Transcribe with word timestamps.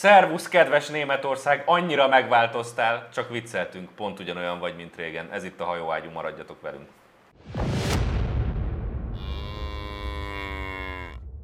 Szervusz, 0.00 0.48
kedves 0.48 0.88
Németország, 0.88 1.62
annyira 1.66 2.08
megváltoztál, 2.08 3.08
csak 3.12 3.30
vicceltünk, 3.30 3.90
pont 3.90 4.18
ugyanolyan 4.18 4.58
vagy, 4.58 4.76
mint 4.76 4.96
régen. 4.96 5.28
Ez 5.32 5.44
itt 5.44 5.60
a 5.60 5.64
hajóágyú, 5.64 6.10
maradjatok 6.10 6.60
velünk. 6.60 6.88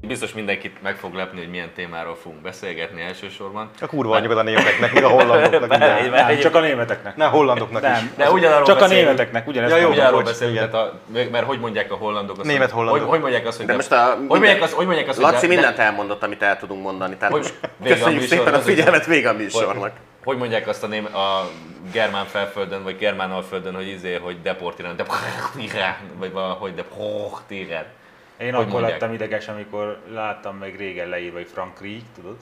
Biztos 0.06 0.32
mindenkit 0.32 0.82
meg 0.82 0.96
fog 0.96 1.14
lepni, 1.14 1.38
hogy 1.38 1.48
milyen 1.48 1.70
témáról 1.74 2.16
fogunk 2.22 2.42
beszélgetni 2.42 3.02
elsősorban. 3.02 3.70
A 3.80 3.86
kurva 3.86 4.14
anyagod 4.16 4.38
a 4.38 4.42
németeknek, 4.42 4.92
meg 4.92 5.04
a 5.04 5.08
hollandoknak. 5.08 5.68
Bele- 5.68 6.10
Nem, 6.10 6.38
csak 6.38 6.54
a 6.54 6.60
németeknek. 6.60 7.16
Ne, 7.16 7.24
a 7.24 7.28
hollandoknak 7.28 7.82
is. 7.82 7.88
Nem, 7.88 8.12
De 8.16 8.30
ugyanarról 8.30 8.66
csak 8.66 8.76
a 8.76 8.80
beszélünk. 8.80 9.04
németeknek, 9.06 9.46
ugyanezt 9.48 9.72
Ja, 9.74 9.80
jó. 9.80 9.88
Ugyanarról 9.90 10.22
beszélünk, 10.22 10.56
tehát 10.56 10.74
a, 10.74 10.98
mert 11.30 11.44
hogy 11.46 11.58
mondják 11.60 11.92
a 11.92 11.94
hollandok 11.96 12.38
azt, 12.38 12.46
Német 12.46 12.62
hogy- 12.62 12.70
hollandok. 12.72 13.00
Hogy, 13.02 13.10
hogy 13.10 13.20
mondják 13.20 13.46
azt, 13.46 13.56
hogy 13.56 13.66
De 13.66 13.74
most 13.74 13.92
a 13.92 14.16
hogy 14.28 14.40
mondják 14.40 14.62
azt, 14.62 14.72
hogy 14.72 14.86
mondják 14.86 15.08
azt, 15.08 15.16
hogy 15.22 15.32
Laci 15.32 15.46
de- 15.46 15.52
mindent 15.54 15.78
elmondott, 15.78 16.22
amit 16.22 16.42
el 16.42 16.58
tudunk 16.58 16.82
mondani. 16.82 17.16
Tehát 17.16 17.34
Hogy 17.34 17.52
a 17.62 17.66
köszönjük 17.84 18.20
műsor, 18.20 18.36
szépen 18.38 18.54
a 18.54 18.56
az 18.56 18.66
is- 18.68 18.74
figyelmet, 18.74 19.06
vége 19.06 19.28
a 19.28 19.32
hogy, 19.32 19.40
műsornak. 19.42 19.92
hogy 20.24 20.36
mondják 20.36 20.68
azt 20.68 20.82
a, 20.82 20.86
ném, 20.86 21.04
a 21.04 21.48
germán 21.92 22.24
felföldön, 22.24 22.82
vagy 22.82 22.96
germán 22.96 23.30
alföldön, 23.30 23.74
hogy 23.74 23.86
izé, 23.88 24.14
hogy 24.14 24.36
deportirán, 24.42 24.96
deportirán, 24.96 25.96
vagy 26.18 26.32
valahogy 26.32 26.74
deportirán. 26.74 27.84
Én 28.38 28.52
Hogy 28.52 28.60
akkor 28.62 28.72
mondják? 28.72 28.92
lettem 29.00 29.12
ideges, 29.14 29.48
amikor 29.48 29.98
láttam 30.12 30.56
még 30.56 30.76
régen 30.76 31.08
leírva, 31.08 31.36
hogy 31.36 31.48
Frank 31.52 31.80
Reich, 31.80 32.04
tudod? 32.16 32.36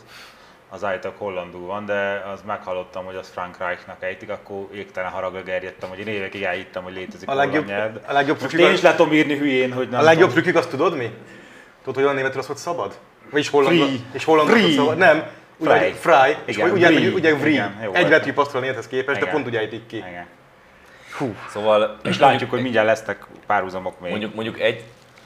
Az 0.69 0.85
állítólag 0.85 1.17
hollandul 1.19 1.67
van, 1.67 1.87
de 1.87 2.25
az 2.33 2.41
meghallottam, 2.47 3.05
hogy 3.05 3.15
az 3.15 3.29
Frank 3.29 3.59
Reichnak 3.59 3.97
ejtik, 4.03 4.31
akkor 4.31 4.69
égtelen 4.75 5.11
haragra 5.11 5.43
gerjedtem, 5.43 5.89
hogy 5.89 5.99
én 5.99 6.07
évekig 6.07 6.43
elhittem, 6.43 6.83
hogy 6.83 6.93
létezik 6.95 7.29
A 7.29 7.35
legjobb- 7.35 7.67
nyelv. 7.67 7.97
a 8.07 8.13
legjobb 8.13 8.37
Most 8.41 8.49
trükkük 8.49 8.69
én 8.69 8.75
is 8.75 8.81
le 8.81 8.95
tudom 8.95 9.13
írni 9.13 9.37
hülyén, 9.37 9.73
hogy 9.73 9.89
nem 9.89 10.01
A 10.01 10.03
legjobb 10.03 10.29
tudom. 10.29 10.43
trükkük 10.43 10.61
azt 10.61 10.71
tudod 10.71 10.97
mi? 10.97 11.11
Tudod, 11.79 11.95
hogy 11.95 12.03
olyan 12.03 12.15
németül 12.15 12.41
az, 12.41 12.47
hogy 12.47 12.57
szabad? 12.57 12.99
Vagyis 13.31 13.49
holland, 13.49 13.77
Free. 13.77 13.97
és 14.13 14.25
holland 14.25 14.49
Free. 14.49 14.63
hogy 14.63 14.73
szabad? 14.73 14.97
Nem. 14.97 15.27
Ugye, 15.57 15.79
Fry. 15.79 15.93
fry. 15.93 16.37
És 16.45 16.57
Igen, 16.57 16.71
ugye, 16.71 16.89
ugye, 16.91 17.33
ugye 17.33 17.69
Egy 17.93 18.09
betű 18.09 18.33
passzol 18.33 18.57
a 18.57 18.61
némethez 18.61 18.89
képest, 18.89 19.19
de 19.19 19.23
Igen. 19.27 19.35
pont 19.35 19.47
ugye 19.47 19.59
ejtik 19.59 19.87
ki. 19.87 19.97
Igen. 19.97 20.27
Szóval 21.49 21.97
És 22.03 22.19
látjuk, 22.19 22.51
hogy 22.51 22.63
mindjárt 22.63 22.87
lesznek 22.87 23.27
párhuzamok 23.47 24.01
még. 24.01 24.11
mondjuk, 24.11 24.35
mondjuk 24.35 24.61
egy, 24.61 24.83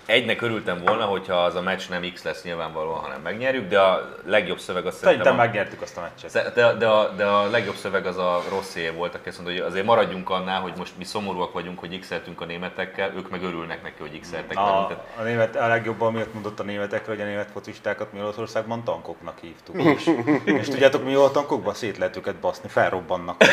egynek 0.08 0.42
örültem 0.42 0.82
volna, 0.84 1.04
hogyha 1.04 1.34
az 1.34 1.54
a 1.54 1.62
meccs 1.62 1.88
nem 1.88 2.12
X 2.14 2.22
lesz 2.22 2.42
nyilvánvalóan, 2.42 3.00
hanem 3.00 3.20
megnyerjük, 3.20 3.68
de 3.68 3.80
a 3.80 4.08
legjobb 4.26 4.58
szöveg 4.58 4.86
az 4.86 4.94
Szerintem 4.94 5.24
szerintem 5.24 5.32
a, 5.32 5.44
megnyertük 5.44 5.82
azt 5.82 5.96
a 5.96 6.00
meccset. 6.00 6.54
De, 6.54 6.72
de, 6.72 6.86
a, 6.86 7.08
de 7.16 7.24
a 7.24 7.50
legjobb 7.50 7.74
szöveg 7.74 8.06
az 8.06 8.16
a 8.16 8.42
rosszé 8.48 8.88
volt, 8.88 9.14
aki 9.14 9.28
azt 9.28 9.38
mondta, 9.42 9.56
hogy 9.56 9.70
azért 9.70 9.84
maradjunk 9.84 10.30
annál, 10.30 10.60
hogy 10.60 10.72
most 10.76 10.92
mi 10.98 11.04
szomorúak 11.04 11.52
vagyunk, 11.52 11.78
hogy 11.78 11.98
x 11.98 12.10
a 12.36 12.44
németekkel, 12.44 13.12
ők 13.16 13.30
meg 13.30 13.42
örülnek 13.42 13.82
neki, 13.82 14.00
hogy 14.00 14.20
x. 14.20 14.32
A, 14.32 14.54
Tehát 14.54 15.04
a, 15.18 15.22
német, 15.22 15.56
a 15.56 15.66
legjobb, 15.66 16.00
amiért 16.00 16.32
mondott 16.32 16.60
a 16.60 16.62
németekre, 16.62 17.12
hogy 17.12 17.20
a 17.20 17.24
német 17.24 17.48
focistákat 17.52 18.12
mi 18.12 18.20
Olaszországban 18.20 18.84
tankoknak 18.84 19.38
hívtuk. 19.40 19.82
Is. 19.82 20.06
És 20.44 20.68
tudjátok, 20.68 21.04
mi 21.04 21.14
volt 21.14 21.30
a 21.30 21.32
tankokban? 21.32 21.74
Szét 21.74 21.98
lehet 21.98 22.16
őket 22.16 22.34
baszni, 22.34 22.68
felrobbannak. 22.68 23.44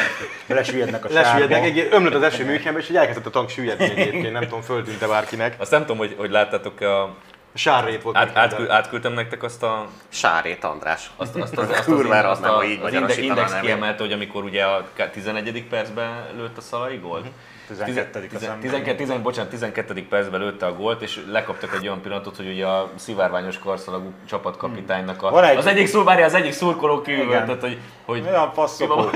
Lesüllyednek 0.48 1.06
a 1.06 1.08
Lesüllyednek, 1.12 1.64
sárba. 1.64 1.80
egy 1.80 1.88
ömlött 1.92 2.14
az 2.14 2.22
eső 2.22 2.46
Münchenbe, 2.46 2.80
és 2.80 2.90
így 2.90 2.98
elkezdett 2.98 3.26
a 3.26 3.30
tank 3.30 3.50
süllyedni 3.50 3.86
egyébként, 3.86 4.32
nem 4.32 4.42
tudom, 4.42 4.62
föltűnte 4.62 5.08
bárkinek. 5.08 5.56
Azt 5.58 5.72
nem 5.72 5.82
tudom, 5.82 5.98
hogy, 5.98 6.16
hogy 6.18 6.30
láttátok, 6.52 6.82
a, 6.82 7.16
Sárrét 7.58 8.02
volt. 8.02 8.16
át, 8.16 8.24
Münchenben. 8.26 8.60
átkü, 8.60 8.70
átküldtem 8.70 9.14
nektek 9.14 9.44
azt 9.44 9.64
a 9.64 9.86
Sárét 10.10 10.64
András. 10.64 11.12
azt, 11.16 11.36
azt, 11.36 11.58
azt, 11.58 11.70
azt, 11.70 11.84
Kurvára 11.94 12.30
azt, 12.30 12.40
adnám, 12.42 12.54
a, 12.54 12.58
ha 12.58 12.66
így 12.66 12.80
az 12.84 12.94
index, 12.94 13.18
index 13.18 13.54
hogy 13.98 14.12
amikor 14.12 14.44
ugye 14.44 14.64
a 14.64 14.86
11. 15.12 15.64
percben 15.70 16.26
lőtt 16.38 16.58
a 16.58 16.62
Szalai 16.62 16.98
gólt, 16.98 17.26
12. 17.68 18.30
Azt 18.34 18.48
nem 18.48 18.60
12, 18.60 18.96
12, 18.96 19.22
bocsánat, 19.22 19.50
12. 19.50 20.08
percben 20.08 20.40
lőtte 20.40 20.66
a 20.66 20.74
gólt, 20.76 21.02
és 21.02 21.24
lekaptak 21.32 21.74
egy 21.74 21.88
olyan 21.88 22.02
pillanatot, 22.02 22.36
hogy 22.36 22.48
ugye 22.48 22.66
a 22.66 22.90
szivárványos 22.96 23.60
karszalagú 23.60 24.14
csapatkapitánynak 24.26 25.24
a, 25.24 25.46
egy- 25.50 25.58
az 25.58 25.66
egyik 25.66 25.88
szó, 25.88 26.04
várja, 26.04 26.26
az 26.26 26.34
egyik 26.34 26.54
szurkoló 26.54 27.02
kiüvöltött, 27.02 27.62
hogy, 27.62 27.78
hogy 28.06 28.24
Olyan 28.28 28.52
passzok. 28.54 29.12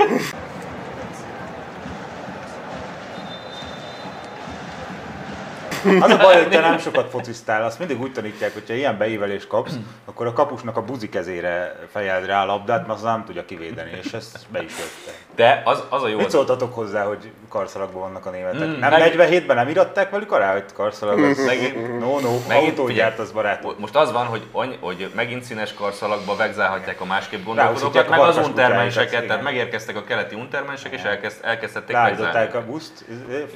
Az 6.00 6.10
a 6.10 6.16
baj, 6.16 6.34
hogy 6.34 6.48
te 6.48 6.60
nem 6.60 6.78
sokat 6.78 7.10
focisztál, 7.10 7.64
azt 7.64 7.78
mindig 7.78 8.00
úgy 8.00 8.12
tanítják, 8.12 8.52
hogyha 8.52 8.74
ilyen 8.74 8.98
beívelést 8.98 9.46
kapsz, 9.46 9.74
akkor 10.04 10.26
a 10.26 10.32
kapusnak 10.32 10.76
a 10.76 10.82
buzi 10.82 11.08
kezére 11.08 11.76
fejeld 11.92 12.26
rá 12.26 12.42
a 12.42 12.46
labdát, 12.46 12.86
mert 12.86 12.98
az 12.98 13.04
nem 13.04 13.24
tudja 13.24 13.44
kivédeni, 13.44 13.90
és 14.02 14.12
ezt 14.12 14.38
be 14.48 14.62
is 14.62 14.72
jötte. 14.78 15.18
de 15.36 15.62
az, 15.64 15.82
az 15.88 16.02
a 16.02 16.08
jó, 16.08 16.18
Mit 16.18 16.30
szóltatok 16.30 16.74
hozzá, 16.74 17.04
hogy 17.04 17.30
karszalagban 17.48 18.00
vannak 18.00 18.26
a 18.26 18.30
németek? 18.30 18.68
Mm, 18.68 18.78
nem 18.78 18.90
meg- 18.90 19.14
47-ben 19.16 19.56
nem 19.56 19.68
iratták 19.68 20.10
velük 20.10 20.32
alá, 20.32 20.52
hogy 20.52 20.64
karszalag 20.74 21.18
az... 21.22 21.44
Megint- 21.46 21.98
no, 21.98 22.20
no, 22.20 22.30
megint 22.48 22.78
autógyárt 22.78 23.18
az 23.18 23.30
barátom. 23.30 23.74
Most 23.78 23.96
az 23.96 24.12
van, 24.12 24.26
hogy, 24.26 24.42
any, 24.52 24.76
hogy 24.80 25.10
megint 25.14 25.42
színes 25.42 25.74
karszalagba 25.74 26.36
vegzálhatják 26.36 27.00
a 27.00 27.04
másképp 27.04 27.44
gondolkodókat, 27.44 28.08
meg 28.08 28.20
az 28.20 28.36
untermenseket, 28.36 29.26
tehát 29.26 29.42
megérkeztek 29.42 29.96
a 29.96 30.04
keleti 30.04 30.34
untermensek, 30.34 30.92
és 30.92 31.02
elkezd, 31.02 31.38
elkezdhették 31.42 31.96
vegzálni. 31.96 32.52
a 32.52 32.64
buszt, 32.64 33.04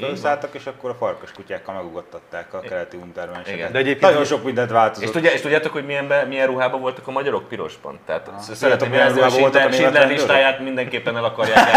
felszálltak, 0.01 0.55
és 0.55 0.67
akkor 0.67 0.91
a 0.91 0.95
farkas 0.95 1.33
kutyákkal 1.33 1.75
megugattatták 2.15 2.55
a 2.55 2.61
keleti 2.69 2.97
untermenseket. 2.97 3.71
De 3.71 3.79
egyébként- 3.79 4.11
Nagyon 4.11 4.25
sok 4.25 4.45
mindent 4.45 4.69
És, 4.69 4.75
változott. 4.75 5.13
tudja, 5.13 5.31
és 5.31 5.41
tudjátok, 5.41 5.73
hogy 5.73 5.85
milyen, 5.87 6.09
be, 6.09 6.25
milyen 6.25 6.47
ruhában 6.47 6.81
voltak 6.81 7.07
a 7.07 7.11
magyarok 7.11 7.49
pirosban? 7.49 7.99
Tehát 8.07 8.29
ah, 8.29 8.41
szeretném 8.41 8.91
milyen 8.91 9.17
jelezni, 9.17 9.43
hogy 9.43 9.57
a 9.57 9.59
Schindler, 9.59 9.71
német 9.71 9.75
Schindler 9.75 10.09
listáját 10.09 10.61
mindenképpen 10.61 11.17
el 11.17 11.25
akarják. 11.25 11.69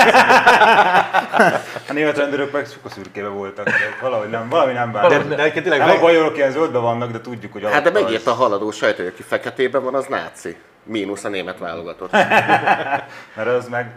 A 1.90 1.94
német 1.94 2.18
rendőrök 2.18 2.52
meg 2.52 2.68
a 2.84 2.90
szürkébe 2.90 3.28
voltak, 3.28 3.66
tehát 3.66 4.00
valahogy 4.02 4.30
nem, 4.30 4.50
valami 4.50 4.74
nem 4.74 4.92
bánt. 4.92 5.10
De, 5.10 5.18
de 5.36 5.42
egyébként 5.42 5.66
tényleg 5.66 5.88
nem 5.88 5.98
a 5.98 6.00
bajorok 6.00 6.38
ilyen 6.38 6.52
zöldben 6.52 6.82
vannak, 6.82 7.12
de 7.12 7.22
tudjuk, 7.22 7.52
hogy 7.52 7.64
Hát 7.72 7.84
de 7.84 7.90
megírta 7.92 8.32
a 8.32 8.34
haladó 8.34 8.72
sajtó, 8.72 9.04
hogy 9.04 9.12
aki 9.14 9.24
feketében 9.24 9.84
van, 9.84 9.96
az 9.96 10.06
náci. 10.06 10.56
Mínusz 10.84 11.24
a 11.24 11.30
német 11.30 11.58
válogatott. 11.60 12.12
Mert 13.36 13.48
az 13.48 13.68
meg, 13.68 13.92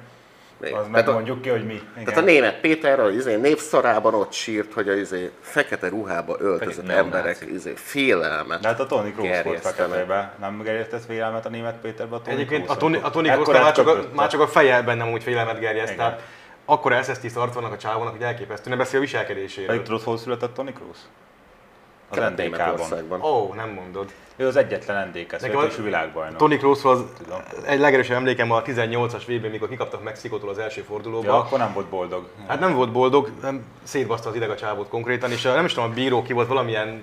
az 0.61 0.71
meg 0.83 0.91
Tehát 0.91 1.09
a- 1.09 1.13
mondjuk 1.13 1.43
ki, 1.43 1.49
hogy 1.49 1.67
mi. 1.67 1.73
Igen. 1.93 2.05
Tehát 2.05 2.21
a 2.21 2.25
német 2.25 2.61
Péter 2.61 3.01
az 3.01 3.15
izé 3.15 3.37
névszarában 3.37 4.15
ott 4.15 4.33
sírt, 4.33 4.73
hogy 4.73 4.89
a 4.89 4.93
izé 4.95 5.31
fekete 5.41 5.89
ruhába 5.89 6.37
öltözött 6.39 6.75
Fekete 6.75 6.99
emberek 6.99 7.47
izé 7.53 7.73
félelmet. 7.77 8.61
de 8.61 8.69
hát 8.69 8.81
a 8.81 8.87
Tony 8.87 9.15
Kroos 9.15 9.43
volt 9.43 9.61
feketében. 9.61 10.33
Nem 10.41 10.63
gerjesztett 10.63 11.05
félelmet 11.05 11.47
a 11.47 11.49
német 11.49 11.77
Péterbe 11.77 12.15
a 12.17 12.21
Tony 12.23 12.35
egyébként 12.35 12.69
a? 12.69 12.77
Tony, 12.77 12.95
a 12.97 13.11
Tony 13.11 13.27
már, 13.47 13.73
csak 13.73 13.87
a, 13.89 14.01
már 14.15 14.29
csak 14.29 14.41
a 14.41 14.47
feje 14.47 14.83
bennem 14.83 15.13
úgy 15.13 15.23
félelmet 15.23 15.59
gerjeszt. 15.59 15.93
Igen. 15.93 16.05
Tehát 16.07 16.23
akkor 16.65 16.93
SS-10 16.93 17.35
arc 17.35 17.55
vannak 17.55 17.73
a 17.73 17.77
csávónak, 17.77 18.13
hogy 18.13 18.23
elképesztő. 18.23 18.71
Ne 18.71 18.77
beszél 18.77 18.99
a 18.99 19.03
viselkedéséről. 19.03 19.67
Pedig 19.69 19.83
tudod, 19.83 20.03
hol 20.03 20.19
született 20.19 20.55
Tony 20.55 20.73
Kroos? 20.75 20.97
Az 22.11 22.19
NDK-ban. 22.19 23.21
Ó, 23.23 23.27
oh, 23.29 23.55
nem 23.55 23.69
mondod. 23.69 24.13
Ő 24.37 24.47
az 24.47 24.57
egyetlen 24.57 25.09
NDK 25.09 25.31
Nekem 25.33 25.51
születésű 25.51 25.81
a- 25.81 25.85
világbajnok. 25.85 26.37
Tony 26.39 26.59
Krooshoz 26.59 27.01
Tudom. 27.23 27.41
egy 27.67 27.79
legerősebb 27.81 28.17
emlékem 28.17 28.51
a 28.53 28.63
18-as 28.63 29.23
vb 29.27 29.51
mikor 29.51 29.69
kikaptak 29.69 30.03
Mexikótól 30.03 30.49
az 30.49 30.59
első 30.59 30.81
fordulóba. 30.81 31.27
Ja, 31.27 31.35
akkor 31.39 31.59
nem 31.59 31.73
volt 31.73 31.87
boldog. 31.87 32.29
Hát 32.47 32.61
nem 32.61 32.75
volt 32.75 32.93
boldog, 32.93 33.31
nem 33.43 33.65
szétbaszta 33.83 34.29
az 34.29 34.35
ideg 34.35 34.51
a 34.51 34.55
csávót 34.57 34.89
konkrétan, 34.89 35.31
és 35.31 35.43
nem 35.43 35.65
is 35.65 35.73
tudom, 35.73 35.91
a 35.91 35.95
bíró 35.95 36.23
ki 36.23 36.33
volt, 36.33 36.49
valamilyen 36.49 37.03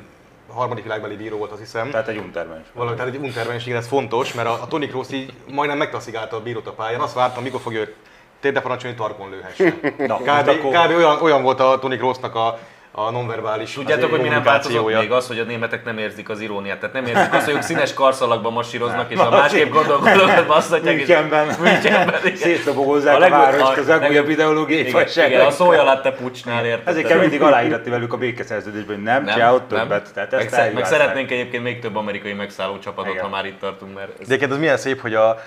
harmadik 0.53 0.83
világbeli 0.83 1.15
bíró 1.15 1.37
volt, 1.37 1.51
azt 1.51 1.59
hiszem. 1.61 1.89
Tehát 1.89 2.07
egy 2.07 2.17
untermens. 2.17 2.65
Valami, 2.73 2.95
tehát 2.95 3.13
egy 3.13 3.19
untermens, 3.21 3.65
igen, 3.65 3.77
ez 3.77 3.87
fontos, 3.87 4.33
mert 4.33 4.47
a, 4.47 4.51
a 4.61 4.67
Tony 4.67 4.87
Kroos 4.89 5.11
így 5.11 5.33
majdnem 5.51 5.77
megtaszigálta 5.77 6.35
a 6.35 6.41
bírót 6.41 6.67
a 6.67 6.71
pályán. 6.71 6.99
Azt 7.01 7.13
vártam, 7.13 7.43
mikor 7.43 7.59
fogja 7.59 7.79
őt 7.79 7.95
térdre 8.39 8.61
parancsolni, 8.61 8.97
hogy 8.97 9.07
tarkon 9.07 9.29
lőhessen. 9.29 9.79
Na, 10.07 10.17
Kb, 10.17 10.27
akkor- 10.47 10.85
kb 10.85 10.95
olyan, 10.95 11.21
olyan 11.21 11.43
volt 11.43 11.59
a 11.59 11.79
Tony 11.79 11.97
Kroosnak 11.97 12.35
a, 12.35 12.59
a 12.99 13.11
nonverbális 13.11 13.73
Tudjátok, 13.73 14.09
hogy 14.09 14.21
mi 14.21 14.27
nem 14.27 14.43
változott 14.43 14.85
még 14.99 15.11
az, 15.11 15.27
hogy 15.27 15.39
a 15.39 15.43
németek 15.43 15.85
nem 15.85 15.97
érzik 15.97 16.29
az 16.29 16.39
iróniát. 16.39 16.79
Tehát 16.79 16.95
nem 16.95 17.05
érzik 17.05 17.33
azt, 17.33 17.45
hogy 17.45 17.53
ők 17.53 17.61
színes 17.61 17.93
karszalagban 17.93 18.53
masíroznak, 18.53 19.11
és 19.11 19.17
a 19.17 19.29
másképp 19.29 19.71
gondolkodókat 19.71 20.47
basszatják. 20.47 20.95
Münchenben. 20.95 21.47
Münchenben. 21.61 22.35
Szétdobogozzák 22.35 23.21
A 23.21 23.25
a, 23.25 23.29
várost 23.29 23.77
az 23.77 23.87
legújabb 23.87 24.29
ideológiai 24.29 24.87
Igen, 24.87 25.07
igen, 25.27 25.45
a 25.45 25.51
szója 25.51 25.83
latte 25.83 26.11
pucsnál 26.11 26.65
érted. 26.65 26.87
Ezért 26.87 27.07
kell 27.07 27.19
mindig 27.19 27.41
aláíratni 27.41 27.89
velük 27.89 28.13
a 28.13 28.17
békeszerződésben, 28.17 28.95
hogy 28.95 29.03
nem, 29.03 29.23
nem 29.23 29.33
csinálod 29.33 29.63
többet. 29.63 30.13
Tehát 30.13 30.33
ezt 30.33 30.51
meg, 30.51 30.73
meg 30.73 30.85
szeretnénk 30.85 31.31
egyébként 31.31 31.63
még 31.63 31.79
több 31.79 31.95
amerikai 31.95 32.33
megszálló 32.33 32.79
csapatot, 32.79 33.19
ha 33.19 33.29
már 33.29 33.45
itt 33.45 33.59
tartunk, 33.59 33.95
mert 33.95 34.09
ez... 34.19 34.27
Egyébként 34.27 34.51
az 34.51 34.57
milyen 34.57 34.77
szép, 34.77 35.01
hogy 35.01 35.13
a, 35.13 35.41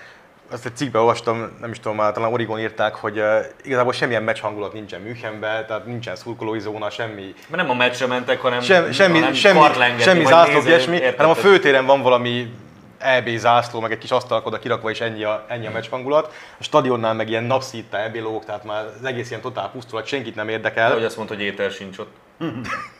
azt 0.50 0.66
egy 0.66 0.76
cikkben 0.76 1.00
olvastam, 1.00 1.56
nem 1.60 1.70
is 1.70 1.80
tudom, 1.80 1.96
már 1.96 2.12
talán 2.12 2.32
Origon 2.32 2.58
írták, 2.58 2.94
hogy 2.94 3.18
uh, 3.18 3.38
igazából 3.62 3.92
semmilyen 3.92 4.22
meccs 4.22 4.40
hangulat 4.40 4.72
nincsen 4.72 5.00
Münchenben, 5.00 5.66
tehát 5.66 5.86
nincsen 5.86 6.16
szurkolói 6.16 6.60
zóna, 6.60 6.90
semmi, 6.90 7.34
Mert 7.48 7.62
nem 7.62 7.70
a 7.70 7.74
meccsre 7.74 8.06
mentek, 8.06 8.40
hanem, 8.40 8.60
sem, 8.60 8.92
semmi, 8.92 9.18
hanem 9.18 9.34
semmi, 9.34 9.60
semmi 9.98 10.22
vagy 10.22 10.32
zászló, 10.32 10.52
nézni, 10.52 10.68
ilyesmi, 10.68 11.00
hanem 11.16 11.30
a 11.30 11.34
főtéren 11.34 11.86
van 11.86 12.02
valami 12.02 12.52
EB 12.98 13.28
zászló, 13.28 13.80
meg 13.80 13.92
egy 13.92 13.98
kis 13.98 14.10
asztalkoda 14.10 14.58
kirakva, 14.58 14.90
és 14.90 15.00
ennyi 15.00 15.24
a, 15.24 15.44
ennyi 15.48 15.66
a 15.66 15.70
meccs 15.70 15.88
hangulat. 15.90 16.32
A 16.58 16.62
stadionnál 16.62 17.14
meg 17.14 17.28
ilyen 17.28 17.44
napszítta 17.44 17.98
EB 17.98 18.16
lógok, 18.16 18.44
tehát 18.44 18.64
már 18.64 18.84
az 18.98 19.04
egész 19.04 19.28
ilyen 19.28 19.40
totál 19.40 19.70
pusztulat, 19.70 20.06
senkit 20.06 20.34
nem 20.34 20.48
érdekel. 20.48 20.92
Hogy 20.92 21.04
azt 21.04 21.16
mondta, 21.16 21.34
hogy 21.34 21.44
étel 21.44 21.68
sincs 21.68 21.98
ott. 21.98 22.12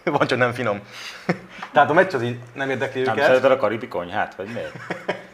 Van, 0.04 0.26
csak 0.26 0.38
nem 0.38 0.52
finom. 0.52 0.80
Tehát 1.72 1.90
a 1.90 1.92
meccs 1.92 2.14
az 2.14 2.22
így 2.22 2.36
nem 2.54 2.70
érdekli 2.70 3.00
Nem 3.00 3.14
őket, 3.14 3.26
szereted 3.26 3.50
a 3.50 3.56
karibi 3.56 3.88
konyhát, 3.88 4.34
vagy 4.34 4.48
miért? 4.52 4.74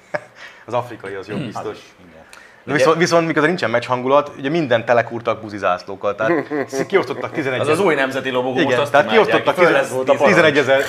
az 0.67 0.75
afrikai 0.75 1.15
az 1.15 1.29
jó 1.29 1.37
biztos. 1.37 1.77
Igen. 2.09 2.25
De 2.65 2.73
viszont, 2.73 2.97
viszont 2.97 3.27
mikor 3.27 3.43
nincsen 3.43 3.71
meccs 3.71 3.87
hangulat, 3.87 4.33
ugye 4.39 4.49
minden 4.49 4.85
telekúrtak 4.85 5.41
buzi 5.41 5.59
zászlókkal. 5.59 6.15
Tehát 6.15 6.47
kiosztottak 6.89 7.33
11 7.33 7.61
Az 7.61 7.69
az 7.69 7.81
új 7.81 7.95
nemzeti 7.95 8.31
lobogó, 8.31 8.55
most 8.55 8.67
Igen, 8.67 8.81
azt 8.81 8.93
tehát 8.93 9.11
kiosztottak 9.11 9.55
Föl 9.55 9.71
lesz 9.71 9.87
10 9.87 9.95
volt 9.95 10.09
a 10.09 10.17
11 10.25 10.59
ezer 10.59 10.83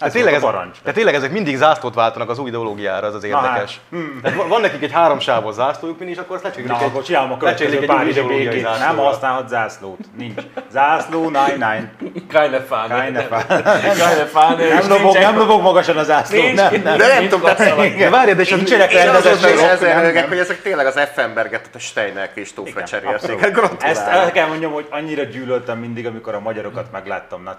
Hát 0.00 0.12
tényleg, 0.12 0.34
ez, 0.34 0.42
a 0.42 0.46
parancs. 0.46 0.76
de 0.84 0.92
tényleg 0.92 1.14
ezek 1.14 1.30
mindig 1.30 1.56
zászlót 1.56 1.94
váltanak 1.94 2.30
az 2.30 2.38
új 2.38 2.48
ideológiára, 2.48 3.06
az 3.06 3.14
az 3.14 3.24
érdekes. 3.24 3.80
hát, 3.92 4.00
Tehát 4.22 4.48
van- 4.48 4.60
nekik 4.60 4.82
egy 4.82 4.92
háromsávos 4.92 5.54
zászlójuk, 5.54 5.98
mindig, 5.98 6.16
és 6.16 6.22
akkor 6.22 6.34
azt 6.36 6.44
lecserélik 6.44 6.72
Na, 6.72 6.78
egy, 6.78 6.84
akkor 6.84 7.02
csinálom 7.02 7.32
a 7.32 7.36
következő 7.36 7.78
egy 7.78 7.86
Párizsi 7.86 8.20
békét. 8.20 8.62
Nem 8.78 8.96
használhat 8.96 9.48
zászlót. 9.48 9.98
Nincs. 10.16 10.40
Zászló, 10.70 11.24
nine, 11.24 11.52
nine. 11.52 11.92
Keine 12.28 12.60
Fahne. 12.60 12.94
Keine 12.94 13.22
Fahne. 13.22 13.62
Keine 14.02 14.24
Fahne. 14.26 14.66
és 14.66 14.86
Nem 14.86 14.88
lobog, 14.88 15.14
nem 15.18 15.38
lobog 15.38 15.62
magasan 15.62 15.96
a 15.96 16.02
zászló. 16.02 16.40
Nincs, 16.42 16.56
Nem, 16.56 16.82
nem. 16.82 16.96
De 16.98 17.06
nem 17.06 17.22
tudom, 17.22 17.40
tehát- 17.40 17.56
klasszalak. 17.56 17.94
De 17.94 18.10
várj, 18.10 18.32
de 18.32 18.40
és 18.42 18.50
Nincsenek 18.50 18.92
nem. 20.12 20.28
hogy 20.28 20.38
ezek 20.38 20.62
tényleg 20.62 20.86
az 20.86 20.96
Effenberget, 20.96 21.70
a 21.74 21.78
Steiner 21.78 22.32
Kristófra 22.32 22.82
cserélték. 22.84 23.42
Abszolút. 23.42 23.82
Hát 23.82 23.90
Ezt 23.90 24.06
el 24.06 24.32
kell 24.32 24.46
mondjam, 24.46 24.72
hogy 24.72 24.86
annyira 24.90 25.22
gyűlöltem 25.22 25.78
mindig, 25.78 26.06
amikor 26.06 26.34
a 26.34 26.40
magyarokat 26.40 26.86
megláttam 26.92 27.50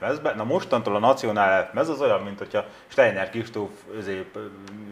mezben. 0.00 0.34
Na 0.36 0.44
mostantól 0.44 0.96
a 0.96 0.98
Nacionál 0.98 1.33
Elf 1.42 1.68
mez 1.72 1.88
az 1.88 2.00
olyan, 2.00 2.20
mint 2.20 2.38
hogyha 2.38 2.64
Steiner 2.86 3.30
Kristóf 3.30 3.70
özép, 3.96 4.38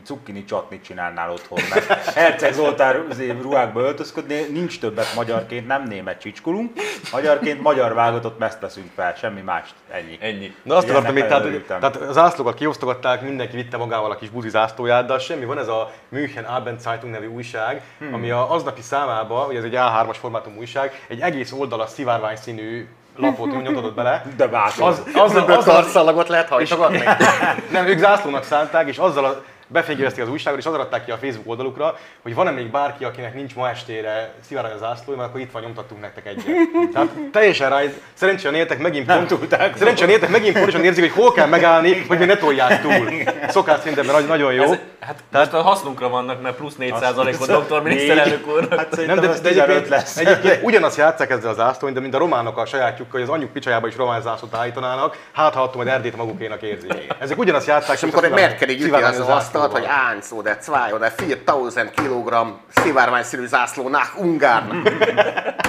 cukkini 0.04 0.44
csatnit 0.44 0.84
csinálnál 0.84 1.30
otthon, 1.30 1.58
mert 1.70 1.86
Herceg 2.14 2.52
Zoltán 2.52 3.06
özép, 3.10 3.42
ruhákba 3.42 3.80
öltözködni, 3.80 4.40
nincs 4.50 4.80
többet 4.80 5.14
magyarként, 5.14 5.66
nem 5.66 5.82
német 5.82 6.20
csicskolunk, 6.20 6.72
magyarként 7.12 7.62
magyar 7.62 7.94
válogatott 7.94 8.38
mezt 8.38 8.60
veszünk 8.60 8.90
fel, 8.94 9.14
semmi 9.14 9.40
mást, 9.40 9.74
ennyi. 9.90 10.18
Ennyi. 10.20 10.54
Na 10.62 10.76
azt 10.76 10.90
akartam 10.90 11.14
még, 11.14 11.26
tehát, 11.26 11.64
tehát 11.66 11.96
a 11.96 12.12
zászlókat 12.12 12.54
kiosztogatták, 12.54 13.22
mindenki 13.22 13.56
vitte 13.56 13.76
magával 13.76 14.10
a 14.10 14.16
kis 14.16 14.28
buzi 14.28 14.48
zászlóját, 14.48 15.06
de 15.06 15.18
semmi, 15.18 15.44
van 15.44 15.58
ez 15.58 15.68
a 15.68 15.92
München 16.08 16.44
Abendzeitung 16.44 17.12
nevű 17.12 17.26
újság, 17.26 17.82
Hmm. 17.98 18.14
ami 18.14 18.30
a 18.30 18.52
aznapi 18.52 18.82
számába, 18.82 19.46
ugye 19.46 19.58
ez 19.58 19.64
egy 19.64 19.74
A3-as 19.76 20.16
formátum 20.20 20.56
újság, 20.56 21.04
egy 21.08 21.20
egész 21.20 21.52
oldalas 21.52 21.90
szivárvány 21.90 22.36
színű 22.36 22.88
lapot 23.17 23.62
nyomtatott 23.62 23.94
bele. 23.94 24.25
De 24.37 24.47
bátor. 24.47 24.88
Az, 24.88 25.03
azzal, 25.14 25.43
Azzal 25.43 25.56
azzal, 25.56 25.75
karszalagot 25.75 26.29
lehet 26.29 26.49
hajtogatni? 26.49 27.03
nem, 27.73 27.87
ők 27.87 27.99
zászlónak 27.99 28.44
szánták, 28.44 28.88
és 28.88 28.99
azzal 28.99 29.25
a, 29.25 29.43
befényképezték 29.72 30.24
az 30.24 30.30
újságot, 30.30 30.58
és 30.58 30.66
azzal 30.66 30.80
adták 30.80 31.04
ki 31.04 31.10
a 31.10 31.16
Facebook 31.16 31.48
oldalukra, 31.48 31.96
hogy 32.22 32.34
van-e 32.34 32.50
még 32.50 32.70
bárki, 32.70 33.04
akinek 33.04 33.34
nincs 33.34 33.54
ma 33.54 33.69
estére 33.69 34.34
szivárvány 34.48 34.72
a 34.72 34.78
zászló, 34.78 35.14
mert 35.14 35.28
akkor 35.28 35.40
itt 35.40 35.50
van, 35.50 35.62
nyomtattunk 35.62 36.00
nektek 36.00 36.26
egyet. 36.26 36.44
Tehát 36.92 37.08
teljesen 37.32 37.70
rá, 37.70 37.80
szerencsére 38.14 38.56
értek 38.56 38.78
megint 38.78 39.06
Nem 39.06 39.16
pont, 39.26 39.40
tudták. 39.40 39.76
Szerencsére 39.76 40.10
értek 40.12 40.28
megint 40.28 40.54
pontosan 40.54 40.84
érzik, 40.84 41.12
hogy 41.12 41.22
hol 41.22 41.32
kell 41.32 41.46
megállni, 41.46 42.04
hogy 42.08 42.19
mi 42.19 42.24
ne 42.24 42.36
tolják 42.36 42.82
túl. 42.82 43.08
Szokás 43.48 43.80
szinten, 43.80 44.06
mert 44.06 44.28
nagyon 44.28 44.52
jó. 44.52 44.62
Ez, 44.62 44.78
hát 45.00 45.22
most 45.30 45.52
a 45.52 45.62
hasznunkra 45.62 46.08
vannak, 46.08 46.42
mert 46.42 46.56
plusz 46.56 46.75
4%-ot 46.78 47.48
doktor 47.48 47.82
miniszterelnök 47.82 48.46
úr. 48.46 48.68
Hát 48.76 49.06
Nem, 49.06 49.20
de, 49.20 49.26
de 49.26 49.38
15 49.40 49.44
egyébként, 49.44 49.88
lesz. 49.88 50.16
egyébként 50.16 50.62
ugyanazt 50.62 50.96
játszák 50.96 51.30
ezzel 51.30 51.50
az 51.50 51.56
zászlón, 51.56 51.92
de 51.92 52.00
mint 52.00 52.14
a 52.14 52.18
románok 52.18 52.58
a 52.58 52.66
sajátjukkal, 52.66 53.20
hogy 53.20 53.22
az 53.22 53.28
anyjuk 53.28 53.52
picsajába 53.52 53.86
is 53.86 53.96
román 53.96 54.20
zászlót 54.22 54.54
állítanának, 54.54 55.16
hát 55.32 55.54
ha 55.54 55.62
attól 55.62 55.76
majd 55.76 55.94
Erdét 55.94 56.16
magukénak 56.16 56.62
érzik. 56.62 57.06
Ezek 57.18 57.38
ugyanazt 57.38 57.66
játszák, 57.66 57.96
És 57.96 58.02
amikor 58.02 58.25
egy 58.25 58.30
Merkel 58.30 58.68
így 58.68 58.82
üti 58.82 58.90
az 58.90 59.18
a 59.18 59.25
asztalt, 59.62 59.73
hogy 59.73 59.82
zászlóval. 59.82 60.12
eins 60.12 60.31
oder 60.31 60.59
zwei 60.61 60.93
oder 60.93 61.12
4000 61.17 61.91
kg 61.91 62.59
szivárványszínű 62.75 63.47
zászló 63.47 63.88
nach 63.88 64.19
Ungarn. 64.19 64.70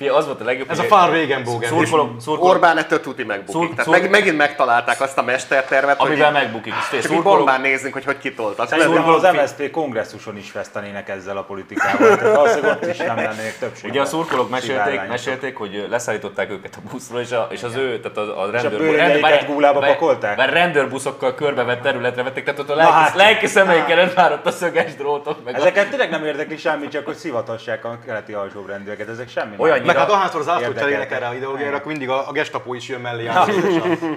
Az 0.00 0.26
volt 0.26 0.40
a 0.40 0.44
legjobb, 0.44 0.70
Ez 0.70 0.78
a 0.78 0.82
Far 0.82 1.10
Regenbogen. 1.10 1.68
Szurkolom, 1.68 2.18
szurkolom, 2.18 2.50
Orbán 2.50 2.78
ettől 2.78 3.00
tuti 3.00 3.24
megbukik. 3.24 3.52
Szur- 3.54 3.70
Tehát 3.70 3.84
szur- 3.84 4.00
meg, 4.00 4.10
megint 4.10 4.36
megtalálták 4.36 5.00
azt 5.00 5.18
a 5.18 5.22
mestertervet, 5.22 6.00
amivel 6.00 6.32
hogy 6.32 6.42
megbukik. 6.42 6.72
Csak 7.02 7.10
így 7.12 7.22
bombán 7.22 7.60
nézzünk, 7.60 7.92
hogy 7.92 8.04
hogy 8.04 8.18
kitoltak. 8.18 8.68
Szerintem 8.68 9.08
az 9.08 9.22
MSZP 9.22 9.70
kongresszuson 9.70 10.36
is 10.36 10.50
fesztenének 10.50 11.08
ezzel 11.08 11.36
a 11.36 11.42
politikával. 11.42 12.16
Tehát 12.16 12.36
valószínűleg 12.36 12.76
ott 12.82 12.88
is 12.88 12.96
nem 12.96 13.16
lennének 13.16 13.58
többségben. 13.58 13.90
Ugye 13.90 14.00
a 14.00 14.04
szurkolók 14.04 14.50
mesélték, 14.50 15.00
mesélték, 15.08 15.56
hogy 15.56 15.86
leszállították 15.90 16.50
őket 16.50 16.74
a 16.76 16.88
buszról, 16.90 17.20
és, 17.20 17.30
a, 17.32 17.46
és 17.50 17.62
az 17.62 17.76
ő, 17.76 18.00
tehát 18.00 18.16
a, 18.16 18.42
a 18.42 18.50
rendőr... 18.50 19.20
várj- 19.20 19.44
pakolták? 19.72 20.50
rendőrbuszokkal 20.50 21.34
körbevett 21.34 21.82
területre 21.82 22.22
vették, 22.22 22.44
tehát 22.44 22.60
ott 22.60 22.70
a 22.70 22.74
lelki, 22.74 22.92
hát. 22.92 23.14
lelki 23.14 23.46
szemeiken 23.46 24.12
már 24.16 24.32
ott 24.32 24.46
a 24.46 24.50
szöges 24.50 24.94
drótok, 24.94 25.44
meg 25.44 25.54
Ezeket 25.54 25.88
tényleg 25.88 26.10
nem 26.10 26.24
érdekli 26.24 26.56
semmi, 26.56 26.88
csak 26.88 27.04
hogy 27.04 27.14
szivatassák 27.16 27.84
a 27.84 27.98
keleti 28.06 28.32
alsóbrendűeket, 28.32 29.08
ezek 29.08 29.28
semmi 29.28 29.54
Olyannyira- 29.56 29.83
Meg 29.84 29.96
hát 29.96 30.10
ahányszor 30.10 30.42
zászlót 30.42 30.68
Érdekeltek. 30.68 30.82
cserélnek 30.82 31.12
erre 31.12 31.26
a 31.26 31.34
ideológiára, 31.34 31.76
akkor 31.76 31.86
mindig 31.86 32.08
a, 32.08 32.28
a 32.28 32.32
gestapo 32.32 32.74
is 32.74 32.88
jön 32.88 33.00
mellé. 33.00 33.24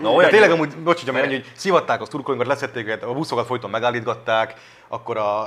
Na, 0.02 0.12
olyan 0.12 0.30
tényleg 0.30 0.52
amúgy, 0.52 0.78
bocs, 0.78 1.06
hogy 1.06 1.16
annyi, 1.16 1.34
hogy 1.34 1.52
szivatták 1.56 2.02
a 2.02 2.06
szurkolóinkat, 2.06 2.48
leszették 2.54 2.86
őket, 2.86 3.04
a 3.04 3.14
buszokat 3.14 3.46
folyton 3.46 3.70
megállítgatták, 3.70 4.54
akkor 4.88 5.18
a, 5.18 5.42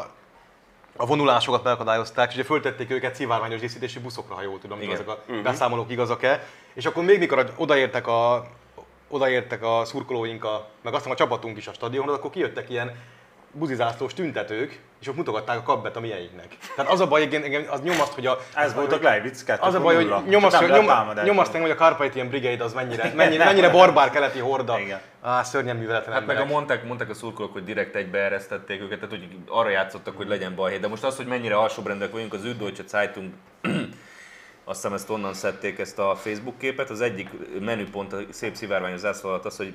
a 0.96 1.06
vonulásokat 1.06 1.62
megakadályozták, 1.62 2.28
és 2.28 2.34
ugye 2.34 2.44
föltették 2.44 2.90
őket 2.90 3.14
szivárványos 3.14 3.60
díszítésű 3.60 4.00
buszokra, 4.00 4.34
ha 4.34 4.42
jól 4.42 4.58
tudom, 4.58 4.80
Igen. 4.80 4.94
ezek 4.94 5.08
a 5.08 5.22
beszámolók 5.42 5.90
igazak-e. 5.90 6.46
És 6.74 6.86
akkor 6.86 7.04
még 7.04 7.18
mikor 7.18 7.52
odaértek 7.56 8.06
a, 8.06 8.46
odaértek 9.08 9.62
a 9.64 9.82
szurkolóink, 9.84 10.44
a, 10.44 10.68
meg 10.82 10.94
aztán 10.94 11.12
a 11.12 11.16
csapatunk 11.16 11.56
is 11.56 11.66
a 11.66 11.72
stadionhoz, 11.72 12.14
akkor 12.14 12.30
kijöttek 12.30 12.70
ilyen 12.70 12.96
buzizászlós 13.52 14.14
tüntetők, 14.14 14.80
és 15.00 15.08
ott 15.08 15.16
mutogatták 15.16 15.58
a 15.58 15.62
kabbet 15.62 15.96
a 15.96 16.00
mieinknek. 16.00 16.56
Tehát 16.76 16.90
az 16.90 17.00
a 17.00 17.06
baj, 17.06 17.22
igen, 17.22 17.44
igen, 17.44 17.64
az 17.68 17.80
nyomaszt, 17.80 18.12
hogy 18.12 18.26
a... 18.26 18.38
Ez 18.54 18.74
volt 18.74 18.92
a 18.92 18.98
Gleiwitz 18.98 19.44
2. 19.44 19.62
Az 19.62 19.74
a 19.74 19.80
baj, 19.80 19.94
hogy 19.94 20.28
nyomaszt, 20.28 20.56
hogy 20.56 20.68
nyom, 20.68 20.86
nyomaszt 21.24 21.54
engem, 21.54 21.68
hogy 21.68 21.78
a 21.78 21.84
Carpathian 21.84 22.28
Brigade 22.28 22.64
az 22.64 22.72
mennyire, 22.72 23.12
mennyire, 23.16 23.44
mennyire 23.44 23.70
barbár 23.70 24.10
keleti 24.10 24.38
horda. 24.38 24.78
Igen. 24.78 25.00
Á, 25.22 25.42
szörnyen 25.42 25.76
műveletlen 25.76 26.14
Hát 26.14 26.26
meg 26.26 26.38
a 26.38 26.44
mondták, 26.44 26.84
mondták 26.84 27.10
a 27.10 27.14
szurkolók, 27.14 27.52
hogy 27.52 27.64
direkt 27.64 27.94
egybeeresztették 27.94 28.80
őket, 28.80 29.00
tehát 29.00 29.14
hogy 29.14 29.28
arra 29.48 29.68
játszottak, 29.68 30.16
hogy 30.16 30.28
legyen 30.28 30.54
balhé. 30.54 30.78
De 30.78 30.88
most 30.88 31.04
az, 31.04 31.16
hogy 31.16 31.26
mennyire 31.26 31.56
alsóbrendek 31.56 32.12
vagyunk, 32.12 32.34
az 32.34 32.42
Süddeutsche 32.42 32.82
Zeitung 32.86 33.30
azt 34.64 34.80
hiszem 34.80 34.92
ezt 34.92 35.10
onnan 35.10 35.34
szedték 35.34 35.78
ezt 35.78 35.98
a 35.98 36.16
Facebook 36.16 36.58
képet. 36.58 36.90
Az 36.90 37.00
egyik 37.00 37.28
menüpont 37.60 38.12
a 38.12 38.18
szép 38.30 38.54
szivárványos 38.54 38.98
zászló 38.98 39.28
alatt 39.28 39.44
az, 39.44 39.56
hogy 39.56 39.74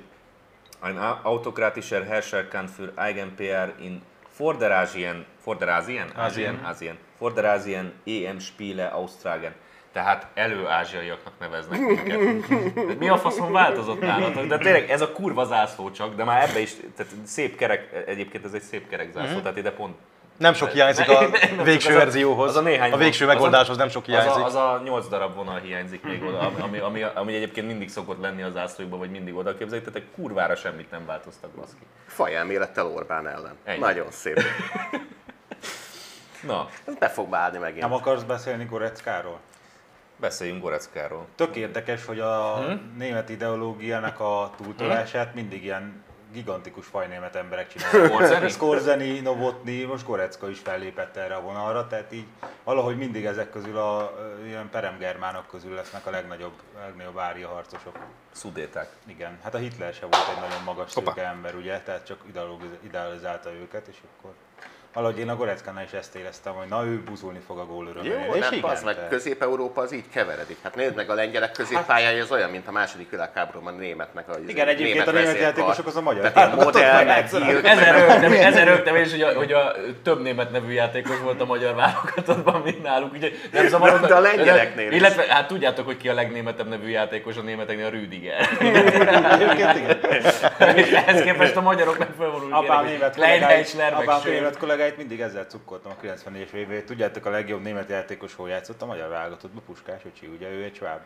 ein 0.86 0.98
autokratischer 1.24 2.06
Herrscher 2.06 2.44
kann 2.44 2.68
für 2.68 2.94
Eigen-PR 2.96 3.74
in 3.80 4.02
Vorderasien, 4.38 5.26
Vorderasien? 5.44 6.12
Asien. 6.16 6.60
Asien. 6.64 6.98
Vorderasien 7.20 7.92
EM-Spiele 8.06 8.92
austragen. 8.92 9.54
Tehát 9.92 10.28
elő-ázsiaiaknak 10.34 11.34
neveznek 11.40 11.80
minket. 11.80 12.48
De 12.88 12.94
mi 13.00 13.10
a 13.10 13.18
faszon 13.18 13.52
változott 13.52 14.02
nálatok? 14.02 14.46
De 14.46 14.58
tényleg 14.58 14.90
ez 14.90 15.02
a 15.02 15.12
kurva 15.12 15.46
zászló 15.46 15.92
csak, 15.92 16.16
de 16.16 16.24
már 16.24 16.50
ebbe 16.50 16.60
is, 16.60 16.76
tehát 16.96 17.14
szép 17.24 17.56
kerek, 17.56 18.04
egyébként 18.08 18.46
ez 18.46 18.54
egy 18.54 18.62
szép 18.62 18.90
kerek 18.90 19.12
zászló, 19.12 19.40
tehát 19.40 19.58
ide 19.58 19.72
pont 19.72 19.96
Nem 20.38 20.54
sok 20.54 20.70
hiányzik 20.70 21.10
a 21.10 21.30
végső 21.64 21.90
az 21.92 21.98
verzióhoz. 21.98 22.50
az 22.50 22.56
a 22.56 22.62
néhány 22.62 22.92
a 22.92 22.98
végső 22.98 23.26
megoldáshoz 23.26 23.78
nem 23.78 23.90
sok 23.90 24.04
az 24.04 24.10
a, 24.10 24.12
hiányzik. 24.12 24.44
az 24.44 24.56
a 24.56 24.82
8 24.84 25.08
darab 25.08 25.36
vonal 25.36 25.60
hiányzik 25.60 26.04
még 26.04 26.24
oda, 26.24 26.40
ami, 26.40 26.80
ami, 26.80 27.02
ami 27.02 27.36
egyébként 27.36 27.68
mindig 27.68 27.90
szokott 27.90 28.22
lenni 28.22 28.42
az 28.42 28.54
zászlókban, 28.54 29.00
vagy 29.00 29.12
mindig 29.12 29.36
oda 29.36 29.54
egy 29.94 30.06
kurvára 30.16 30.56
semmit 30.56 30.92
nem 30.92 31.06
változtak 31.06 31.50
baszki. 31.50 31.82
Fajelmélettel 32.08 32.86
Orbán 32.86 33.28
ellen. 33.28 33.56
Ennyi. 33.64 33.80
Nagyon 33.80 34.12
szép. 34.12 34.42
Na, 36.48 36.68
Ez 36.86 36.96
be 36.96 37.10
fog 37.10 37.30
válni 37.30 37.58
megint. 37.58 37.82
Nem 37.82 37.94
akarsz 37.94 38.24
beszélni 38.24 38.66
Goreckáról? 38.66 39.40
beszéljünk 40.18 40.62
Goreckáról. 40.62 41.26
Tök 41.36 41.56
érdekes, 41.56 42.06
hogy 42.06 42.20
a 42.20 42.64
német 42.98 43.30
ideológiának 43.30 44.20
a 44.20 44.52
túltolását 44.58 45.34
mindig 45.34 45.64
ilyen 45.64 46.04
gigantikus 46.36 46.86
fajnémet 46.86 47.36
emberek 47.36 47.68
csinálják. 47.74 48.12
Skorzeny? 48.12 48.50
Skorzeny, 48.50 49.22
Novotny, 49.22 49.86
most 49.88 50.06
Gorecka 50.06 50.50
is 50.50 50.60
fellépett 50.60 51.16
erre 51.16 51.36
a 51.36 51.42
vonalra, 51.42 51.88
tehát 51.88 52.12
így 52.12 52.28
valahogy 52.64 52.98
mindig 52.98 53.26
ezek 53.26 53.50
közül 53.50 53.78
a 53.78 54.14
ilyen 54.46 54.70
peremgermánok 54.70 55.48
közül 55.48 55.74
lesznek 55.74 56.06
a 56.06 56.10
legnagyobb, 56.10 56.54
legnagyobb 56.80 57.18
ária 57.18 57.48
harcosok. 57.48 57.98
Szudéták. 58.32 58.90
Igen, 59.06 59.40
hát 59.44 59.54
a 59.54 59.58
Hitler 59.58 59.94
se 59.94 60.06
volt 60.06 60.30
egy 60.36 60.42
nagyon 60.42 60.64
magas 60.64 60.92
szőke 60.92 61.28
ember, 61.28 61.56
ugye, 61.56 61.80
tehát 61.80 62.06
csak 62.06 62.24
idealizálta 62.84 63.52
őket, 63.52 63.88
és 63.88 63.98
akkor 64.18 64.34
valahogy 64.96 65.20
én 65.20 65.30
a 65.30 65.36
Goreckánál 65.36 65.84
is 65.84 65.92
ezt 65.92 66.16
éreztem, 66.16 66.54
hogy 66.54 66.68
na 66.68 66.86
ő 66.86 67.04
buzulni 67.04 67.40
fog 67.48 67.58
a 67.58 67.66
gól. 67.66 67.88
Jó, 68.04 68.34
és 68.34 68.50
nem, 68.50 68.60
az 68.62 68.84
meg 68.84 68.96
tehát- 68.96 69.10
Közép-Európa 69.10 69.82
az 69.82 69.94
így 69.94 70.04
keveredik. 70.14 70.58
Hát 70.64 70.76
nézd 70.76 70.96
meg 70.96 71.10
a 71.10 71.14
lengyelek 71.14 71.52
középpályája, 71.52 72.24
ez 72.24 72.32
olyan, 72.32 72.50
mint 72.50 72.68
a 72.68 72.72
második 72.72 73.10
világháborúban 73.10 73.74
a 73.74 73.78
németnek 73.78 74.30
a 74.30 74.34
Igen, 74.48 74.68
egyébként 74.68 75.08
a 75.08 75.12
német 75.12 75.40
játékosok 75.40 75.86
az 75.86 75.96
a 75.96 76.02
magyar 76.02 76.32
Tehát 76.32 76.56
modell, 76.56 77.04
meg 77.04 77.06
meg 77.06 78.36
Ezer 78.36 78.68
rögtem, 78.68 78.96
és 78.96 79.12
hogy 79.12 79.22
a, 79.22 79.34
hogy 79.34 79.52
a 79.52 79.76
több 80.04 80.22
német 80.22 80.52
nevű 80.52 80.72
játékos 80.72 81.20
volt 81.20 81.42
a 81.42 81.46
magyar 81.46 81.76
válogatottban, 81.76 82.62
mint 82.62 82.84
náluk, 82.84 83.14
úgyhogy 83.14 83.40
nem 83.52 83.68
zavarodott. 83.68 84.08
De 84.08 84.16
a 84.16 84.20
lengyeleknél 84.20 84.92
is. 84.92 84.98
Illetve, 84.98 85.26
hát 85.30 85.48
tudjátok, 85.48 85.86
hogy 85.86 85.98
ki 85.98 86.10
a 86.10 86.14
legnémetebb 86.14 86.68
nevű 86.68 86.88
játékos 86.88 87.38
a 87.38 87.42
németeknél, 87.42 87.86
a 87.86 87.90
Rüdiger. 87.90 88.50
Egyébként 88.60 89.76
igen. 89.76 90.00
Ehhez 91.06 91.22
képest 91.22 91.56
a 91.56 91.62
magyarok 91.62 91.98
meg 91.98 92.08
felvonulnak. 92.18 92.64
Apám 92.64 92.86
német 92.86 93.16
Leinheitsler, 93.16 93.94
kollégáit, 94.86 94.98
mindig 94.98 95.22
ezzel 95.22 95.46
cukkoltam 95.46 95.92
a 95.92 96.06
90-es 96.06 96.52
évét. 96.52 96.86
Tudjátok, 96.86 97.26
a 97.26 97.30
legjobb 97.30 97.62
német 97.62 97.90
játékos 97.90 98.36
hol 98.36 98.50
játszott 98.50 98.82
a 98.82 98.86
magyar 98.86 99.10
válogatottban, 99.10 99.64
Puskás 99.66 100.02
öcsi, 100.06 100.28
ugye 100.28 100.50
ő 100.50 100.64
egy 100.64 100.76
sváb 100.76 101.00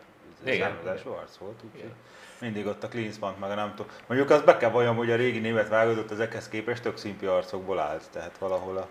származású 0.45 1.09
arc 1.09 1.35
volt, 1.35 1.59
úgyhogy 1.73 1.91
mindig 2.39 2.65
ott 2.65 2.83
a 2.83 2.87
Klinsmann 2.87 3.33
meg 3.39 3.51
a 3.51 3.55
nem 3.55 3.73
tudom. 3.75 3.91
Mondjuk 4.07 4.29
azt 4.29 4.45
be 4.45 4.57
kell 4.57 4.69
valljam, 4.69 4.95
hogy 4.95 5.11
a 5.11 5.15
régi 5.15 5.39
német 5.39 5.69
válogatott 5.69 6.11
ezekhez 6.11 6.49
képest 6.49 6.81
tök 6.81 6.97
szimpi 6.97 7.25
arcokból 7.25 7.79
állt, 7.79 8.03
tehát 8.11 8.37
valahol 8.37 8.77
a 8.77 8.87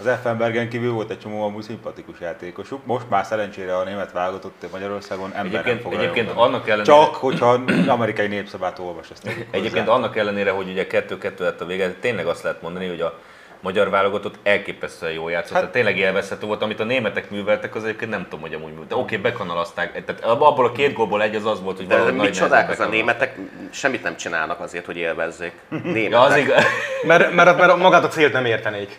az 0.00 0.06
Effenbergen 0.06 0.68
kívül 0.68 0.92
volt 0.92 1.10
egy 1.10 1.18
csomó 1.18 1.42
amúgy 1.44 1.62
szimpatikus 1.62 2.20
játékosuk. 2.20 2.86
Most 2.86 3.08
már 3.08 3.24
szerencsére 3.24 3.76
a 3.76 3.84
német 3.84 4.12
válogatott 4.12 4.66
Magyarországon 4.72 5.32
ember 5.32 5.52
nem 5.52 5.60
Egyébként, 5.60 5.80
fog 5.80 5.92
egyébként 5.92 6.30
annak 6.30 6.68
ellenére, 6.68 6.92
Csak, 6.92 7.14
hogyha 7.14 7.60
amerikai 7.86 8.26
népszabát 8.26 8.78
olvas, 8.78 9.10
ezt 9.10 9.26
egyébként 9.50 9.86
hozzá. 9.86 9.96
annak 9.96 10.16
ellenére, 10.16 10.50
hogy 10.50 10.68
ugye 10.68 10.86
2-2 10.90 11.38
lett 11.38 11.60
a 11.60 11.66
vége, 11.66 11.92
tényleg 11.92 12.26
azt 12.26 12.42
lehet 12.42 12.62
mondani, 12.62 12.88
hogy 12.88 13.00
a 13.00 13.18
magyar 13.66 13.90
válogatott 13.90 14.34
elképesztően 14.42 15.12
jól 15.12 15.30
játszott. 15.30 15.50
Hát, 15.52 15.60
tehát 15.60 15.72
tényleg 15.74 15.98
élvezhető 15.98 16.46
volt, 16.46 16.62
amit 16.62 16.80
a 16.80 16.84
németek 16.84 17.30
műveltek, 17.30 17.74
az 17.74 17.84
egyébként 17.84 18.10
nem 18.10 18.22
tudom, 18.22 18.40
hogy 18.40 18.54
amúgy 18.54 18.68
műveltek. 18.70 18.88
De 18.96 19.02
oké, 19.02 19.16
bekanalazták. 19.16 20.04
Tehát 20.04 20.24
abból 20.24 20.64
a 20.64 20.72
két 20.72 20.92
gólból 20.92 21.22
egy 21.22 21.34
az 21.34 21.46
az 21.46 21.62
volt, 21.62 21.76
hogy 21.76 21.88
valahogy 21.88 22.12
mit 22.12 22.22
nagy 22.22 22.32
csodák 22.32 22.70
az 22.70 22.80
a 22.80 22.86
németek, 22.86 23.36
semmit 23.70 24.02
nem 24.02 24.16
csinálnak 24.16 24.60
azért, 24.60 24.86
hogy 24.86 24.96
élvezzék. 24.96 25.52
Németek. 25.68 26.10
Ja, 26.10 26.20
az 26.20 26.36
igaz. 26.36 26.64
Mert, 27.02 27.34
mert, 27.34 27.58
mert 27.58 27.76
magát 27.76 28.04
a 28.04 28.08
célt 28.08 28.32
nem 28.32 28.44
értenék. 28.44 28.94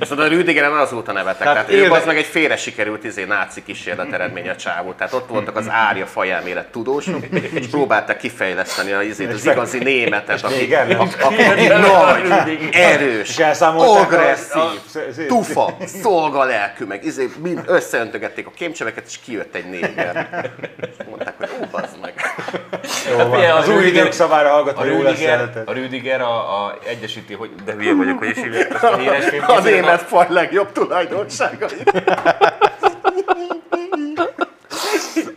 Szóval 0.00 0.24
a 0.24 0.28
Rüdigeren 0.28 0.72
azóta 0.72 1.12
nevetek. 1.12 1.38
Tehát 1.38 1.54
Tehát, 1.54 1.70
ő 1.70 1.82
élve- 1.82 2.00
az 2.00 2.06
meg 2.06 2.16
egy 2.16 2.24
félre 2.24 2.56
sikerült 2.56 3.04
izé, 3.04 3.24
náci 3.24 3.62
kísérlet 3.62 4.12
eredmény 4.12 4.48
a 4.48 4.56
csávó. 4.56 4.92
Tehát 4.92 5.12
ott 5.12 5.28
voltak 5.28 5.56
az 5.56 5.68
árja 5.70 6.06
fajelmélet 6.06 6.66
tudósok, 6.66 7.24
és 7.54 7.66
próbálták 7.66 8.16
kifejleszteni 8.16 8.92
a, 8.92 9.02
izét, 9.02 9.32
az 9.32 9.46
igazi 9.46 9.78
németet, 9.78 10.42
aki, 10.42 10.74
aki, 10.74 10.94
aki 11.44 11.66
nagy, 11.66 12.68
erős, 12.72 13.36
agresszív, 14.04 14.62
a- 14.62 15.26
tufa, 15.26 15.76
szolgalelkű, 16.02 16.84
meg 16.84 17.04
izé, 17.04 17.28
mind 17.42 17.62
összeöntögették 17.66 18.46
a 18.46 18.50
kémcsöveket, 18.50 19.04
és 19.06 19.18
kijött 19.24 19.54
egy 19.54 19.70
néger. 19.70 20.50
És 20.80 21.04
mondták, 21.08 21.34
hogy 21.38 21.48
ó, 21.60 21.64
bazd 21.70 22.00
meg. 22.00 22.14
Jó, 23.10 23.16
Hát 23.16 23.34
figyelj, 23.34 23.50
az 23.50 23.68
a 23.68 23.72
új 23.72 23.84
idők 23.86 24.12
szavára 24.12 24.48
hallgatva 24.50 24.80
A 24.80 24.84
Rüdiger, 24.84 25.62
a 25.64 25.72
Rüdiger 25.72 26.20
a, 26.20 26.64
a 26.64 26.78
egyesíti, 26.86 27.34
hogy 27.34 27.50
de 27.64 27.72
hülye 27.72 27.94
vagyok, 27.94 28.18
hogy 28.18 28.28
is 28.28 28.36
hívják 28.36 28.74
azt 28.74 28.84
a 28.84 28.96
híres 29.00 29.24
film. 29.24 29.44
A 29.46 29.60
német 29.60 30.02
faj 30.02 30.26
legjobb 30.28 30.72
tulajdonságai. 30.72 31.68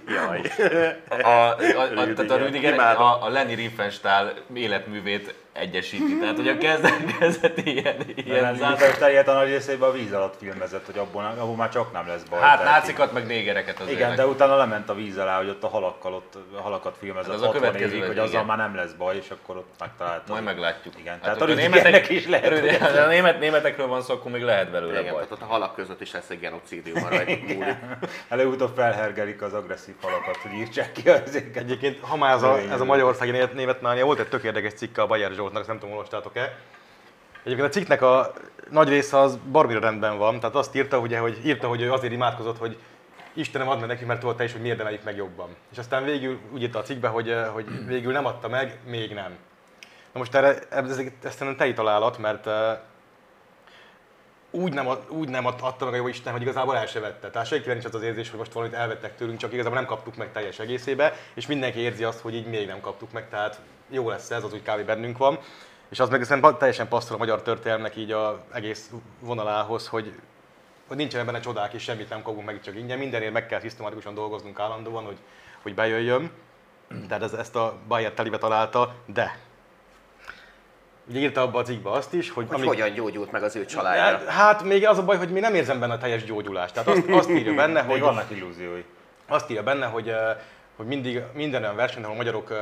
Jaj. 0.07 0.41
A, 1.24 1.29
a, 1.29 1.55
a, 1.57 2.33
a 2.33 2.47
Imádom. 2.62 3.01
a, 3.01 3.25
a 3.25 3.29
Lenny 3.29 3.55
Riefenstahl 3.55 4.33
életművét 4.53 5.33
egyesíti. 5.59 6.17
Tehát, 6.19 6.35
hogy 6.35 6.47
a 6.47 6.57
kezdet, 6.57 7.17
kezdet 7.19 7.57
ilyen, 7.57 7.95
ilyen 8.15 8.27
Ilyen 8.27 8.55
zár... 8.55 8.77
zárt. 8.77 9.09
ilyet 9.09 9.27
a 9.27 9.33
nagy 9.33 9.47
részében 9.47 9.89
a 9.89 9.91
víz 9.91 10.13
alatt 10.13 10.35
filmezett, 10.39 10.85
hogy 10.85 10.97
abból, 10.97 11.23
abból 11.39 11.55
már 11.55 11.69
csak 11.69 11.91
nem 11.93 12.07
lesz 12.07 12.23
baj. 12.23 12.39
Hát 12.41 12.63
nácikat, 12.63 13.13
meg 13.13 13.25
négereket 13.25 13.79
azért. 13.79 13.95
Igen, 13.97 14.15
de 14.15 14.27
utána 14.27 14.55
lement 14.55 14.89
a 14.89 14.93
víz 14.95 15.17
alá, 15.17 15.37
hogy 15.37 15.49
ott 15.49 15.63
a 15.63 15.67
halakkal, 15.67 16.13
ott 16.13 16.37
a 16.57 16.61
halakat 16.61 16.95
filmezett 16.99 17.31
Hát 17.31 17.35
az 17.35 17.41
a 17.41 17.45
60 17.45 17.61
következő 17.63 17.95
évig, 17.95 18.07
hogy 18.07 18.17
azzal 18.17 18.29
igen. 18.33 18.45
már 18.45 18.57
nem 18.57 18.75
lesz 18.75 18.91
baj, 18.91 19.15
és 19.15 19.29
akkor 19.29 19.57
ott 19.57 19.73
megtalálta. 19.79 20.31
Majd 20.31 20.43
meglátjuk. 20.43 20.93
Igen, 20.99 21.13
Hát 21.13 21.21
tehát 21.21 21.35
ott 21.41 21.41
a 21.41 21.45
Rüdigernek 21.45 22.09
is 22.09 22.27
lehet, 22.27 22.49
Rüdiger, 22.49 22.81
hogy- 22.81 22.91
de 22.93 23.01
a 23.01 23.07
német, 23.07 23.39
németekről 23.39 23.87
van 23.87 24.01
szó, 24.01 24.13
akkor 24.13 24.31
még 24.31 24.41
lehet 24.41 24.71
belőle 24.71 24.99
Igen, 24.99 25.13
baj. 25.13 25.23
tehát 25.23 25.31
ott 25.43 25.49
a 25.49 25.51
halak 25.51 25.75
között 25.75 26.01
is 26.01 26.11
lesz 26.11 26.29
egy 26.29 26.39
genocidium, 26.39 27.03
arra 27.03 27.19
egy. 27.19 27.57
Előutóbb 28.27 28.75
felhergelik 28.75 29.41
az 29.41 29.53
agresszív 29.53 29.93
halakat, 30.01 30.35
hogy 30.35 30.51
írtsák 30.53 30.91
ki 30.91 31.09
az. 31.09 31.41
Egyébként, 31.53 31.99
ha 32.01 32.17
már 32.17 32.33
ez 32.35 32.41
a, 32.43 32.57
ez 32.71 32.81
a 32.81 32.85
magyarországi 32.85 33.31
német, 33.31 33.53
német 33.53 34.01
volt 34.01 34.19
egy 34.19 34.27
tök 34.27 34.43
érdekes 34.43 34.73
cikke 34.73 35.01
a 35.01 35.07
Bayer 35.07 35.31
Zsoltnak, 35.47 35.61
ezt 35.61 35.67
nem 35.67 35.79
tudom, 35.79 35.95
olvastátok-e. 35.95 36.57
Egyébként 37.43 37.67
a 37.67 37.71
cikknek 37.71 38.01
a 38.01 38.33
nagy 38.69 38.89
része 38.89 39.19
az 39.19 39.39
barmira 39.51 39.79
rendben 39.79 40.17
van, 40.17 40.39
tehát 40.39 40.55
azt 40.55 40.75
írta, 40.75 40.99
ugye, 40.99 41.19
hogy 41.19 41.45
írta, 41.45 41.67
hogy 41.67 41.81
ő 41.81 41.91
azért 41.91 42.13
imádkozott, 42.13 42.57
hogy 42.57 42.77
Istenem 43.33 43.69
add 43.69 43.79
meg 43.79 43.87
nekünk, 43.87 44.07
mert 44.07 44.19
tudta 44.19 44.43
is, 44.43 44.51
hogy 44.51 44.61
mi 44.61 44.67
érdemeljük 44.67 45.03
meg 45.03 45.15
jobban. 45.15 45.49
És 45.71 45.77
aztán 45.77 46.03
végül 46.03 46.39
úgy 46.53 46.61
írta 46.61 46.79
a 46.79 46.81
cikkbe, 46.81 47.07
hogy, 47.07 47.29
eh, 47.29 47.47
hogy 47.47 47.85
végül 47.85 48.11
nem 48.11 48.25
adta 48.25 48.47
meg, 48.47 48.79
még 48.85 49.13
nem. 49.13 49.37
Na 50.11 50.19
most 50.19 50.35
erre, 50.35 50.59
ez, 50.69 50.89
ez, 50.89 50.97
ez 50.97 51.33
szerintem 51.33 51.55
tei 51.55 51.73
találat, 51.73 52.17
mert 52.17 52.47
eh, 52.47 52.77
úgy 54.57 54.73
nem, 54.73 54.87
úgy 55.07 55.29
nem 55.29 55.45
ad- 55.45 55.61
adta 55.61 55.85
meg 55.85 55.93
a 55.93 55.97
jó 55.97 56.07
Isten, 56.07 56.33
hogy 56.33 56.41
igazából 56.41 56.77
el 56.77 56.85
se 56.85 56.99
vette. 56.99 57.29
Tehát 57.29 57.47
senkivel 57.47 57.73
nincs 57.73 57.85
az 57.85 57.95
az 57.95 58.01
érzés, 58.01 58.29
hogy 58.29 58.39
most 58.39 58.53
valamit 58.53 58.75
elvettek 58.75 59.15
tőlünk, 59.15 59.37
csak 59.37 59.53
igazából 59.53 59.77
nem 59.77 59.87
kaptuk 59.87 60.15
meg 60.15 60.31
teljes 60.31 60.59
egészébe, 60.59 61.13
és 61.33 61.47
mindenki 61.47 61.79
érzi 61.79 62.03
azt, 62.03 62.19
hogy 62.19 62.35
így 62.35 62.47
még 62.47 62.67
nem 62.67 62.79
kaptuk 62.79 63.11
meg, 63.11 63.29
tehát 63.29 63.59
jó 63.89 64.09
lesz 64.09 64.31
ez, 64.31 64.43
az 64.43 64.53
úgy 64.53 64.61
kávé 64.61 64.83
bennünk 64.83 65.17
van. 65.17 65.39
És 65.89 65.99
az 65.99 66.09
meg 66.09 66.23
szerintem 66.23 66.57
teljesen 66.57 66.87
passzol 66.87 67.15
a 67.15 67.19
magyar 67.19 67.41
történelmnek 67.41 67.95
így 67.95 68.11
a 68.11 68.43
egész 68.53 68.91
vonalához, 69.19 69.87
hogy, 69.87 70.13
hogy 70.87 70.97
nincsenek 70.97 71.25
benne 71.25 71.39
csodák, 71.39 71.73
és 71.73 71.83
semmit 71.83 72.09
nem 72.09 72.21
kapunk 72.21 72.45
meg 72.45 72.61
csak 72.61 72.75
ingyen. 72.75 72.97
Mindenért 72.97 73.33
meg 73.33 73.45
kell 73.45 73.59
szisztematikusan 73.59 74.13
dolgoznunk 74.13 74.59
állandóan, 74.59 75.03
hogy, 75.03 75.17
hogy 75.61 75.73
bejöjjön. 75.73 76.31
Tehát 77.07 77.23
ez, 77.23 77.33
ezt 77.33 77.55
a 77.55 77.77
Bayer 77.87 78.11
telibe 78.11 78.37
találta, 78.37 78.95
de 79.05 79.39
Ugye 81.09 81.19
írta 81.19 81.41
abba 81.41 81.59
a 81.59 81.63
cikkbe 81.63 81.89
azt 81.91 82.13
is, 82.13 82.29
hogy... 82.29 82.45
Hogy 82.47 82.55
amíg- 82.55 82.67
hogyan 82.67 82.93
gyógyult 82.93 83.31
meg 83.31 83.43
az 83.43 83.55
ő 83.55 83.65
családja. 83.65 84.29
Hát 84.29 84.63
még 84.63 84.87
az 84.87 84.97
a 84.97 85.03
baj, 85.03 85.17
hogy 85.17 85.29
mi 85.29 85.39
nem 85.39 85.53
érzem 85.55 85.79
benne 85.79 85.93
a 85.93 85.97
teljes 85.97 86.23
gyógyulást. 86.23 86.73
Tehát 86.73 86.89
azt, 86.89 87.09
azt 87.09 87.29
írja 87.29 87.53
benne, 87.53 87.81
hogy, 87.81 87.99
vannak 87.99 88.31
illúziói. 88.31 88.83
azt 89.27 89.49
írja 89.49 89.63
benne, 89.63 89.85
hogy, 89.85 90.13
hogy 90.75 90.85
mindig 90.85 91.21
minden 91.33 91.63
olyan 91.63 91.75
versenyt, 91.75 92.03
ahol 92.05 92.15
a 92.15 92.17
magyarok 92.17 92.53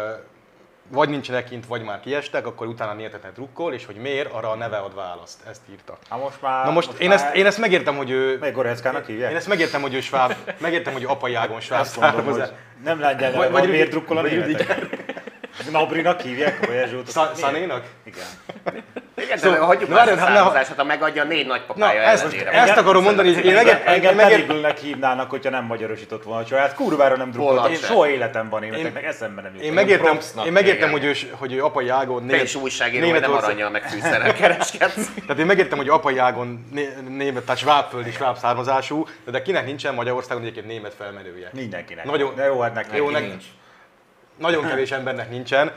vagy 0.87 1.09
nincsenek 1.09 1.45
kint, 1.45 1.65
vagy 1.65 1.83
már 1.83 1.99
kiestek, 1.99 2.47
akkor 2.47 2.67
utána 2.67 2.93
néhetetlen 2.93 3.31
drukkol, 3.33 3.73
és 3.73 3.85
hogy 3.85 3.95
miért, 3.95 4.31
arra 4.33 4.49
a 4.51 4.55
neve 4.55 4.77
ad 4.77 4.95
választ. 4.95 5.39
Ezt 5.49 5.61
írta. 5.71 5.97
Hát 6.09 6.19
most 6.19 6.41
már... 6.41 6.65
Na 6.65 6.71
most, 6.71 6.91
én, 6.99 7.09
már- 7.09 7.17
ezt, 7.17 7.35
én 7.35 7.45
ezt 7.45 7.57
megértem, 7.57 7.95
hogy 7.97 8.09
ő... 8.09 8.37
Melyik 8.37 8.55
Goreckának 8.55 9.05
hívják? 9.05 9.31
Én 9.31 9.37
ezt 9.37 9.47
megértem, 9.47 9.81
hogy 9.81 9.93
ő 9.93 10.01
sváb, 10.01 10.33
megértem, 10.57 10.93
hogy 10.93 11.03
apai 11.03 11.33
ágon 11.33 11.59
sváb 11.59 11.85
mondom, 11.99 12.25
hogy 12.25 12.43
nem 12.83 12.99
legyen 12.99 13.33
Vagy- 13.33 13.51
vagy, 13.51 13.69
miért 13.69 13.89
drukkol 13.89 14.17
a 14.17 14.21
vagy 14.21 14.31
németek. 14.31 15.03
Nabrinak 15.71 16.21
hívják, 16.21 16.65
vagy 16.65 16.75
Erzsót. 16.75 17.07
Szá- 17.09 17.35
Szanénak? 17.35 17.83
Igen. 18.03 18.23
Igen, 19.17 19.37
Szóval- 19.37 19.59
de 19.59 19.65
hagyjuk 19.65 19.89
Na, 19.89 19.95
már 19.95 20.07
ezt 20.07 20.21
a 20.21 20.25
várjál, 20.25 20.53
hát 20.53 20.67
ha 20.77 20.83
megadja 20.83 21.21
a 21.21 21.25
négy 21.25 21.45
Na, 21.45 21.51
nagypapája 21.53 22.01
ezt, 22.01 22.23
ellenére. 22.23 22.51
ezt 22.51 22.77
akarom 22.77 23.03
mondani, 23.03 23.33
hogy 23.33 23.45
én 23.45 23.53
megértem, 23.53 23.93
Engem 23.93 24.19
én 24.19 24.27
Terigülnek 24.27 24.77
hívnának, 24.77 25.29
hogyha 25.29 25.49
nem 25.49 25.63
magyarosított 25.65 26.23
volna 26.23 26.41
a 26.41 26.45
család. 26.45 26.73
Kurvára 26.73 27.15
nem 27.15 27.31
drukkoltam. 27.31 27.71
Én 27.71 27.77
soha 27.77 28.09
életemben 28.09 28.59
németeknek 28.59 29.03
eszembe 29.03 29.41
nem 29.41 29.51
én 29.53 29.59
jutott. 29.59 29.75
megértem, 29.75 30.17
én 30.45 30.51
megértem 30.51 30.91
hogy, 30.91 31.03
ő, 31.03 31.13
hogy 31.31 31.53
ő 31.53 31.63
apai 31.63 31.89
ágon 31.89 32.27
Te 32.27 32.41
is 32.41 32.55
újságíró, 32.55 33.03
hogy 33.03 33.11
nem 33.11 33.21
Németország- 33.21 33.43
aranyjal 33.49 33.69
meg 33.69 33.83
fűszerrel 33.89 34.33
kereskedsz. 34.33 35.09
Tehát 35.27 35.39
én 35.39 35.45
megértem, 35.45 35.77
hogy 35.77 35.89
apai 35.89 36.17
ágon 36.17 36.65
né- 36.71 37.09
német, 37.09 37.43
tehát 37.43 37.59
svábföldi, 37.59 38.11
sváb 38.11 38.37
származású, 38.37 39.07
de, 39.31 39.41
kinek 39.41 39.65
nincsen 39.65 39.93
Magyarországon 39.93 40.43
egyébként 40.43 40.67
német 40.67 40.93
felmenője. 40.93 41.49
Mindenkinek. 41.53 42.05
Nagyon- 42.05 42.35
De 42.35 42.45
jó, 42.45 42.59
hát. 42.59 42.85
Jó, 42.95 43.09
Neki 43.09 43.13
nek- 43.23 43.29
nincs. 43.31 43.43
Nagyon 44.37 44.67
kevés 44.67 44.91
embernek 44.91 45.29
nincsen. 45.29 45.71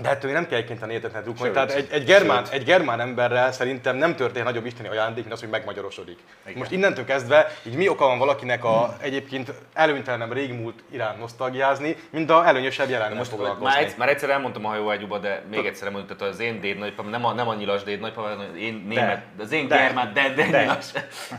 De 0.00 0.08
ettől 0.08 0.32
nem 0.32 0.46
kell 0.46 0.56
egyébként 0.56 0.82
a 0.82 0.86
nétetnek 0.86 1.22
drukkolni. 1.22 1.52
Tehát 1.52 1.70
egy, 1.70 1.88
egy, 1.90 2.04
germán, 2.04 2.44
egy 2.50 2.64
germán 2.64 3.00
emberrel 3.00 3.52
szerintem 3.52 3.96
nem 3.96 4.16
történhet 4.16 4.44
nagyobb 4.44 4.66
isteni 4.66 4.88
ajándék, 4.88 5.22
mint 5.22 5.32
az, 5.32 5.40
hogy 5.40 5.48
megmagyarosodik. 5.48 6.18
Igen. 6.46 6.58
Most 6.58 6.70
innentől 6.70 7.04
kezdve, 7.04 7.46
így 7.62 7.74
mi 7.76 7.88
oka 7.88 8.06
van 8.06 8.18
valakinek 8.18 8.64
a 8.64 8.96
egyébként 9.00 9.52
előnytelenebb 9.72 10.32
régmúlt 10.32 10.82
iránt 10.90 11.18
nosztalgiázni, 11.18 11.96
mint 12.10 12.30
a 12.30 12.46
előnyösebb 12.46 12.88
jelen 12.88 13.16
Most 13.16 13.30
foglalkozni. 13.30 13.64
már, 13.64 13.78
egyszer, 13.82 13.98
már 13.98 14.08
egyszer 14.08 14.30
elmondtam 14.30 14.64
a 14.64 14.68
hajóágyúba, 14.68 15.18
de 15.18 15.42
még 15.50 15.66
egyszer 15.66 15.86
elmondtam, 15.86 16.16
tehát 16.16 16.32
az 16.32 16.40
én 16.40 16.60
déd 16.60 16.78
nagypapám, 16.78 17.10
nem 17.10 17.24
a, 17.24 17.32
nem 17.32 17.48
a 17.48 17.54
nyilas 17.54 17.82
déd 17.82 18.00
nagypapám, 18.00 18.30
hanem 18.30 18.46
az 18.52 18.58
én 18.58 18.84
német, 18.88 19.22
az 19.38 19.52
én 19.52 19.68
De. 19.68 19.76
germán, 19.76 20.12
de, 20.14 20.32
de, 20.34 20.50
De. 20.50 20.60
nyilas, 20.60 20.86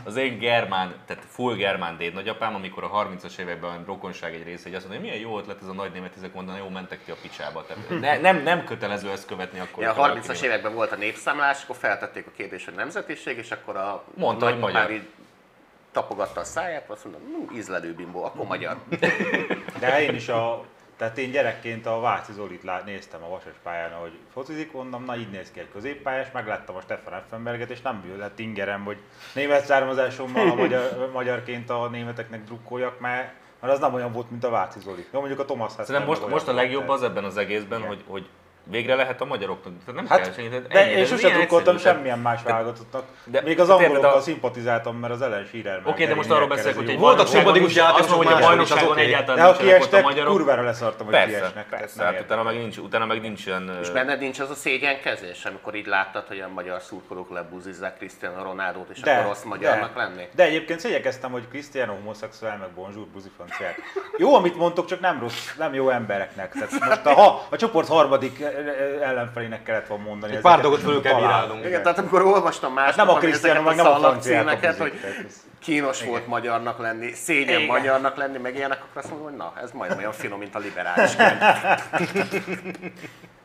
az 0.04 0.16
én 0.16 0.38
germán, 0.38 0.94
tehát 1.06 1.22
full 1.28 1.54
germán 1.54 1.96
déd 1.96 2.14
nagyapám, 2.14 2.54
amikor 2.54 2.84
a 2.84 2.90
30-as 2.90 3.38
években 3.38 3.70
a 3.70 3.82
rokonság 3.86 4.34
egy 4.34 4.44
része, 4.44 4.62
hogy 4.62 4.74
azt 4.74 4.88
mondja, 4.88 5.00
hogy 5.00 5.10
milyen 5.10 5.30
jó 5.30 5.38
ötlet 5.38 5.58
ez 5.62 5.68
a 5.68 5.72
nagy 5.72 5.92
német, 5.92 6.12
ezek 6.16 6.34
mondanak, 6.34 6.60
jó, 6.60 6.68
mentek 6.68 7.04
ki 7.04 7.10
a 7.10 7.16
picsába. 7.22 7.66
Tehát 7.66 8.00
ne, 8.00 8.18
nem, 8.30 8.42
nem 8.48 8.64
kötelező 8.64 9.10
ezt 9.10 9.26
követni 9.26 9.58
akkor. 9.58 9.82
Ja, 9.82 9.90
a 9.90 9.92
hogyha 9.92 10.14
30-as 10.14 10.26
valaki- 10.26 10.44
években 10.46 10.74
volt 10.74 10.92
a 10.92 10.96
népszámlás, 10.96 11.62
akkor 11.62 11.76
feltették 11.76 12.26
a 12.26 12.30
kérdést, 12.36 12.64
hogy 12.64 12.74
nemzetiség, 12.74 13.38
és 13.38 13.50
akkor 13.50 13.76
a 13.76 14.02
Mondta, 14.14 14.44
hogy 14.44 14.54
nagypapám 14.58 14.82
magyar. 14.82 14.96
így 14.96 15.08
tapogatta 15.92 16.40
a 16.40 16.44
száját, 16.44 16.90
azt 16.90 17.04
mondta, 17.04 17.22
hm, 17.22 17.56
ízlelő 17.56 17.94
bimbó, 17.94 18.24
akkor 18.24 18.46
magyar. 18.46 18.76
De 19.80 20.02
én 20.02 20.14
is 20.14 20.28
a... 20.28 20.64
Tehát 20.96 21.18
én 21.18 21.30
gyerekként 21.30 21.86
a 21.86 22.00
Váci 22.00 22.32
Zolit 22.32 22.62
lá- 22.62 22.84
néztem 22.84 23.22
a 23.22 23.28
Vasas 23.28 23.52
pályán, 23.62 23.92
ahogy 23.92 24.12
focizik, 24.32 24.72
mondom, 24.72 25.04
na 25.04 25.16
így 25.16 25.30
néz 25.30 25.50
ki 25.50 25.60
egy 25.60 25.68
középpályás, 25.72 26.26
megláttam 26.32 26.76
a 26.76 26.80
Stefan 26.80 27.14
Effenberget, 27.14 27.70
és 27.70 27.80
nem 27.80 28.14
lett 28.18 28.38
ingerem, 28.38 28.84
hogy 28.84 28.96
német 29.34 29.64
származásommal 29.64 30.50
a 30.50 30.54
magyar, 30.54 30.98
magyarként 31.12 31.70
a 31.70 31.88
németeknek 31.88 32.44
drukkoljak, 32.44 33.00
mert, 33.00 33.32
mert 33.60 33.72
az 33.72 33.80
nem 33.80 33.94
olyan 33.94 34.12
volt, 34.12 34.30
mint 34.30 34.44
a 34.44 34.50
Váci 34.50 34.80
Zoli. 34.80 35.06
Jó, 35.12 35.18
mondjuk 35.18 35.40
a 35.40 35.44
Thomas 35.44 35.72
Szerintem 35.72 36.04
most, 36.04 36.28
most 36.28 36.48
a 36.48 36.52
legjobb 36.52 36.88
az 36.88 37.02
ebben 37.02 37.24
az 37.24 37.36
egészben, 37.36 37.82
hogy, 37.82 38.04
hogy 38.06 38.28
végre 38.70 38.94
lehet 38.94 39.20
a 39.20 39.24
magyaroknak. 39.24 39.72
Tehát 39.84 39.94
nem 40.00 40.06
Hát, 40.18 40.34
kell 40.34 40.48
de 40.58 40.90
én 40.90 41.06
ilyen 41.18 41.32
drukkoltam 41.32 41.78
semmilyen 41.78 42.18
más 42.18 42.42
válogatottnak. 42.42 43.02
de- 43.24 43.42
Még 43.42 43.60
az 43.60 43.70
angolokkal 43.70 44.12
a- 44.12 44.20
szimpatizáltam, 44.20 44.96
mert 44.96 45.12
az 45.12 45.22
Ellen 45.22 45.44
Shearer 45.44 45.80
Oké, 45.84 46.06
de 46.06 46.14
most 46.14 46.30
arról 46.30 46.48
beszélek, 46.48 46.76
hogy 46.76 46.88
egy 46.90 46.98
Voltak 46.98 47.26
szimpatikus 47.26 47.74
játékosok 47.74 48.16
hogy 48.16 48.32
a 48.32 48.38
bajnokságon 48.38 48.96
egyáltalán 48.98 49.44
nincsenek 49.44 49.50
ott 49.50 49.60
a 49.60 49.64
kiestek, 49.64 50.02
magyarok. 50.02 50.32
kurvára 50.32 50.62
leszartam, 50.62 51.06
hogy 51.06 51.14
Persze, 51.14 51.38
kiesnek. 51.38 51.68
persze, 51.68 52.02
Nem 52.02 52.12
hát 52.12 52.22
utána 52.22 52.42
meg, 52.42 52.56
nincs, 52.56 52.76
utána 52.76 53.06
meg 53.06 53.20
nincs 53.20 53.46
olyan... 53.46 53.78
És 53.82 53.90
benned 53.90 54.18
nincs 54.20 54.38
az 54.40 54.50
a 54.50 54.54
szégyenkezés, 54.54 55.44
amikor 55.44 55.74
így 55.74 55.86
láttad, 55.86 56.26
hogy 56.26 56.40
a 56.40 56.48
magyar 56.48 56.80
szurkolók 56.82 57.30
lebuzizzák 57.30 57.96
Cristiano 57.96 58.42
Ronaldo-t, 58.42 58.88
és 58.90 59.02
akkor 59.02 59.24
rossz 59.26 59.42
magyarnak 59.42 59.96
lenni? 59.96 60.28
De 60.34 60.42
egyébként 60.42 60.80
szégyekeztem, 60.80 61.30
hogy 61.30 61.48
Cristiano 61.48 61.92
homoszexuál, 61.92 62.56
meg 62.56 62.68
bonjour, 62.74 63.06
buzi 63.06 63.30
franciák. 63.36 63.80
Jó, 64.16 64.34
amit 64.34 64.56
mondtok, 64.56 64.86
csak 64.86 65.00
nem 65.00 65.20
rossz, 65.20 65.54
nem 65.58 65.74
jó 65.74 65.88
embereknek. 65.90 66.52
Tehát 66.52 66.70
most 66.88 67.06
a, 67.06 67.12
ha, 67.14 67.46
a 67.50 67.56
csoport 67.56 67.88
harmadik 67.88 68.44
ellenfelének 69.02 69.62
kellett 69.62 69.86
volna 69.86 70.04
mondani. 70.04 70.34
Egy 70.34 70.40
pár 70.40 70.60
dolgot 70.60 70.80
fölül 70.80 71.00
kell 71.00 71.14
bírálnunk. 71.14 71.64
Igen, 71.64 71.82
tehát 71.82 71.98
amikor 71.98 72.22
olvastam 72.22 72.76
Hát 72.76 72.86
másnap, 72.86 73.06
nem 73.06 73.14
a 73.16 73.34
ezeket 73.34 73.64
meg 73.64 73.76
nem 73.76 73.86
a 73.86 73.98
franciák 73.98 74.22
szalagcímeket, 74.42 74.78
hogy 74.78 74.92
kínos 75.58 76.04
volt 76.04 76.26
magyarnak 76.26 76.78
lenni, 76.78 77.12
szégyen 77.12 77.54
Igen. 77.54 77.66
magyarnak 77.66 78.16
lenni, 78.16 78.38
meg 78.38 78.54
ilyenek, 78.56 78.78
akkor 78.78 79.02
azt 79.02 79.10
mondom, 79.10 79.28
hogy 79.28 79.36
na, 79.36 79.52
ez 79.62 79.70
majd 79.72 79.94
olyan 79.98 80.12
finom, 80.12 80.38
mint 80.38 80.54
a 80.54 80.58
liberális 80.58 81.16
könyv. 81.16 81.40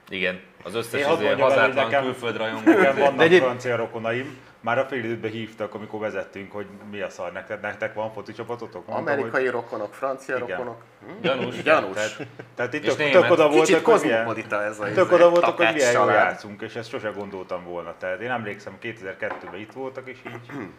Igen, 0.10 0.40
az 0.64 0.76
összes 0.76 1.00
Én 1.00 1.06
el, 1.06 1.16
hogy 1.16 1.40
hazátlan 1.42 1.86
nekem- 1.86 2.04
külföld 2.04 2.38
rajongó. 2.38 2.72
Nekem 2.72 2.98
vannak 2.98 3.22
egyéb- 3.22 3.44
francia 3.44 3.76
rokonaim, 3.76 4.38
már 4.64 4.78
a 4.78 4.86
fél 4.86 5.04
időben 5.04 5.32
hívtak, 5.32 5.74
amikor 5.74 6.00
vezettünk, 6.00 6.52
hogy 6.52 6.66
mi 6.92 7.02
a 7.02 7.10
szar, 7.10 7.32
nektek, 7.32 7.62
nektek 7.62 7.94
van 7.94 8.12
foci 8.12 8.34
csapatotok? 8.34 8.88
Mondtam, 8.88 9.14
Amerikai 9.14 9.48
rokonok, 9.48 9.94
francia 9.94 10.36
Igen. 10.36 10.48
rokonok. 10.48 10.84
Gyanús. 11.22 11.56
hogy, 11.56 11.64
Gyanús. 11.64 11.94
tehát, 11.94 12.28
tehát 12.56 12.74
itt 12.74 12.84
tök, 12.84 12.98
német. 12.98 13.22
tök 13.22 13.32
oda 13.32 13.50
Kicsit 13.50 13.82
voltak, 13.82 13.86
hogy 13.86 14.02
milyen, 14.02 14.64
ez 14.64 14.80
a 14.80 14.84
tök 14.84 15.06
izé, 15.06 15.14
oda 15.14 15.30
voltak, 15.30 15.58
hogy 15.58 15.74
milyen 15.74 15.92
jól 15.92 16.12
játszunk, 16.12 16.62
és 16.62 16.76
ezt 16.76 16.90
sose 16.90 17.10
gondoltam 17.10 17.64
volna. 17.64 17.94
Tehát 17.98 18.22
én 18.22 18.32
emlékszem, 18.32 18.78
2002-ben 18.82 19.60
itt 19.60 19.72
voltak, 19.72 20.10
és 20.10 20.18
így, 20.28 20.72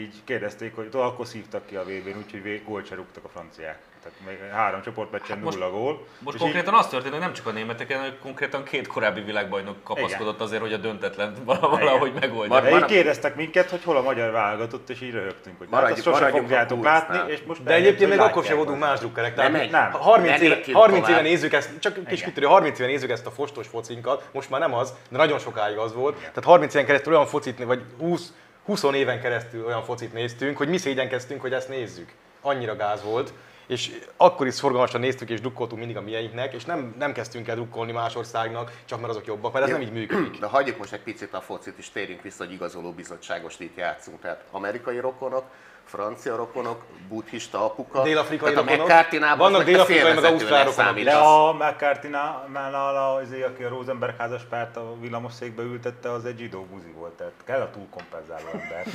így 0.00 0.14
kérdezték, 0.24 0.74
hogy 0.74 0.88
akkor 0.92 1.26
szívtak 1.26 1.66
ki 1.66 1.76
a 1.76 1.82
VB-n, 1.82 2.16
úgyhogy 2.16 2.62
gólt 2.64 2.86
se 2.86 2.94
rúgtak 2.94 3.24
a 3.24 3.28
franciák. 3.28 3.78
Tehát 4.02 4.18
még 4.26 4.50
három 4.52 4.82
csoportmeccsen 4.82 5.38
most- 5.38 5.58
nulla 5.58 5.70
gól. 5.70 6.06
Most 6.18 6.36
És 6.36 6.42
konkrétan 6.42 6.74
az 6.74 6.88
történt, 6.88 7.12
hogy 7.12 7.22
nem 7.22 7.32
csak 7.32 7.46
a 7.46 7.50
németeken, 7.50 7.98
hanem 7.98 8.14
konkrétan 8.22 8.62
két 8.64 8.86
korábbi 8.86 9.20
világbajnok 9.20 9.84
kapaszkodott 9.84 10.40
azért, 10.40 10.60
hogy 10.60 10.72
a 10.72 10.76
döntetlen 10.76 11.34
valahogy 11.44 12.12
megoldja. 12.20 12.60
Mar- 12.60 12.70
De 12.70 12.76
így 12.76 12.84
kérdeztek 12.84 13.36
minket, 13.36 13.70
hogy 13.70 13.84
hol 13.84 13.96
a 13.96 14.02
magyar 14.02 14.30
válogatott, 14.30 14.88
és 14.90 15.00
így 15.00 15.12
röhögtünk, 15.12 15.58
hogy 15.58 15.66
hát 15.70 15.80
Maradjunk- 15.80 16.06
azt 16.06 16.18
sose 16.18 16.30
fogjátok 16.30 16.84
látni, 16.84 17.32
és 17.32 17.42
most 17.46 17.62
De 17.62 17.74
egyébként 17.74 18.10
még 18.10 18.18
akkor 18.18 18.44
sem 18.44 18.56
voltunk 18.56 18.78
más 18.78 18.98
drukkerek. 18.98 19.36
Nem 19.36 19.46
Tehát 19.52 19.66
egy- 19.66 19.70
nem. 19.70 19.90
30 19.92 20.38
Ne 20.38 20.44
éve, 20.44 20.54
lépjünk 20.54 20.78
30 20.78 21.08
éve 21.08 21.20
nézzük 21.20 21.52
ezt, 21.52 21.70
csak 21.80 21.94
kis 21.94 22.02
Igen. 22.18 22.24
kitörő, 22.28 22.46
30 22.46 22.78
éve 22.78 22.88
nézzük 22.88 23.10
ezt 23.10 23.26
a 23.26 23.30
fostos 23.30 23.66
focinkat, 23.66 24.28
most 24.32 24.50
már 24.50 24.60
nem 24.60 24.74
az, 24.74 24.94
de 25.10 25.16
nagyon 25.16 25.38
sokáig 25.38 25.76
az 25.76 25.94
volt. 25.94 26.16
Tehát 26.18 26.44
30 26.44 26.74
éven 26.74 26.86
keresztül 26.86 27.12
olyan 27.14 27.26
focit, 27.26 27.64
vagy 27.64 27.82
20, 27.98 28.32
20 28.64 28.82
éven 28.94 29.20
keresztül 29.20 29.66
olyan 29.66 29.82
focit 29.82 30.12
néztünk, 30.12 30.56
hogy 30.56 30.68
mi 30.68 30.76
szégyenkeztünk, 30.76 31.40
hogy 31.40 31.52
ezt 31.52 31.68
nézzük. 31.68 32.12
Annyira 32.42 32.76
gáz 32.76 33.02
volt. 33.04 33.32
És 33.70 33.90
akkor 34.16 34.46
is 34.46 34.54
szorgalmasan 34.54 35.00
néztük 35.00 35.30
és 35.30 35.40
drukkoltunk 35.40 35.80
mindig 35.80 35.96
a 35.96 36.00
mieinknek, 36.00 36.52
és 36.52 36.64
nem, 36.64 36.94
nem 36.98 37.12
kezdtünk 37.12 37.48
el 37.48 37.54
drukkolni 37.54 37.92
más 37.92 38.16
országnak, 38.16 38.82
csak 38.84 38.98
mert 38.98 39.10
azok 39.10 39.26
jobbak, 39.26 39.52
mert 39.52 39.64
ez 39.64 39.70
nem 39.70 39.80
így 39.80 39.92
működik. 39.92 40.38
De 40.38 40.46
hagyjuk 40.46 40.78
most 40.78 40.92
egy 40.92 41.02
picit 41.02 41.34
a 41.34 41.40
focit, 41.40 41.78
és 41.78 41.90
térjünk 41.90 42.22
vissza, 42.22 42.44
hogy 42.44 42.52
igazoló 42.52 42.92
bizottságos 42.92 43.58
itt 43.58 43.76
játszunk. 43.76 44.20
Tehát 44.20 44.44
amerikai 44.50 45.00
rokonok, 45.00 45.44
francia 45.90 46.36
rokonok, 46.36 46.82
buddhista 47.08 47.64
apuka. 47.64 48.02
Dél-afrikai 48.02 48.52
tehát 48.52 48.68
a 48.68 48.70
rokonok. 48.70 48.86
McCarthy-nál 48.86 49.32
az 49.32 49.38
Vannak 49.38 49.64
dél-afrikai, 49.64 50.14
meg 50.14 50.24
ausztrál 50.24 50.64
rokonok. 50.64 50.94
De 50.94 51.16
a 51.16 51.52
McCarthy-nál, 51.52 53.14
azért, 53.22 53.46
aki 53.46 53.62
a 53.62 53.68
Rosenberg 53.68 54.14
házas 54.18 54.42
párt 54.42 54.76
a 54.76 54.94
villamosszékbe 55.00 55.62
ültette, 55.62 56.12
az 56.12 56.24
egy 56.24 56.38
zsidó 56.38 56.66
buzi 56.72 56.92
volt, 56.98 57.12
tehát 57.12 57.32
kell 57.44 57.60
a 57.60 57.70
túlkompenzáló 57.70 58.46
ember. 58.52 58.86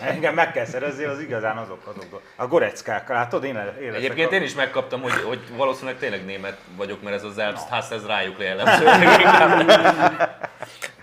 Engem 0.12 0.34
meg 0.34 0.52
kell 0.52 0.64
szerezni, 0.64 1.04
az 1.04 1.20
igazán 1.20 1.56
azok, 1.56 1.80
azok. 1.86 2.22
A 2.36 2.46
goreckák, 2.46 3.08
látod, 3.08 3.44
én, 3.44 3.56
én 3.56 3.62
leszek 3.64 3.94
Egyébként 3.94 4.32
a... 4.32 4.34
én 4.34 4.42
is 4.42 4.54
megkaptam, 4.54 5.02
hogy, 5.02 5.22
hogy 5.22 5.40
valószínűleg 5.56 5.98
tényleg 5.98 6.24
német 6.24 6.58
vagyok, 6.76 7.02
mert 7.02 7.16
ez 7.16 7.24
az 7.24 7.38
Elbstház, 7.38 7.92
ez 7.92 8.06
rájuk 8.06 8.38
jellemző. 8.38 8.84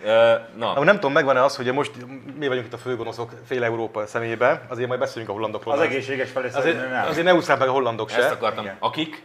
Na, 0.04 0.74
Na, 0.74 0.84
nem 0.84 0.96
tudom, 0.96 1.12
megvan-e 1.12 1.44
az, 1.44 1.56
hogy 1.56 1.74
most 1.74 1.92
mi 2.38 2.48
vagyunk 2.48 2.66
itt 2.66 2.74
a 2.74 2.78
főgonoszok 2.78 3.32
fél 3.48 3.64
Európa 3.64 4.06
szemébe, 4.08 4.66
azért 4.68 4.88
majd 4.88 5.00
beszélünk 5.00 5.30
a 5.30 5.34
hollandokról. 5.34 5.74
Az 5.74 5.80
egészséges 5.80 6.30
felé 6.32 6.50
Azért, 6.54 6.90
nem. 6.90 7.06
azért 7.08 7.26
ne 7.26 7.34
ússzák 7.34 7.60
meg 7.60 7.68
a 7.68 7.72
hollandok 7.72 8.10
se. 8.10 8.18
ezt 8.18 8.32
akartam. 8.32 8.64
Igen. 8.64 8.76
Akik? 8.80 9.24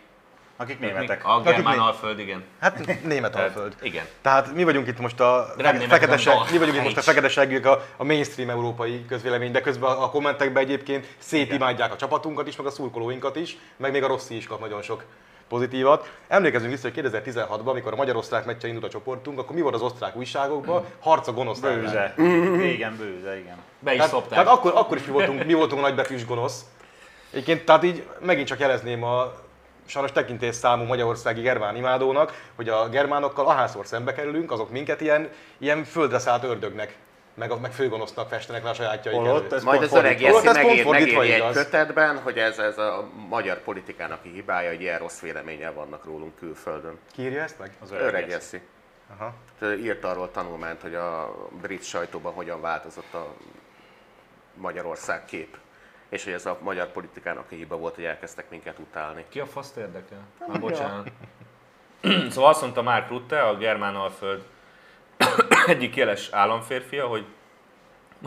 Akik 0.58 0.80
németek. 0.80 1.26
A 1.26 1.40
Germán 1.40 1.74
mi- 1.76 1.82
Alföld, 1.82 2.18
igen. 2.18 2.44
Hát 2.60 3.02
német 3.04 3.36
alföld. 3.36 3.74
igen. 3.82 4.04
Tehát 4.22 4.54
mi 4.54 4.64
vagyunk 4.64 4.86
itt 4.86 4.98
most 5.00 5.20
a 5.20 5.54
feketesek, 5.88 6.34
mi 6.50 6.58
vagyunk 6.58 6.76
itt 6.76 6.82
most 6.82 6.96
a 6.96 7.00
Deutsch. 7.00 7.08
feketeseggük 7.08 7.66
a, 7.66 7.84
a 7.96 8.04
mainstream 8.04 8.50
európai 8.50 9.04
közvélemény, 9.08 9.52
de 9.52 9.60
közben 9.60 9.90
a 9.90 10.10
kommentekben 10.10 10.62
egyébként 10.62 11.06
szétimádják 11.18 11.92
a 11.92 11.96
csapatunkat 11.96 12.46
is, 12.46 12.56
meg 12.56 12.66
a 12.66 12.70
szurkolóinkat 12.70 13.36
is, 13.36 13.56
meg 13.76 13.92
még 13.92 14.02
a 14.02 14.06
Rossi 14.06 14.36
is 14.36 14.46
kap 14.46 14.60
nagyon 14.60 14.82
sok 14.82 15.04
pozitívat. 15.48 16.10
Emlékezünk 16.28 16.70
vissza, 16.70 16.88
hogy 16.94 17.04
2016-ban, 17.04 17.66
amikor 17.66 17.92
a 17.92 17.96
magyar-osztrák 17.96 18.44
meccsen 18.44 18.70
indult 18.70 18.86
a 18.86 18.88
csoportunk, 18.88 19.38
akkor 19.38 19.54
mi 19.54 19.60
volt 19.60 19.74
az 19.74 19.82
osztrák 19.82 20.16
újságokban? 20.16 20.84
Harc 21.00 21.28
a 21.28 21.32
gonosz 21.32 21.62
ellen. 21.62 21.80
Bőze. 21.80 22.14
Igen, 22.64 22.96
bőze, 22.96 23.38
igen. 23.38 23.56
Be 23.78 23.90
is 23.90 23.96
Tehát, 23.96 24.12
szopták. 24.12 24.30
tehát 24.30 24.48
akkor, 24.48 24.72
akkor 24.74 24.96
is 24.96 25.04
mi 25.04 25.12
voltunk, 25.12 25.44
mi 25.44 25.54
voltunk 25.54 25.80
a 25.80 25.84
nagybetűs 25.84 26.26
gonosz. 26.26 26.64
Egyébként, 27.30 27.64
tehát 27.64 27.84
így 27.84 28.06
megint 28.20 28.46
csak 28.46 28.58
jelezném 28.58 29.02
a 29.02 29.32
sajnos 29.86 30.12
tekintés 30.12 30.54
számú 30.54 30.84
magyarországi 30.84 31.40
germán 31.40 31.76
imádónak, 31.76 32.48
hogy 32.54 32.68
a 32.68 32.88
germánokkal 32.88 33.46
ahányszor 33.46 33.86
szembe 33.86 34.12
kerülünk, 34.12 34.52
azok 34.52 34.70
minket 34.70 35.00
ilyen, 35.00 35.30
ilyen 35.58 35.84
földre 35.84 36.18
szállt 36.18 36.44
ördögnek, 36.44 36.96
meg, 37.36 37.50
a, 37.50 37.56
meg 37.56 37.72
főgonosznak 37.72 38.28
festenek 38.28 38.62
le 38.62 38.70
a 38.70 38.74
sajátjaik 38.74 39.18
Holott 39.18 39.52
ez 39.52 39.64
Majd 39.64 39.82
az 39.82 39.92
öreg 39.92 40.20
Jesszi 40.20 40.46
megéri 40.46 41.32
egy 41.32 41.52
kötetben, 41.52 42.18
hogy 42.18 42.38
ez, 42.38 42.58
ez 42.58 42.78
a 42.78 43.08
magyar 43.28 43.58
politikának 43.58 44.20
a 44.24 44.28
hibája, 44.28 44.68
hogy 44.68 44.80
ilyen 44.80 44.98
rossz 44.98 45.20
véleménnyel 45.20 45.72
vannak 45.72 46.04
rólunk 46.04 46.36
külföldön. 46.36 46.98
Ki 47.12 47.22
írja 47.22 47.42
ezt 47.42 47.58
meg? 47.58 47.76
Az 47.82 47.90
Öreg 47.90 48.28
Jesszi. 48.28 48.30
Jesszi. 48.30 48.60
Aha. 49.16 49.34
Írt 49.76 50.04
arról 50.04 50.30
tanulmányt, 50.30 50.80
hogy 50.80 50.94
a 50.94 51.34
brit 51.60 51.84
sajtóban 51.84 52.32
hogyan 52.32 52.60
változott 52.60 53.14
a 53.14 53.34
Magyarország 54.54 55.24
kép. 55.24 55.56
És 56.08 56.24
hogy 56.24 56.32
ez 56.32 56.46
a 56.46 56.58
magyar 56.62 56.86
politikának 56.86 57.44
a 57.50 57.54
hiba 57.54 57.76
volt, 57.76 57.94
hogy 57.94 58.04
elkezdtek 58.04 58.50
minket 58.50 58.78
utálni. 58.78 59.24
Ki 59.28 59.40
a 59.40 59.46
faszt 59.46 59.76
érdekel? 59.76 60.18
Már 60.46 60.60
bocsánat. 60.60 61.10
szóval 62.30 62.50
azt 62.50 62.60
mondta 62.60 62.82
Mark 62.82 63.08
Rutte, 63.08 63.42
a 63.42 63.56
Germán 63.56 63.94
Alföld 63.94 64.42
egyik 65.74 65.96
jeles 65.96 66.28
államférfia, 66.30 67.06
hogy 67.06 67.24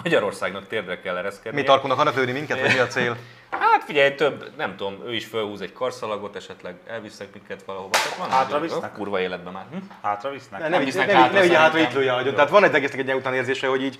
Magyarországnak 0.03 0.67
térdre 0.67 0.99
kell 0.99 1.17
ereszkedni. 1.17 1.59
Mi 1.59 1.65
tarkonak 1.65 1.97
akarnak 1.97 2.15
lőni 2.15 2.31
minket, 2.31 2.61
vagy 2.61 2.73
mi 2.73 2.79
a 2.79 2.87
cél? 2.87 3.17
Hát 3.49 3.83
figyelj, 3.83 4.15
több, 4.15 4.51
nem 4.57 4.75
tudom, 4.75 5.03
ő 5.05 5.13
is 5.13 5.25
felhúz 5.25 5.61
egy 5.61 5.73
karszalagot, 5.73 6.35
esetleg 6.35 6.75
elviszek 6.87 7.27
minket 7.33 7.63
valahova. 7.63 7.91
Tehát 7.91 8.17
van 8.17 8.29
Hátra 8.29 8.59
visznek? 8.59 8.93
kurva 8.93 9.19
életben 9.19 9.53
már. 9.53 9.65
Hm? 9.71 9.77
Hátra 10.01 10.29
visznek? 10.29 10.59
Ne, 10.59 10.67
Nem 10.67 10.79
ne, 10.79 10.85
visznek 10.85 11.07
ne, 11.07 11.13
ne, 11.13 11.19
hátra 11.19 11.33
ne 11.33 11.41
vigye 11.41 11.57
hátra, 11.57 11.79
itt 11.79 11.93
lője 11.93 12.13
agyon. 12.13 12.33
Tehát 12.33 12.49
van 12.49 12.63
egy 12.63 12.73
egésznek 12.73 13.07
egy 13.07 13.13
után 13.13 13.33
érzése, 13.33 13.67
hogy 13.67 13.83
így 13.83 13.99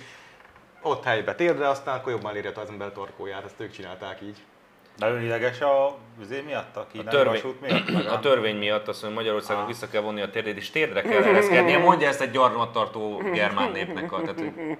ott 0.82 1.04
helybe 1.04 1.34
térdre, 1.34 1.68
aztán 1.68 1.96
akkor 1.96 2.12
jobban 2.12 2.36
érje 2.36 2.52
az 2.54 2.68
ember 2.68 2.92
torkóját, 2.92 3.44
ezt 3.44 3.60
ők 3.60 3.70
csinálták 3.70 4.20
így. 4.22 4.36
De 5.00 5.08
ön 5.08 5.22
ideges 5.22 5.60
a 5.60 5.96
azért 6.22 6.44
miatt, 6.44 6.76
a 6.76 6.80
A 6.80 6.86
kínai 6.92 7.06
törvény, 7.06 7.32
vasút 7.32 7.60
miatt? 7.60 7.90
meg 7.92 8.06
a 8.16 8.18
törvény 8.20 8.56
miatt 8.56 8.88
azt 8.88 9.02
mondja, 9.02 9.20
Magyarországon 9.20 9.62
Ah. 9.62 9.68
vissza 9.68 9.88
kell 9.88 10.00
vonni 10.00 10.20
a 10.20 10.30
térdét, 10.30 10.56
és 10.56 10.70
térdre 10.70 11.02
kell 11.02 11.22
ereszkednie. 11.22 11.78
Mondja 11.88 12.08
ezt 12.08 12.20
egy 12.20 12.30
gyarmattartó 12.30 13.16
germán 13.32 13.70
népnek. 13.70 14.12
A, 14.12 14.20
tehát, 14.20 14.38
hogy- 14.38 14.76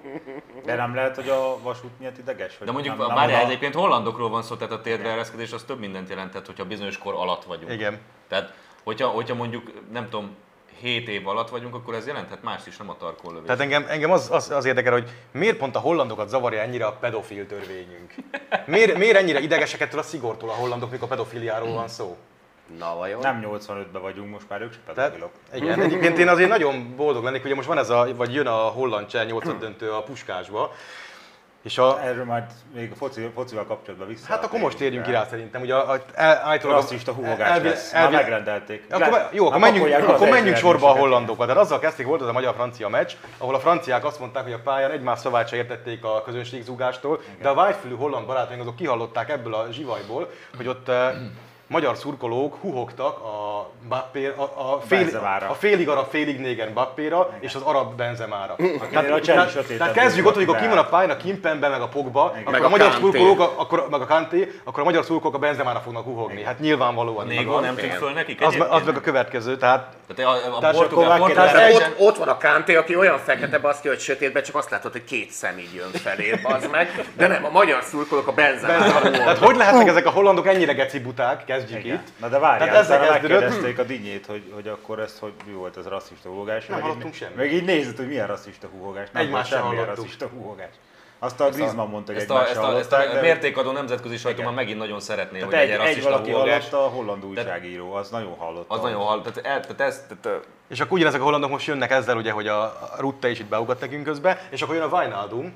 De 0.65 0.75
nem 0.75 0.95
lehet, 0.95 1.15
hogy 1.15 1.29
a 1.29 1.57
vasút 1.61 1.99
miatt 1.99 2.17
ideges? 2.17 2.57
Hogy 2.57 2.67
de 2.67 2.73
mondjuk, 2.73 2.97
nem, 2.97 3.05
nem 3.07 3.15
várjál, 3.15 3.37
oda- 3.39 3.49
egyébként 3.49 3.73
hollandokról 3.75 4.29
van 4.29 4.41
szó, 4.43 4.55
tehát 4.55 4.73
a 4.73 4.81
térdre 4.81 5.09
ereszkedés 5.09 5.51
az 5.51 5.63
több 5.63 5.79
mindent 5.79 6.09
jelentett, 6.09 6.45
hogyha 6.45 6.65
bizonyos 6.65 6.97
kor 6.97 7.13
alatt 7.13 7.43
vagyunk. 7.43 7.71
Igen. 7.71 7.99
Tehát, 8.27 8.53
hogyha, 8.83 9.07
hogyha 9.07 9.35
mondjuk, 9.35 9.71
nem 9.91 10.03
tudom, 10.09 10.35
7 10.81 11.07
év 11.07 11.27
alatt 11.27 11.49
vagyunk, 11.49 11.75
akkor 11.75 11.93
ez 11.93 12.07
jelenthet 12.07 12.43
mást 12.43 12.67
is, 12.67 12.77
nem 12.77 12.89
a 12.89 12.97
tarkólövés. 12.97 13.45
Tehát 13.45 13.61
engem, 13.61 13.85
engem 13.87 14.11
az, 14.11 14.27
az, 14.31 14.49
az 14.49 14.65
érdekel, 14.65 14.91
hogy 14.91 15.09
miért 15.31 15.57
pont 15.57 15.75
a 15.75 15.79
hollandokat 15.79 16.29
zavarja 16.29 16.61
ennyire 16.61 16.85
a 16.85 16.91
pedofil 16.91 17.47
törvényünk? 17.47 18.13
Miért, 18.65 18.97
miért 18.97 19.17
ennyire 19.17 19.39
idegesek 19.39 19.81
ettől 19.81 19.99
a 19.99 20.03
szigortól 20.03 20.49
a 20.49 20.53
hollandok, 20.53 20.91
mikor 20.91 21.05
a 21.05 21.09
pedofiliáról 21.09 21.73
van 21.73 21.87
szó? 21.87 22.17
Na 22.77 22.95
vajon? 22.95 23.19
Nem 23.19 23.45
85-ben 23.47 24.01
vagyunk, 24.01 24.31
most 24.31 24.49
már 24.49 24.61
ők 24.61 24.73
se 24.73 24.79
Tehát, 24.85 25.11
pedofilok. 25.11 25.31
igen, 25.53 25.81
egyébként 25.81 26.17
én 26.17 26.27
azért 26.27 26.49
nagyon 26.49 26.95
boldog 26.95 27.23
lennék, 27.23 27.45
ugye 27.45 27.55
most 27.55 27.67
van 27.67 27.77
ez 27.77 27.89
a, 27.89 28.07
vagy 28.15 28.33
jön 28.33 28.47
a 28.47 28.57
holland 28.57 29.07
cseh 29.07 29.25
8 29.25 29.59
döntő 29.59 29.91
a 29.91 30.03
puskásba, 30.03 30.71
és 31.61 31.77
a, 31.77 31.99
Erről 32.03 32.25
majd 32.25 32.43
még 32.73 32.91
a 32.91 32.95
foci, 32.95 33.31
focival 33.35 33.65
kapcsolatban 33.65 34.07
vissza. 34.07 34.25
hát 34.27 34.43
akkor 34.43 34.59
most 34.59 34.77
térjünk 34.77 35.05
ki 35.05 35.11
rá 35.11 35.25
szerintem, 35.25 35.61
ugye 35.61 35.75
állítólag 36.15 36.75
Rasszista 36.77 37.11
húgogás 37.11 37.49
elvi- 37.49 37.67
lesz. 37.69 37.93
elvi- 37.93 38.13
Már 38.13 38.21
megrendelték. 38.23 38.85
Akkor, 38.89 39.27
jó, 39.31 39.45
akkor 39.47 39.59
már 39.59 39.71
menjünk, 39.71 39.89
be 39.89 40.05
az 40.13 40.21
akkor 40.21 40.29
menjünk 40.29 40.57
sorba 40.57 40.89
a 40.89 40.97
hollandokkal. 40.97 41.45
Tehát 41.45 41.61
azzal 41.61 41.79
kezdték, 41.79 42.05
volt 42.05 42.21
az 42.21 42.27
a 42.27 42.31
magyar-francia 42.31 42.89
meccs, 42.89 43.11
ahol 43.37 43.55
a 43.55 43.59
franciák 43.59 44.05
azt 44.05 44.19
mondták, 44.19 44.43
hogy 44.43 44.53
a 44.53 44.59
pályán 44.63 44.91
egymás 44.91 45.19
szavát 45.19 45.47
se 45.47 45.55
értették 45.55 46.03
a 46.03 46.21
közönségzúgástól, 46.21 47.21
de 47.41 47.49
a 47.49 47.53
vágyfülű 47.53 47.95
holland 47.95 48.25
barátaink 48.25 48.61
azok 48.61 48.75
kihallották 48.75 49.29
ebből 49.29 49.53
a 49.53 49.67
zsivajból, 49.71 50.29
hogy 50.57 50.67
ott 50.67 50.89
eh, 50.89 51.11
magyar 51.67 51.97
szurkolók 51.97 52.55
huhogtak 52.61 53.19
a, 53.19 53.40
Mbappé, 53.85 54.33
a, 54.35 54.41
a, 54.41 54.81
fél, 54.87 54.99
Benzemára. 54.99 55.49
a 55.49 55.53
félig 55.53 55.89
arab, 55.89 56.09
félig 56.09 56.39
néger 56.39 56.69
Mbappéra 56.69 57.29
és 57.39 57.55
az 57.55 57.61
arab 57.61 57.95
Benzemára. 57.95 58.53
a 58.53 58.87
Tehát, 58.91 59.21
csendes 59.21 59.51
tehát, 59.51 59.67
tehát 59.77 59.93
kezdjük 59.93 60.25
ott, 60.25 60.33
hogy 60.33 60.43
amikor 60.43 60.59
be. 60.61 60.67
ki 60.67 60.75
van 60.75 60.85
a 60.85 60.87
pályán 60.89 61.09
a 61.09 61.17
Kimpembe, 61.17 61.67
meg 61.67 61.81
a 61.81 61.87
Pogba, 61.87 62.23
akkor 62.23 62.51
Meg 62.51 62.61
a, 62.61 62.65
a 62.65 62.69
magyar 62.69 62.89
Kanté. 62.89 63.01
szurkolók, 63.01 63.39
akkor, 63.59 63.87
meg 63.89 64.01
a 64.01 64.05
Kanté, 64.05 64.51
akkor 64.63 64.81
a 64.81 64.85
magyar 64.85 65.03
szurkolók 65.03 65.35
a 65.35 65.39
Benzemára 65.39 65.79
fognak 65.79 66.03
huhogni. 66.03 66.43
Hát 66.43 66.59
nyilvánvalóan. 66.59 67.27
Négó 67.27 67.59
nem 67.59 67.75
tűnt 67.75 67.93
föl 67.93 68.11
nekik 68.11 68.41
Az, 68.41 68.57
az 68.69 68.81
meg 68.85 68.95
a 68.95 69.01
következő, 69.01 69.57
tehát 69.57 69.95
Tehát 70.15 70.31
a, 70.31 70.65
a, 70.65 70.67
a 70.67 70.71
portugál, 70.71 71.21
ott, 71.21 71.93
ott 71.97 72.17
van 72.17 72.27
a 72.27 72.37
Kánté, 72.37 72.75
aki 72.75 72.95
olyan 72.95 73.17
fekete 73.17 73.59
baszki, 73.59 73.87
hogy 73.87 73.99
sötétben 73.99 74.43
csak 74.43 74.55
azt 74.55 74.69
látod, 74.69 74.91
hogy 74.91 75.03
két 75.03 75.31
szemígy 75.31 75.73
jön 75.73 75.91
felé, 75.91 76.39
az 76.43 76.67
meg. 76.71 77.05
De 77.17 77.27
nem, 77.27 77.45
a 77.45 77.49
magyar 77.49 77.83
szurkolók 77.83 78.27
a 78.27 78.31
Benzema 78.31 78.99
Tehát 79.09 79.37
hogy 79.37 79.55
lehetnek 79.55 79.87
ezek 79.87 80.05
a 80.05 80.09
hollandok 80.09 80.47
ennyire 80.47 80.73
geci 80.73 80.99
buták, 80.99 81.45
kezdjük 81.45 81.83
Igen. 81.83 81.95
itt. 81.95 82.07
Na 82.19 82.27
de 82.27 82.39
várjál, 82.39 82.75
ezzel 82.75 83.19
kezdődött. 83.19 83.70
Megkérdezték 83.77 83.79
emeljék 83.79 83.79
a 83.79 83.83
dinnyét, 83.83 84.25
hogy, 84.25 84.53
hogy 84.53 84.67
akkor 84.67 84.99
ez, 84.99 85.19
hogy 85.19 85.33
mi 85.45 85.51
volt 85.53 85.77
ez 85.77 85.85
rasszista 85.87 86.29
húhogás. 86.29 86.65
Nem 86.65 86.75
meg 86.77 86.85
így- 86.85 86.91
hallottunk 86.91 87.13
semmit. 87.13 87.35
Meg 87.35 87.53
így 87.53 87.63
nézed, 87.65 87.97
hogy 87.97 88.07
milyen 88.07 88.27
rasszista 88.27 88.67
húhogás. 88.67 89.09
Nem 89.11 89.23
Egymást 89.23 89.49
volt 89.51 89.61
sem 89.63 89.71
hallottuk. 89.71 89.95
rasszista 89.95 90.27
húhogás. 90.27 90.73
Azt 91.23 91.39
a 91.39 91.49
Griezmann 91.49 91.89
mondta, 91.89 92.11
hogy 92.11 92.21
Ezt 92.21 92.29
a, 92.31 92.47
ezt, 92.47 92.57
a, 92.57 92.77
ezt 92.77 92.93
a 92.93 92.97
de- 92.97 93.21
mértékadó 93.21 93.71
nemzetközi 93.71 94.17
sajtó 94.17 94.43
már 94.43 94.53
megint 94.53 94.77
nagyon 94.77 94.99
szeretné, 94.99 95.39
hogy 95.39 95.49
Tehát 95.49 95.65
egy, 95.65 95.71
egy, 95.71 95.79
egy 95.79 95.85
rasszista 95.85 96.09
valaki 96.09 96.31
hallotta, 96.31 96.85
a 96.85 96.87
holland 96.89 97.25
újságíró, 97.25 97.93
az 97.93 98.09
nagyon 98.09 98.35
hallotta. 98.37 98.73
Az 98.73 98.81
nagyon 98.81 99.01
hall, 99.01 99.21
tehát, 99.21 99.37
el, 99.37 99.59
tehát 99.59 99.81
ez, 99.81 100.05
tehát, 100.21 100.47
És 100.67 100.79
akkor 100.79 100.93
ugyanezek 100.93 101.21
a 101.21 101.23
hollandok 101.23 101.49
most 101.49 101.67
jönnek 101.67 101.91
ezzel, 101.91 102.17
ugye, 102.17 102.31
hogy 102.31 102.47
a 102.47 102.61
a 102.63 102.95
Rutte 102.99 103.29
is 103.29 103.39
itt 103.39 103.45
beugat 103.45 103.79
nekünk 103.79 104.03
közbe, 104.03 104.47
és 104.49 104.61
akkor 104.61 104.75
jön 104.75 104.83
a 104.91 104.97
Wijnaldum, 104.97 105.53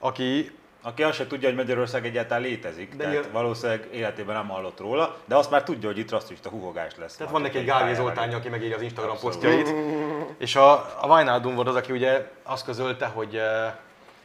aki 0.00 0.50
Aki 0.82 1.02
azt 1.02 1.16
se 1.16 1.26
tudja, 1.26 1.48
hogy 1.48 1.56
Magyarország 1.56 2.06
egyáltalán 2.06 2.42
létezik, 2.42 2.90
De 2.90 2.96
tehát 2.96 3.12
nyilván- 3.12 3.32
valószínűleg 3.32 3.88
életében 3.92 4.34
nem 4.34 4.48
hallott 4.48 4.78
róla, 4.78 5.16
de 5.24 5.36
azt 5.36 5.50
már 5.50 5.62
tudja, 5.62 5.88
hogy 5.88 5.98
itt 5.98 6.10
rasszista 6.10 6.48
húhogás 6.48 6.92
lesz. 6.96 7.16
Tehát 7.16 7.32
van 7.32 7.42
neki 7.42 7.58
egy 7.58 7.64
Gávé 7.64 7.90
lép. 7.90 8.34
aki 8.34 8.48
megírja 8.48 8.76
az 8.76 8.82
Instagram 8.82 9.12
Abszolút. 9.12 9.34
posztjait. 9.38 9.74
És 10.38 10.56
a, 10.56 10.72
a 11.00 11.06
Wijnaldum 11.08 11.54
volt 11.54 11.68
az, 11.68 11.74
aki 11.74 11.92
ugye 11.92 12.30
azt 12.42 12.64
közölte, 12.64 13.06
hogy 13.06 13.36
eh, 13.36 13.72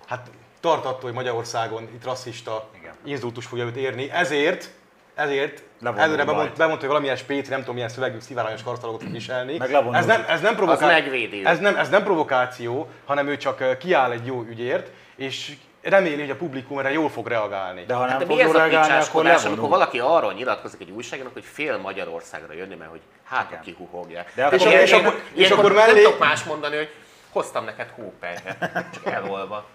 hát 0.08 0.30
tart 0.60 0.86
attól, 0.86 1.02
hogy 1.02 1.14
Magyarországon 1.14 1.84
itt 1.84 2.04
rasszista 2.04 2.70
Igen. 2.80 2.94
inzultus 3.04 3.46
fogja 3.46 3.66
őt 3.66 3.76
érni, 3.76 4.12
ezért 4.12 4.70
ezért 5.16 5.64
Levonul 5.80 6.04
előre 6.06 6.26
bemond, 6.26 6.52
bemondta, 6.58 6.80
hogy 6.80 6.88
valamilyen 6.88 7.16
spéci, 7.16 7.50
nem 7.50 7.60
tudom 7.60 7.74
milyen 7.76 7.90
szövegű 7.90 8.20
szivárványos 8.20 8.64
karszalagot 8.64 9.02
fog 9.04 9.12
viselni. 9.12 9.60
Ez 9.60 10.06
nem, 10.06 10.26
ez 10.28 10.42
nem, 10.42 10.56
provoká... 10.56 10.90
ez, 11.44 11.60
nem, 11.60 11.76
ez 11.76 11.90
nem 11.90 12.04
provokáció, 12.04 12.88
hanem 13.06 13.28
ő 13.28 13.38
csak 13.38 13.62
eh, 13.62 13.78
kiáll 13.78 14.12
egy 14.12 14.26
jó 14.26 14.42
ügyért, 14.50 14.92
és 15.16 15.56
reméli, 15.84 16.20
hogy 16.20 16.30
a 16.30 16.36
publikum 16.36 16.80
erre 16.80 16.92
jól 16.92 17.10
fog 17.10 17.28
reagálni. 17.28 17.84
De 17.88 17.94
ha 17.94 18.00
nem 18.00 18.10
Hát 18.10 18.20
de 18.20 18.26
fog 18.26 18.36
mi 18.36 18.42
ez 18.42 18.48
jól 18.48 18.56
a 18.56 18.60
reagálni, 18.60 18.86
akkor 18.86 18.98
picsáskodás, 18.98 19.46
amikor 19.46 19.50
levonul. 19.50 19.70
valaki 19.78 20.00
arról 20.00 20.34
nyilatkozik 20.34 20.82
egy 20.82 20.92
újságírónak, 20.92 21.34
hogy 21.34 21.46
fél 21.54 21.78
Magyarországra 21.78 22.54
jönni, 22.54 22.76
mert 22.76 22.90
hogy 22.92 23.02
hát 23.24 23.46
Igen. 23.48 23.60
aki 23.60 23.76
huhogják. 23.78 24.32
De 24.36 24.46
akkor- 24.46 24.60
És 24.60 24.66
Ilyen- 24.66 24.82
és 24.82 24.92
akkor- 24.92 25.22
és 25.34 25.50
akkor 25.52 25.64
Nem 25.64 25.74
mellé- 25.74 26.04
tudok 26.04 26.20
más 26.20 26.44
mondani, 26.44 26.76
hogy 26.76 26.90
hoztam 27.34 27.66
neked 27.66 27.90
hópelyhet, 27.96 28.58
csak 28.94 29.06
elolva. 29.06 29.66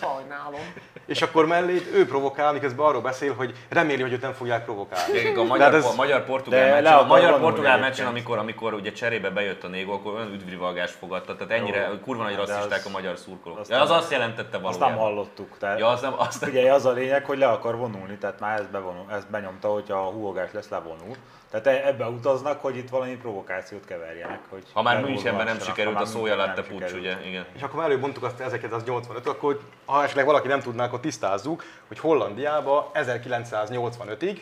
Sajnálom. 0.00 0.60
És 1.06 1.22
akkor 1.22 1.46
mellé 1.46 1.80
ő 1.94 2.06
provokál, 2.06 2.52
miközben 2.52 2.86
arról 2.86 3.00
beszél, 3.00 3.34
hogy 3.34 3.54
reméli, 3.68 4.02
hogy 4.02 4.12
őt 4.12 4.20
nem 4.20 4.32
fogják 4.32 4.64
provokálni. 4.64 5.10
Egyébként 5.12 5.36
a 5.36 5.42
magyar, 5.44 5.74
ez- 5.74 5.94
magyar 5.96 6.24
portugál 6.24 6.70
meccsen, 6.82 6.98
a 6.98 7.06
magyar 7.06 7.38
portugál 7.40 7.78
meccsen, 7.78 8.06
amikor, 8.06 8.38
amikor 8.38 8.74
ugye 8.74 8.92
cserébe 8.92 9.30
bejött 9.30 9.64
a 9.64 9.68
Négó, 9.68 9.92
akkor 9.92 10.14
olyan 10.14 10.32
üdvrivalgást 10.32 10.94
fogadta, 10.94 11.36
tehát 11.36 11.52
ennyire 11.52 11.88
Jó. 11.92 11.98
kurva 11.98 12.22
nagy 12.22 12.36
rasszisták 12.36 12.86
a 12.86 12.90
magyar 12.90 13.16
szurkolók. 13.18 13.58
azt 13.58 13.70
Ja, 13.70 13.80
az 13.80 13.88
nem- 13.88 13.98
azt 13.98 14.10
jelentette 14.10 14.56
Azt 14.56 14.62
valójában. 14.62 14.88
nem 14.88 14.98
hallottuk. 14.98 15.58
Tehát 15.58 15.78
Ja, 15.78 15.88
az 15.88 16.00
nem, 16.00 16.14
azt 16.16 16.40
nem. 16.40 16.50
Figyelj, 16.50 16.68
az 16.68 16.86
a 16.86 16.92
lényeg, 16.92 17.24
hogy 17.24 17.38
le 17.38 17.48
akar 17.48 17.76
vonulni, 17.76 18.16
tehát 18.18 18.40
már 18.40 18.58
ezt, 18.60 18.70
bevonul, 18.70 19.04
ezt 19.10 19.30
benyomta, 19.30 19.68
hogyha 19.68 19.96
a 19.98 20.10
húhogás 20.10 20.52
lesz, 20.52 20.68
levonul. 20.68 21.16
Tehát 21.50 21.66
e- 21.66 21.86
ebbe 21.86 22.08
utaznak, 22.08 22.60
hogy 22.60 22.76
itt 22.76 22.88
valami 22.88 23.16
provokációt 23.16 23.84
keverjenek. 23.84 24.40
Hogy 24.48 24.62
Ha 24.72 24.82
már 24.82 25.00
Münchenben 25.00 25.46
nem 25.46 25.58
sikerült 25.58 26.00
a 26.00 26.06
szója 26.06 26.34
nem 26.34 26.54
pucs, 26.68 26.92
ugye? 26.92 27.16
Igen. 27.26 27.46
És 27.56 27.62
akkor 27.62 27.82
előbb 27.82 28.22
azt 28.22 28.40
1985 28.40 29.26
akkor 29.26 29.60
ha 29.84 30.02
esetleg 30.02 30.24
valaki 30.24 30.48
nem 30.48 30.60
tudná, 30.60 30.84
akkor 30.84 31.00
tisztázzuk, 31.00 31.64
hogy 31.88 31.98
Hollandiába 31.98 32.90
1985-ig, 32.94 34.38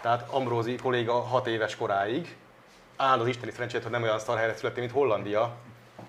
tehát 0.00 0.28
Ambrózi 0.30 0.76
kolléga 0.76 1.12
6 1.12 1.46
éves 1.46 1.76
koráig, 1.76 2.36
áll 2.96 3.20
az 3.20 3.26
isteni 3.26 3.50
szerencsét, 3.52 3.82
hogy 3.82 3.90
nem 3.92 4.02
olyan 4.02 4.18
szar 4.18 4.36
helyre 4.38 4.54
születtél, 4.54 4.82
mint 4.82 4.94
Hollandia, 4.94 5.56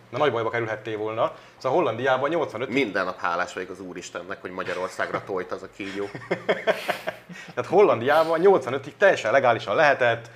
na 0.09 0.17
nagy 0.17 0.31
bajba 0.31 0.49
kerülhettél 0.49 0.97
volna. 0.97 1.33
Szóval 1.57 1.77
Hollandiában 1.77 2.29
85 2.29 2.69
Minden 2.69 3.05
nap 3.05 3.19
hálás 3.19 3.53
vagyok 3.53 3.69
az 3.69 3.79
Úristennek, 3.79 4.41
hogy 4.41 4.51
Magyarországra 4.51 5.23
tojt 5.23 5.51
az 5.51 5.63
a 5.63 5.67
kígyó. 5.75 6.05
Tehát 7.55 7.69
Hollandiában 7.69 8.39
85-ig 8.43 8.91
teljesen 8.97 9.31
legálisan 9.31 9.75
lehetett 9.75 10.29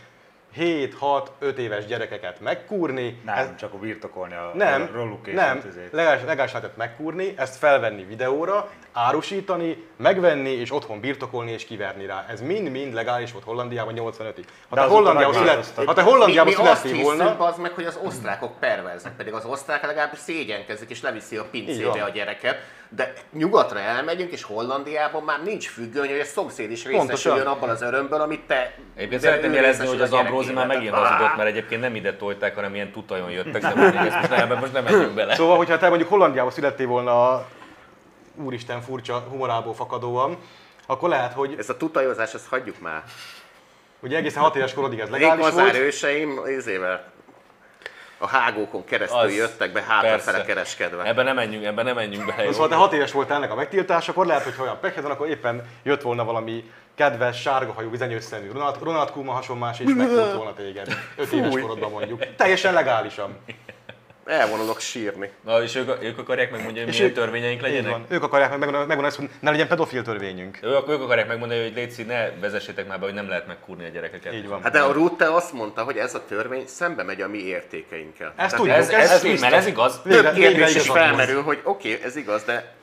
7-6-5 0.57 1.57
éves 1.57 1.85
gyerekeket 1.85 2.39
megkúrni. 2.39 3.21
Nem, 3.25 3.37
Ez- 3.37 3.55
csak 3.55 3.73
a 3.73 3.77
birtokolni 3.77 4.33
a 4.33 4.51
nem, 4.53 4.89
róluk 4.93 5.33
nem, 5.33 5.61
legális 5.91 6.51
lehetett 6.51 6.77
megkúrni, 6.77 7.33
ezt 7.37 7.57
felvenni 7.57 8.03
videóra, 8.03 8.69
árusítani, 8.93 9.87
megvenni 9.97 10.49
és 10.49 10.71
otthon 10.71 10.99
birtokolni 10.99 11.51
és 11.51 11.65
kiverni 11.65 12.05
rá. 12.05 12.25
Ez 12.29 12.41
mind-mind 12.41 12.93
legális 12.93 13.31
volt 13.31 13.43
Hollandiában 13.43 13.93
85-ig. 13.97 14.43
Ha 14.69 14.75
te 14.75 14.81
Hollandiában, 14.81 15.33
szület, 15.33 15.71
ha 15.85 15.93
te 15.93 16.01
Hollandiában 16.01 16.53
mi, 16.53 16.61
mi 16.61 16.67
azt 16.67 16.81
születtél 16.81 17.05
hiszünk, 17.11 17.37
volna, 17.37 17.45
az 17.45 17.57
meg, 17.57 17.71
hogy 17.71 17.85
az 17.85 17.99
osztrákok 18.03 18.59
perverzek, 18.59 19.15
pedig 19.15 19.33
az 19.33 19.45
osztrák 19.45 19.85
legalábbis 19.85 20.19
szégyenkezik 20.19 20.89
és 20.89 21.01
leviszi 21.01 21.37
a 21.37 21.45
pincébe 21.51 22.03
a 22.03 22.09
gyereket. 22.09 22.57
De 22.89 23.13
nyugatra 23.33 23.79
elmegyünk, 23.79 24.31
és 24.31 24.43
Hollandiában 24.43 25.23
már 25.23 25.43
nincs 25.43 25.69
függöny, 25.69 26.09
hogy 26.09 26.19
a 26.19 26.23
szomszéd 26.23 26.71
is 26.71 26.85
részesüljön 26.85 27.07
Pontosan. 27.07 27.47
abban 27.47 27.69
az 27.69 27.81
örömből, 27.81 28.21
amit 28.21 28.41
te... 28.41 28.75
Egyébként 28.95 29.21
szeretném 29.21 29.53
jelezni, 29.53 29.87
hogy 29.87 30.01
az 30.01 30.13
a 30.13 30.17
Ambrózi 30.17 30.53
már 30.53 30.67
megint 30.67 30.93
hazudott, 30.93 31.35
mert 31.35 31.49
egyébként 31.49 31.81
nem 31.81 31.95
ide 31.95 32.15
tolták, 32.15 32.55
hanem 32.55 32.75
ilyen 32.75 32.91
tutajon 32.91 33.31
jöttek, 33.31 33.61
de 33.61 33.73
most 33.75 34.29
nem, 34.29 34.57
most 34.59 34.73
nem 34.73 34.83
menjünk 34.83 35.13
bele. 35.13 35.35
Szóval, 35.35 35.57
hogyha 35.57 35.77
te 35.77 35.87
mondjuk 35.87 36.09
Hollandiában 36.09 36.51
születtél 36.51 36.87
volna 36.87 37.45
úristen 38.35 38.81
furcsa 38.81 39.19
humorából 39.29 39.73
fakadóan, 39.73 40.37
akkor 40.87 41.09
lehet, 41.09 41.33
hogy 41.33 41.55
Ez 41.57 41.69
a 41.69 41.77
tutajozás, 41.77 42.33
ezt 42.33 42.47
hagyjuk 42.47 42.79
már. 42.79 43.03
ugye 43.99 44.17
egészen 44.17 44.41
6 44.41 44.55
éves 44.55 44.73
korodig 44.73 44.99
ez 44.99 45.09
legális 45.09 45.45
Régmazár 45.45 45.71
volt. 45.71 45.77
őseim 45.85 46.41
izével 46.57 47.13
a 48.17 48.27
hágókon 48.27 48.83
keresztül 48.85 49.19
Az- 49.19 49.35
jöttek 49.35 49.71
be 49.71 49.81
hátrafele 49.81 50.43
kereskedve. 50.43 51.03
Ebben 51.03 51.25
nem 51.25 51.35
menjünk, 51.35 51.65
ebben 51.65 51.85
nem 51.85 51.95
menjünk 51.95 52.35
bele. 52.35 52.51
Szóval 52.51 52.67
te 52.67 52.75
6 52.75 52.93
éves 52.93 53.11
voltál 53.11 53.37
ennek 53.37 53.51
a 53.51 53.55
megtiltása, 53.55 54.11
akkor 54.11 54.25
lehet, 54.25 54.43
hogy 54.43 54.55
ha 54.55 54.63
olyan 54.63 54.77
pekhed 54.81 55.03
van, 55.03 55.11
akkor 55.11 55.27
éppen 55.29 55.63
jött 55.83 56.01
volna 56.01 56.23
valami 56.23 56.71
kedves, 56.95 57.41
sárgahajú, 57.41 57.89
vizenyős 57.89 58.23
szemű 58.23 58.51
Ronald, 58.51 58.75
Ronald 58.83 59.11
Koeman 59.11 59.35
hasonlás, 59.35 59.79
és 59.79 59.93
megfogott 59.95 60.33
volna 60.35 60.53
téged. 60.53 60.87
5 61.17 61.31
éves 61.31 61.53
korodban 61.61 61.91
mondjuk. 61.91 62.35
Teljesen 62.35 62.73
legálisan. 62.73 63.37
Elvonulok 64.25 64.79
sírni. 64.79 65.29
Na, 65.41 65.63
és 65.63 65.75
ők, 65.75 66.03
ők 66.03 66.17
akarják 66.17 66.51
megmondani, 66.51 66.79
hogy 66.79 66.87
És 66.89 66.95
milyen 66.95 67.11
ők- 67.11 67.19
törvényeink 67.19 67.61
legyenek? 67.61 67.91
van. 67.91 68.05
Ők 68.09 68.23
akarják 68.23 68.49
meg, 68.49 68.59
megmondani, 68.59 68.87
megmondani 68.87 69.07
azt, 69.07 69.31
hogy 69.31 69.39
ne 69.39 69.51
legyen 69.51 69.67
pedofil 69.67 70.03
törvényünk. 70.03 70.59
Ők, 70.61 70.89
ők 70.89 71.01
akarják 71.01 71.27
megmondani, 71.27 71.61
hogy 71.61 71.73
Léci, 71.73 72.03
ne 72.03 72.29
vezessétek 72.31 72.87
már 72.87 72.99
be, 72.99 73.05
hogy 73.05 73.13
nem 73.13 73.27
lehet 73.27 73.47
megkúrni 73.47 73.85
a 73.85 73.87
gyerekeket. 73.89 74.33
Így 74.33 74.47
van. 74.47 74.61
Hát 74.63 74.71
de 74.71 74.79
a 74.79 74.91
Rutte 74.91 75.33
azt 75.33 75.53
mondta, 75.53 75.83
hogy 75.83 75.97
ez 75.97 76.15
a 76.15 76.25
törvény 76.25 76.67
szembe 76.67 77.03
megy 77.03 77.21
a 77.21 77.27
mi 77.27 77.37
értékeinkkel. 77.37 78.27
Ezt 78.27 78.35
Tehát 78.35 78.55
tudjuk. 78.55 78.75
Ez, 78.75 78.89
Ez 78.89 79.11
ez, 79.11 79.23
ez, 79.23 79.41
mert 79.41 79.53
ez 79.53 79.65
igaz. 79.67 80.01
Több 80.01 80.33
kérdés 80.33 80.75
is 80.75 80.89
felmerül, 80.89 81.41
hogy 81.41 81.59
oké, 81.63 81.93
okay, 81.93 82.05
ez 82.05 82.15
igaz, 82.15 82.43
de 82.43 82.73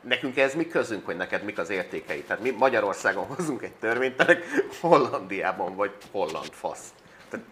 nekünk 0.00 0.38
ez 0.38 0.54
mi 0.54 0.66
közünk, 0.66 1.04
hogy 1.04 1.16
neked 1.16 1.42
mik 1.44 1.58
az 1.58 1.70
értékei? 1.70 2.20
Tehát 2.22 2.42
mi 2.42 2.50
Magyarországon 2.50 3.24
hozunk 3.24 3.62
egy 3.62 3.72
törvényt, 3.80 4.16
te 4.16 4.38
Hollandiában 4.80 5.76
vagy 5.76 5.90
holland 6.10 6.50
fasz. 6.52 6.84
Tehát 7.30 7.46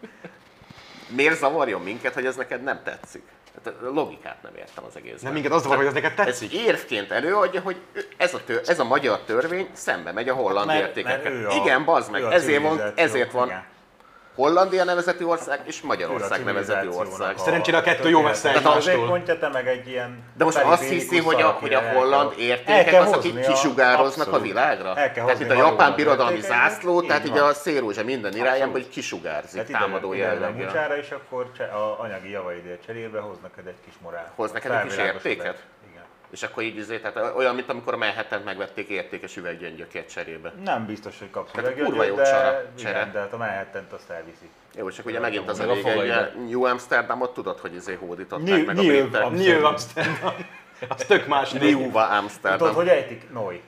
miért 1.11 1.38
zavarjon 1.38 1.81
minket, 1.83 2.14
hogy 2.14 2.27
ez 2.27 2.37
neked 2.37 2.62
nem 2.62 2.81
tetszik? 2.85 3.23
Hát 3.64 3.75
a 3.75 3.90
logikát 3.92 4.42
nem 4.42 4.53
értem 4.57 4.85
az 4.85 4.96
egészben. 4.96 5.20
Nem 5.23 5.33
minket 5.33 5.53
az 5.53 5.62
zavar, 5.62 5.77
hogy 5.77 5.87
ez 5.87 5.92
neked 5.92 6.11
Ez 6.18 6.25
tetszik. 6.27 6.53
érvként 6.53 7.11
előadja, 7.11 7.61
hogy 7.61 7.77
ez 8.16 8.35
a, 8.35 8.44
tör, 8.44 8.61
ez 8.66 8.79
a 8.81 8.85
magyar 8.85 9.18
törvény 9.20 9.68
szembe 9.73 10.12
megy 10.12 10.29
a 10.29 10.35
holland 10.35 10.66
Mert- 10.66 10.81
értékekkel. 10.81 11.33
mert 11.33 11.35
ő 11.44 11.49
a- 11.49 11.55
Igen, 11.55 11.85
bazd 11.85 12.11
meg, 12.11 12.20
ő 12.23 12.25
a 12.27 12.33
ezért 12.33 12.62
van, 12.62 12.92
ezért 12.94 13.33
van 13.33 13.46
igen. 13.46 13.64
Hollandia 14.40 14.85
nevezetű 14.85 15.24
ország 15.24 15.61
és 15.64 15.81
Magyarország 15.81 16.38
civilizációnak 16.38 16.98
ország. 16.98 17.35
a 17.37 17.38
Szerencsére 17.38 17.76
a 17.76 17.83
kettő 17.83 18.09
jó 18.09 18.20
messze 18.20 18.55
egymástól. 18.55 19.22
te 19.22 19.48
meg 19.48 19.68
egy 19.68 19.88
ilyen 19.88 20.22
De 20.35 20.44
most 20.44 20.59
azt 20.59 20.83
hiszi, 20.83 21.18
hogy 21.18 21.40
a, 21.40 21.48
hogy 21.48 21.74
a 21.74 21.81
holland 21.81 22.33
értékek 22.38 23.03
azok 23.03 23.24
így 23.24 23.40
kisugároznak 23.40 24.33
a 24.33 24.38
világra? 24.40 24.96
El 24.96 25.12
kell 25.12 25.24
Tehát 25.24 25.40
itt 25.40 25.50
a 25.50 25.55
japán 25.55 25.94
birodalmi 25.94 26.40
zászló, 26.40 27.03
tehát 27.03 27.26
így 27.26 27.38
a 27.38 27.55
szélrózsa 27.55 28.05
minden 28.05 28.37
irányába 28.37 28.72
hogy 28.72 28.88
kisugárzik 28.88 29.64
Tehát 29.64 29.83
támadó 29.83 30.12
jelleggel. 30.12 30.64
mucsára, 30.66 30.96
és 30.96 31.11
akkor 31.11 31.50
a 31.59 32.03
anyagi 32.03 32.31
javaidért 32.31 32.85
cserébe 32.87 33.18
hoz 33.20 33.37
neked 33.42 33.66
egy 33.66 33.79
kis 33.85 33.94
morál. 34.03 34.33
Hoz 34.35 34.53
neked 34.53 34.70
egy 34.72 34.83
kis 34.83 34.96
értéket? 34.96 35.62
És 36.31 36.43
akkor 36.43 36.62
így 36.62 36.77
izé, 36.77 36.99
tehát 36.99 37.37
olyan, 37.37 37.55
mint 37.55 37.71
amikor 37.71 37.95
Manhattan 37.97 38.40
megvették 38.45 38.88
értékes 38.88 39.37
üveggyöngyökért 39.37 40.11
cserébe. 40.11 40.53
Nem 40.64 40.87
biztos, 40.87 41.19
hogy 41.19 41.31
kapsz 41.31 41.53
Tehát 41.53 41.75
kurva 41.75 42.05
jó 42.05 42.14
de, 42.14 42.23
csara- 42.23 42.51
igen, 42.51 42.93
csere. 42.93 43.11
de 43.12 43.19
hát 43.19 43.33
a 43.33 43.37
Manhattan-t 43.37 43.93
azt 43.93 44.11
elviszi. 44.11 44.49
Jó, 44.75 44.88
csak 44.90 45.07
ugye 45.07 45.21
megint 45.21 45.49
az 45.49 45.61
a 45.61 45.73
vége, 45.73 45.95
hogy. 45.95 46.47
New 46.49 46.64
Amsterdamot 46.64 47.35
tudod, 47.35 47.59
hogy 47.59 47.75
izé 47.75 47.95
hódították 47.95 48.47
New- 48.49 48.66
meg 48.66 48.79
a 48.79 48.83
New 48.83 48.90
britek. 49.09 49.31
New 49.31 49.64
Amsterdam. 49.64 50.35
Az 50.88 51.05
tök 51.05 51.27
más. 51.27 51.51
New-va 51.51 52.03
Tudod, 52.03 52.16
Amsterdam. 52.19 52.75
hogy 52.75 52.88
ejtik? 52.88 53.31
Noi. 53.33 53.61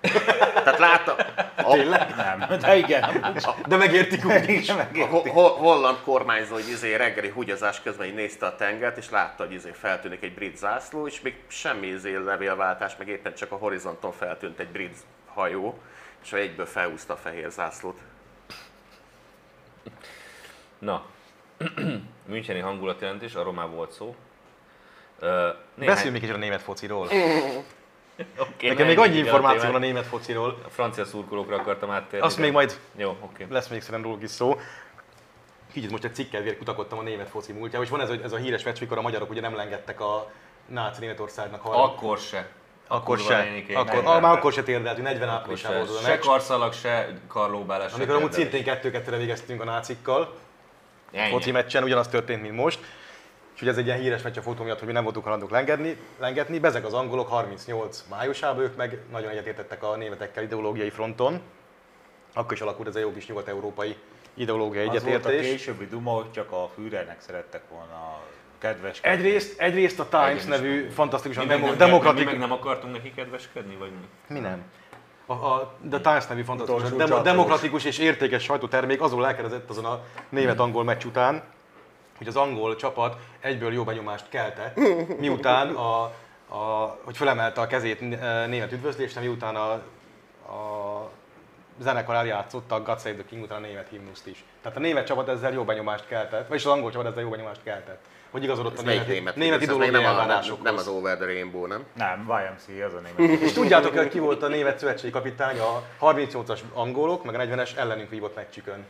Tehát 0.64 0.78
látta, 0.78 1.16
a, 1.56 1.76
Nem, 1.76 2.44
de 2.60 2.76
igen. 2.76 3.36
De 3.66 3.76
megértik 3.76 4.24
úgy 4.24 4.48
is. 4.48 4.68
A 4.68 4.76
megértik. 4.76 5.10
ho- 5.12 5.28
ho- 5.28 5.56
holland 5.56 5.98
kormányzó, 6.04 6.52
hogy 6.54 6.68
izé 6.68 6.94
reggeli 6.94 7.28
húgyazás 7.28 7.82
közben 7.82 8.06
így 8.06 8.14
nézte 8.14 8.46
a 8.46 8.56
tengert, 8.56 8.96
és 8.96 9.10
látta, 9.10 9.44
hogy 9.44 9.52
izé 9.54 9.70
feltűnik 9.72 10.22
egy 10.22 10.34
brit 10.34 10.56
zászló, 10.56 11.06
és 11.06 11.20
még 11.20 11.34
semmi 11.48 11.86
izé 11.86 12.16
levélváltás, 12.16 12.96
meg 12.96 13.08
éppen 13.08 13.34
csak 13.34 13.52
a 13.52 13.56
horizonton 13.56 14.12
feltűnt 14.12 14.58
egy 14.58 14.68
brit 14.68 14.96
hajó, 15.34 15.78
és 16.22 16.32
egyből 16.32 16.66
felhúzta 16.66 17.12
a 17.12 17.16
fehér 17.16 17.50
zászlót. 17.50 17.98
Na, 20.78 21.04
Müncheni 22.26 22.58
hangulatjelentés, 22.58 23.34
arról 23.34 23.52
már 23.52 23.68
volt 23.68 23.92
szó. 23.92 24.14
Uh, 25.22 25.28
Beszéljünk 25.74 26.12
még 26.12 26.20
kicsit 26.20 26.34
a 26.34 26.38
német 26.38 26.62
fociról. 26.62 27.08
Okay, 28.38 28.68
Nekem 28.68 28.86
még 28.86 28.98
annyi 28.98 29.16
információ 29.16 29.66
van 29.66 29.74
a 29.74 29.84
német 29.84 30.06
fociról. 30.06 30.58
A 30.66 30.70
francia 30.70 31.04
szurkolókra 31.04 31.56
akartam 31.56 31.90
áttérni. 31.90 32.26
Azt 32.26 32.36
de- 32.36 32.42
még 32.42 32.52
majd 32.52 32.78
Jó, 32.96 33.16
oké. 33.20 33.46
lesz 33.50 33.68
még 33.68 33.80
szerintem 33.82 34.02
róluk 34.10 34.22
is 34.22 34.30
szó. 34.30 34.58
kicsit 35.72 35.90
most 35.90 36.04
egy 36.04 36.14
cikkedvéért 36.14 36.58
kutakodtam 36.58 36.98
a 36.98 37.02
német 37.02 37.28
foci 37.28 37.52
múltjába, 37.52 37.84
és 37.84 37.90
van 37.90 38.00
ez, 38.00 38.10
ez 38.24 38.32
a 38.32 38.36
híres 38.36 38.62
meccs, 38.62 38.80
mikor 38.80 38.98
a 38.98 39.00
magyarok 39.00 39.30
ugye 39.30 39.40
nem 39.40 39.54
lengedtek 39.56 40.00
a 40.00 40.30
náci 40.66 41.00
Németországnak 41.00 41.60
harmadik. 41.62 41.96
Akkor 41.96 42.18
se. 42.18 42.48
Akkor 42.88 43.18
se. 43.18 43.34
Akkor, 43.74 43.94
40-ben. 43.94 44.04
ah, 44.04 44.20
már 44.20 44.36
akkor 44.36 44.52
se 44.52 44.62
térdeltünk, 44.62 45.06
40 45.06 45.28
Akkor 45.28 45.40
áprilisában 45.40 45.78
se. 45.78 45.84
volt 45.86 45.98
a 45.98 46.02
Se 46.02 46.08
meccs. 46.08 46.20
karszalag, 46.24 46.72
se 46.72 47.08
karlóbálás, 47.28 47.90
se 47.90 47.96
Amikor 47.96 48.14
amúgy 48.14 48.32
szintén 48.32 48.62
2-2-re 48.66 49.16
végeztünk 49.16 49.60
a 49.60 49.64
nácikkal, 49.64 50.34
Ennyi. 51.12 51.30
foci 51.30 51.50
meccsen, 51.50 51.82
ugyanaz 51.82 52.08
történt, 52.08 52.42
mint 52.42 52.54
most. 52.54 52.78
És 53.60 53.66
ugye 53.66 53.74
ez 53.74 53.80
egy 53.80 53.86
ilyen 53.86 53.98
híres 53.98 54.22
meccs 54.22 54.38
a 54.38 54.42
fotó 54.42 54.64
miatt, 54.64 54.78
hogy 54.78 54.86
mi 54.86 54.92
nem 54.92 55.02
voltunk 55.02 55.24
halandók 55.24 55.50
lengetni, 55.50 55.96
lengetni. 56.18 56.58
Bezek 56.58 56.86
az 56.86 56.92
angolok 56.92 57.28
38 57.28 58.04
májusában, 58.10 58.62
ők 58.62 58.76
meg 58.76 58.98
nagyon 59.10 59.30
egyetértettek 59.30 59.82
a 59.82 59.96
németekkel 59.96 60.42
ideológiai 60.42 60.90
fronton. 60.90 61.40
Akkor 62.34 62.52
is 62.52 62.60
alakult 62.60 62.88
ez 62.88 62.96
a 62.96 62.98
jó 62.98 63.12
kis 63.12 63.26
nyugat-európai 63.26 63.96
ideológiai 64.34 64.86
Az 64.86 64.92
volt 65.02 65.04
a 65.04 65.28
egyetértés. 65.28 65.50
későbbi 65.50 65.86
duma, 65.86 66.10
hogy 66.10 66.30
csak 66.30 66.52
a 66.52 66.70
Führernek 66.74 67.20
szerettek 67.20 67.62
volna 67.70 68.18
kedves. 68.58 68.98
Egyrészt, 69.02 69.60
egyrészt 69.60 70.00
a 70.00 70.08
Times 70.08 70.44
Egyen 70.44 70.48
nevű 70.48 70.88
fantasztikusan 70.88 71.46
Mi 71.46 71.48
demo, 71.48 71.66
nem, 71.66 71.76
demokratik... 71.76 72.24
mi 72.24 72.30
meg 72.30 72.40
nem 72.40 72.52
akartunk 72.52 72.94
neki 72.94 73.12
kedveskedni, 73.14 73.76
vagy 73.76 73.90
mi? 73.90 74.34
Mi 74.34 74.40
nem? 74.40 74.62
A, 75.26 75.32
a 75.32 75.76
The 75.90 76.00
Times 76.00 76.26
nevű 76.26 76.42
fantasztikus, 76.42 76.90
demo, 76.90 77.22
demokratikus 77.22 77.84
és 77.84 77.98
értékes 77.98 78.42
sajtótermék 78.42 79.00
azon 79.00 79.20
lelkeredett 79.20 79.70
azon 79.70 79.84
a 79.84 80.04
német-angol 80.28 80.84
meccs 80.84 81.04
után, 81.04 81.42
hogy 82.20 82.28
az 82.28 82.36
angol 82.36 82.76
csapat 82.76 83.16
egyből 83.40 83.72
jó 83.72 83.84
benyomást 83.84 84.28
keltett, 84.28 84.76
miután 85.18 85.68
a, 85.68 86.02
a, 86.48 86.98
hogy 87.04 87.16
fölemelte 87.16 87.60
a 87.60 87.66
kezét 87.66 88.00
eh, 88.00 88.46
német 88.46 88.72
üdvözlésre, 88.72 89.20
miután 89.20 89.56
a, 89.56 89.70
a 90.52 91.10
zenekar 91.78 92.14
eljátszotta 92.14 92.74
a 92.74 92.82
God 92.82 93.00
Save 93.00 93.14
the 93.14 93.24
King 93.28 93.42
után 93.42 93.62
a 93.62 93.66
német 93.66 93.88
himnuszt 93.90 94.26
is. 94.26 94.44
Tehát 94.62 94.78
a 94.78 94.80
német 94.80 95.06
csapat 95.06 95.28
ezzel 95.28 95.52
jó 95.52 95.64
benyomást 95.64 96.06
keltett, 96.06 96.48
vagyis 96.48 96.64
az 96.64 96.72
angol 96.72 96.90
csapat 96.90 97.06
ezzel 97.06 97.22
jó 97.22 97.28
benyomást 97.28 97.60
keltett. 97.62 98.00
Hogy 98.30 98.42
igazodott 98.42 98.76
a 98.76 98.78
Ez 98.78 98.84
melyik 98.84 99.06
német, 99.06 99.14
német? 99.16 99.36
német 99.36 99.62
ideológiai 99.62 100.02
nem, 100.02 100.16
a, 100.16 100.24
nem, 100.24 100.42
nem 100.62 100.76
az 100.76 100.88
Over 100.88 101.16
the 101.16 101.26
Rainbow, 101.26 101.66
nem? 101.66 101.84
Nem, 101.92 102.20
YMCA 102.20 102.84
az 102.84 102.94
a 102.94 103.00
német. 103.00 103.40
És 103.46 103.52
tudjátok, 103.52 103.96
hogy 103.96 104.08
ki 104.08 104.18
volt 104.18 104.42
a 104.42 104.48
német 104.48 104.78
szövetségi 104.78 105.12
kapitány 105.12 105.58
a 105.58 105.82
38-as 106.00 106.60
angolok, 106.72 107.24
meg 107.24 107.34
a 107.34 107.38
40-es 107.38 107.76
ellenünk 107.76 108.10
vívott 108.10 108.34
meccsükön? 108.34 108.86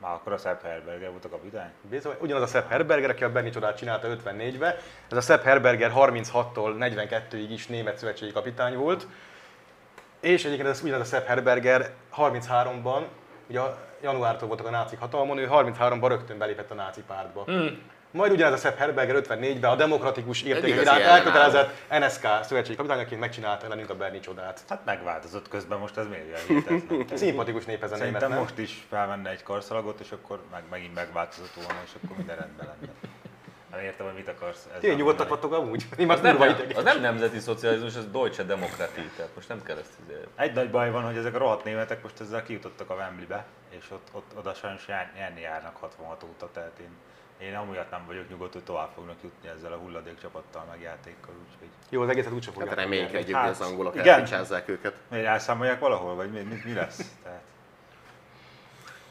Már 0.00 0.12
akkor 0.12 0.32
a 0.32 0.36
Sepp 0.36 0.62
Herberger 0.62 1.10
volt 1.10 1.24
a 1.24 1.28
kapitány. 1.28 1.70
Bizony, 1.82 2.14
ugyanaz 2.20 2.42
a 2.42 2.46
Sepp 2.46 2.68
Herberger, 2.68 3.10
aki 3.10 3.24
a 3.24 3.32
Berni 3.32 3.50
csodát 3.50 3.76
csinálta 3.76 4.08
54-be. 4.08 4.76
Ez 5.10 5.16
a 5.16 5.20
Sepp 5.20 5.42
Herberger 5.42 5.92
36-tól 5.94 6.74
42-ig 6.78 7.46
is 7.50 7.66
német 7.66 7.98
szövetségi 7.98 8.32
kapitány 8.32 8.76
volt. 8.76 9.06
És 10.20 10.44
egyébként 10.44 10.68
ez 10.68 10.82
ugyanaz 10.82 11.12
a 11.12 11.16
Sepp 11.16 11.26
Herberger 11.26 11.90
33-ban, 12.16 13.02
ugye 13.48 13.60
a 13.60 13.78
januártól 14.02 14.48
voltak 14.48 14.66
a 14.66 14.70
nácik 14.70 14.98
hatalmon, 14.98 15.38
ő 15.38 15.48
33-ban 15.50 16.06
rögtön 16.08 16.38
belépett 16.38 16.70
a 16.70 16.74
náci 16.74 17.02
pártba. 17.06 17.44
Majd 18.10 18.32
ugyanez 18.32 18.52
a 18.52 18.56
Sepp 18.68 18.76
Herberger 18.78 19.16
54-ben 19.28 19.70
a 19.70 19.74
demokratikus 19.76 20.42
értékek 20.42 20.80
iránt 20.80 21.00
elkötelezett 21.00 21.70
NSK 21.90 22.26
szövetségi 22.42 22.76
kapitányaként 22.76 23.20
megcsinálta 23.20 23.64
ellenünk 23.64 23.90
a 23.90 23.94
Berni 23.96 24.20
csodát. 24.20 24.60
Hát 24.68 24.84
megváltozott 24.84 25.48
közben, 25.48 25.78
most 25.78 25.96
ez 25.96 26.06
miért 26.06 26.46
hihetetlen? 26.46 27.06
Szimpatikus 27.18 27.64
nép 27.64 27.82
ez 27.82 27.92
a 27.92 27.96
német, 27.96 28.28
nem? 28.28 28.38
most 28.38 28.58
is 28.58 28.86
felmenne 28.88 29.30
egy 29.30 29.42
karszalagot, 29.42 30.00
és 30.00 30.10
akkor 30.12 30.40
meg, 30.50 30.62
megint 30.70 30.94
megváltozott 30.94 31.52
volna, 31.54 31.80
és 31.84 31.90
akkor 32.02 32.16
minden 32.16 32.36
rendben 32.36 32.66
lenne. 32.66 32.92
Nem 33.70 33.80
értem, 33.80 34.06
hogy 34.06 34.14
mit 34.14 34.28
akarsz 34.28 34.68
Ti 34.80 34.94
nyugodtak 34.94 35.28
vagytok 35.28 35.52
amúgy? 35.52 35.84
Mi 35.96 36.04
már 36.04 36.16
Az 36.16 36.22
nem, 36.22 36.34
idegen. 36.36 36.76
az 36.76 36.84
nem 36.84 37.00
nemzeti 37.00 37.38
szocializmus, 37.38 37.96
az 37.96 38.10
Deutsche 38.10 38.42
Demokratie, 38.42 39.10
tehát 39.16 39.30
most 39.34 39.48
nem 39.48 39.62
kell 39.62 39.76
ezt 39.76 39.92
izé- 40.06 40.26
Egy 40.36 40.52
nagy 40.52 40.70
baj 40.70 40.90
van, 40.90 41.02
hogy 41.04 41.16
ezek 41.16 41.34
a 41.34 41.38
rohadt 41.38 41.64
németek 41.64 42.02
most 42.02 42.20
ezzel 42.20 42.42
kijutottak 42.42 42.90
a 42.90 42.94
Wembleybe, 42.94 43.44
és 43.70 43.84
ott, 43.90 44.08
ott 44.12 44.30
oda 44.38 44.54
sajnos 44.54 44.88
jár- 44.88 45.14
nyerni 45.14 45.40
járnak 45.40 45.76
66 45.76 46.22
óta, 46.22 46.50
tehát 46.52 46.78
én, 46.80 46.90
én 47.38 47.54
amiatt 47.54 47.90
nem 47.90 48.02
vagyok 48.06 48.28
nyugodt, 48.28 48.52
hogy 48.52 48.64
tovább 48.64 48.88
fognak 48.94 49.16
jutni 49.22 49.48
ezzel 49.48 49.72
a 49.72 49.76
hulladék 49.76 50.20
csapattal, 50.20 50.64
meg 50.70 50.80
játékkal, 50.80 51.34
úgyhogy 51.50 51.68
Jó, 51.88 52.02
az 52.02 52.08
egészet 52.08 52.32
úgyse 52.32 52.50
Hát 52.50 52.58
fogják. 52.58 52.74
reménykedjük, 52.76 53.36
Hát, 53.36 53.44
hogy 53.44 53.56
az 53.60 53.70
angolok 53.70 53.94
igen. 53.94 54.08
elpicsázzák 54.08 54.68
őket. 54.68 54.94
miért 55.10 55.26
elszámolják 55.26 55.80
valahol, 55.80 56.14
vagy 56.14 56.30
mi, 56.30 56.40
mi, 56.40 56.60
mi 56.64 56.72
lesz? 56.72 56.96
Tehát, 57.24 57.40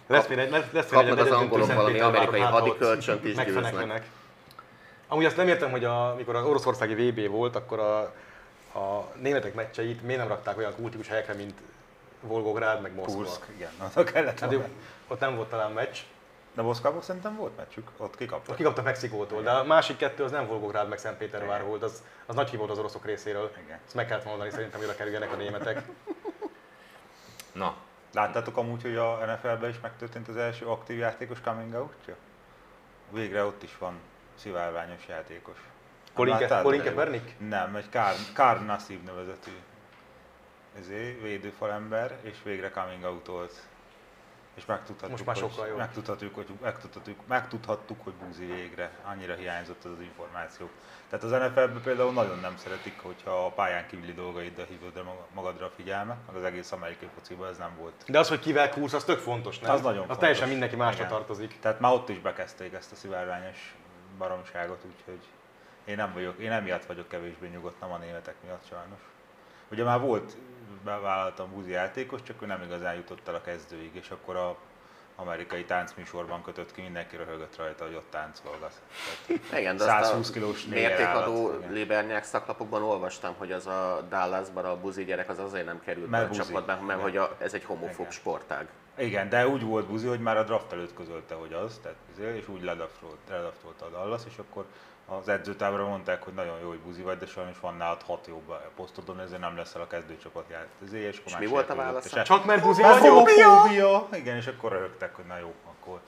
Lesz 0.07 0.27
még 0.27 0.37
lesz, 0.49 0.71
lesz 0.71 0.89
Kapnak 0.89 1.17
egy 1.19 1.25
az 1.25 1.31
angolok 1.31 1.73
valami 1.73 1.99
amerikai 1.99 2.39
hát, 2.39 2.51
ha 2.51 2.59
hadikölcsönt 2.59 3.23
is 3.25 3.35
megfeneklenek. 3.35 4.07
Amúgy 5.07 5.25
azt 5.25 5.37
nem 5.37 5.47
értem, 5.47 5.71
hogy 5.71 5.83
a, 5.83 6.13
mikor 6.17 6.35
az 6.35 6.45
oroszországi 6.45 7.09
VB 7.09 7.29
volt, 7.29 7.55
akkor 7.55 7.79
a, 7.79 7.99
a 8.79 9.11
németek 9.21 9.53
meccseit 9.53 10.01
miért 10.01 10.19
nem 10.19 10.27
rakták 10.27 10.57
olyan 10.57 10.75
kultikus 10.75 11.07
helyekre, 11.07 11.33
mint 11.33 11.59
Volgográd, 12.21 12.81
meg 12.81 12.93
Moszkva. 12.93 13.13
Kursk, 13.15 13.41
igen, 13.55 13.69
oda 13.95 14.03
kellett 14.03 14.39
Hát 14.39 14.55
ott 15.07 15.19
nem 15.19 15.35
volt 15.35 15.49
talán 15.49 15.71
meccs. 15.71 15.97
De 16.57 16.63
Moszkvában 16.63 17.01
szerintem 17.01 17.35
volt 17.35 17.57
meccsük, 17.57 17.89
ott 17.97 18.15
kikaptak. 18.15 18.49
Ott 18.49 18.55
kikaptak 18.55 18.85
Mexikótól, 18.85 19.41
de 19.41 19.51
a 19.51 19.63
másik 19.63 19.97
kettő 19.97 20.23
az 20.23 20.31
nem 20.31 20.47
Volgográd, 20.47 20.89
meg 20.89 20.97
Szentpétervár 20.97 21.63
volt, 21.63 21.83
az, 21.83 22.03
az 22.25 22.35
nagy 22.35 22.49
hiba 22.49 22.69
az 22.69 22.77
oroszok 22.77 23.05
részéről. 23.05 23.51
Igen. 23.63 23.79
Ezt 23.85 23.95
meg 23.95 24.07
kellett 24.07 24.25
mondani 24.25 24.49
szerintem, 24.49 24.79
hogy 24.79 24.95
kerüljenek 24.95 25.33
a 25.33 25.35
németek. 25.35 25.81
Na, 27.53 27.75
Láttátok 28.13 28.57
amúgy, 28.57 28.81
hogy 28.81 28.95
a 28.95 29.25
NFL-ben 29.25 29.69
is 29.69 29.79
megtörtént 29.79 30.27
az 30.27 30.37
első 30.37 30.65
aktív 30.65 30.97
játékos 30.97 31.41
coming 31.41 31.73
out 31.73 31.93
Végre 33.11 33.43
ott 33.43 33.63
is 33.63 33.77
van 33.77 33.99
szivárványos 34.35 35.07
játékos. 35.07 35.57
Colin, 36.13 36.37
Kaepernick? 36.81 37.39
Nem, 37.39 37.75
egy 37.75 37.89
Kár, 37.89 38.15
Kár 38.35 38.65
Nassib 38.65 39.03
nevezetű 39.03 39.51
ezé, 40.79 41.19
védőfalember, 41.21 42.17
és 42.21 42.37
végre 42.43 42.69
coming 42.69 43.03
out 43.03 43.25
volt. 43.25 43.67
És 44.57 44.65
megtudhattuk, 44.65 45.09
Most 45.09 45.25
már 45.25 45.35
sokkal 45.35 45.59
hogy, 45.59 45.67
jobb. 45.67 45.77
megtudhattuk, 45.77 46.35
hogy, 46.35 46.47
megtudhattuk, 46.61 47.27
megtudhattuk, 47.27 48.03
hogy 48.03 48.13
Búzi 48.13 48.45
végre. 48.45 48.91
Annyira 49.03 49.33
hiányzott 49.35 49.83
az, 49.85 49.91
az 49.91 50.01
információ. 50.01 50.69
Tehát 51.09 51.25
az 51.25 51.31
NFL-ben 51.31 51.81
például 51.83 52.11
nagyon 52.11 52.39
nem 52.39 52.57
szeretik, 52.57 52.99
hogyha 53.01 53.45
a 53.45 53.49
pályán 53.51 53.87
kívüli 53.87 54.13
dolgaiddal 54.13 54.65
hívod 54.65 55.03
magadra 55.33 55.65
a 55.65 55.69
figyelmet, 55.75 56.17
meg 56.27 56.35
az 56.35 56.43
egész 56.43 56.71
amerikai 56.71 57.09
fociban 57.15 57.47
ez 57.49 57.57
nem 57.57 57.75
volt. 57.79 57.93
De 58.07 58.19
az, 58.19 58.27
hogy 58.29 58.39
kivel 58.39 58.69
kúrsz, 58.69 58.93
az 58.93 59.03
tök 59.03 59.19
fontos, 59.19 59.59
nem? 59.59 59.71
Az 59.71 59.81
nagyon 59.81 59.99
Az 59.99 60.05
fontos. 60.05 60.17
teljesen 60.17 60.49
mindenki 60.49 60.75
másra 60.75 61.03
Igen. 61.05 61.11
tartozik. 61.17 61.59
Tehát 61.59 61.79
már 61.79 61.93
ott 61.93 62.09
is 62.09 62.19
bekezdték 62.19 62.73
ezt 62.73 62.91
a 62.91 62.95
szivárványos 62.95 63.75
baromságot, 64.17 64.85
úgyhogy 64.85 65.19
én 65.85 65.95
nem 65.95 66.13
vagyok, 66.13 66.37
én 66.39 66.51
emiatt 66.51 66.85
vagyok 66.85 67.07
kevésbé 67.07 67.47
nyugodt, 67.47 67.79
nem 67.79 67.91
a 67.91 67.97
németek 67.97 68.35
miatt 68.43 68.67
sajnos. 68.69 68.99
Ugye 69.71 69.83
már 69.83 69.99
volt, 69.99 70.37
bevállaltam 70.83 71.51
buzi 71.53 71.71
játékos, 71.71 72.23
csak 72.23 72.41
ő 72.41 72.45
nem 72.45 72.61
igazán 72.61 72.95
jutott 72.95 73.27
el 73.27 73.35
a 73.35 73.41
kezdőig, 73.41 73.95
és 73.95 74.09
akkor 74.09 74.35
a 74.35 74.57
amerikai 75.19 75.65
táncműsorban 75.65 76.43
kötött 76.43 76.71
ki, 76.71 76.81
mindenki 76.81 77.15
röhögött 77.15 77.55
rajta, 77.57 77.85
hogy 77.85 77.95
ott 77.95 78.09
táncolgat. 78.09 78.81
Tehát 79.27 79.59
Igen, 79.59 79.77
de 79.77 79.83
azt 79.83 80.05
120 80.05 80.29
a 80.29 80.33
kilós 80.33 80.65
mértékadó. 80.65 81.51
Libernyák 81.69 82.23
szaklapokban 82.23 82.83
olvastam, 82.83 83.33
hogy 83.37 83.51
az 83.51 83.67
a 83.67 84.05
Dallasban 84.09 84.65
a 84.65 84.79
buzi 84.79 85.03
gyerek 85.03 85.29
az 85.29 85.39
azért 85.39 85.65
nem 85.65 85.81
került 85.81 86.05
be 86.09 86.17
Mert 86.17 86.23
a 86.23 86.27
buzi. 86.27 86.39
csapatba, 86.41 86.71
mert 86.73 86.83
Igen. 86.99 86.99
hogy 87.01 87.17
a, 87.17 87.35
ez 87.39 87.53
egy 87.53 87.63
homofób 87.63 87.99
Igen. 87.99 88.11
sportág. 88.11 88.67
Igen, 88.97 89.29
de 89.29 89.47
úgy 89.47 89.63
volt 89.63 89.87
buzi, 89.87 90.07
hogy 90.07 90.19
már 90.19 90.37
a 90.37 90.43
draft 90.43 90.71
előtt 90.71 90.93
közölte, 90.93 91.35
hogy 91.35 91.53
az, 91.53 91.79
tehát, 91.81 91.97
izé, 92.11 92.37
és 92.37 92.47
úgy 92.47 92.63
ledaftolt, 92.63 93.17
ledaftolta 93.29 93.85
a 93.85 93.89
Dallas, 93.89 94.21
és 94.27 94.37
akkor 94.37 94.65
az 95.07 95.27
edzőtábra 95.27 95.87
mondták, 95.87 96.23
hogy 96.23 96.33
nagyon 96.33 96.59
jó, 96.61 96.67
hogy 96.67 96.79
buzi 96.79 97.01
vagy, 97.01 97.17
de 97.17 97.25
sajnos 97.25 97.59
van 97.59 97.77
nálad 97.77 98.01
hat 98.01 98.27
jobb 98.27 98.53
posztodon, 98.75 99.19
ezért 99.19 99.39
nem 99.39 99.57
leszel 99.57 99.81
a 99.81 99.87
kezdőcsapat 99.87 100.45
játék. 100.49 100.99
És, 101.01 101.17
akkor 101.17 101.31
És 101.31 101.37
mi 101.37 101.45
volt 101.45 101.69
a 101.69 101.75
válasz? 101.75 102.23
Csak 102.23 102.45
mert 102.45 102.61
buzi 102.61 102.81
vagyok? 102.81 102.99
homofóbia! 102.99 104.07
Igen, 104.13 104.35
és 104.35 104.47
akkor 104.47 104.71
röhögtek, 104.71 105.15
hogy 105.15 105.25
na 105.25 105.37
jó, 105.37 105.53
akkor, 105.65 105.99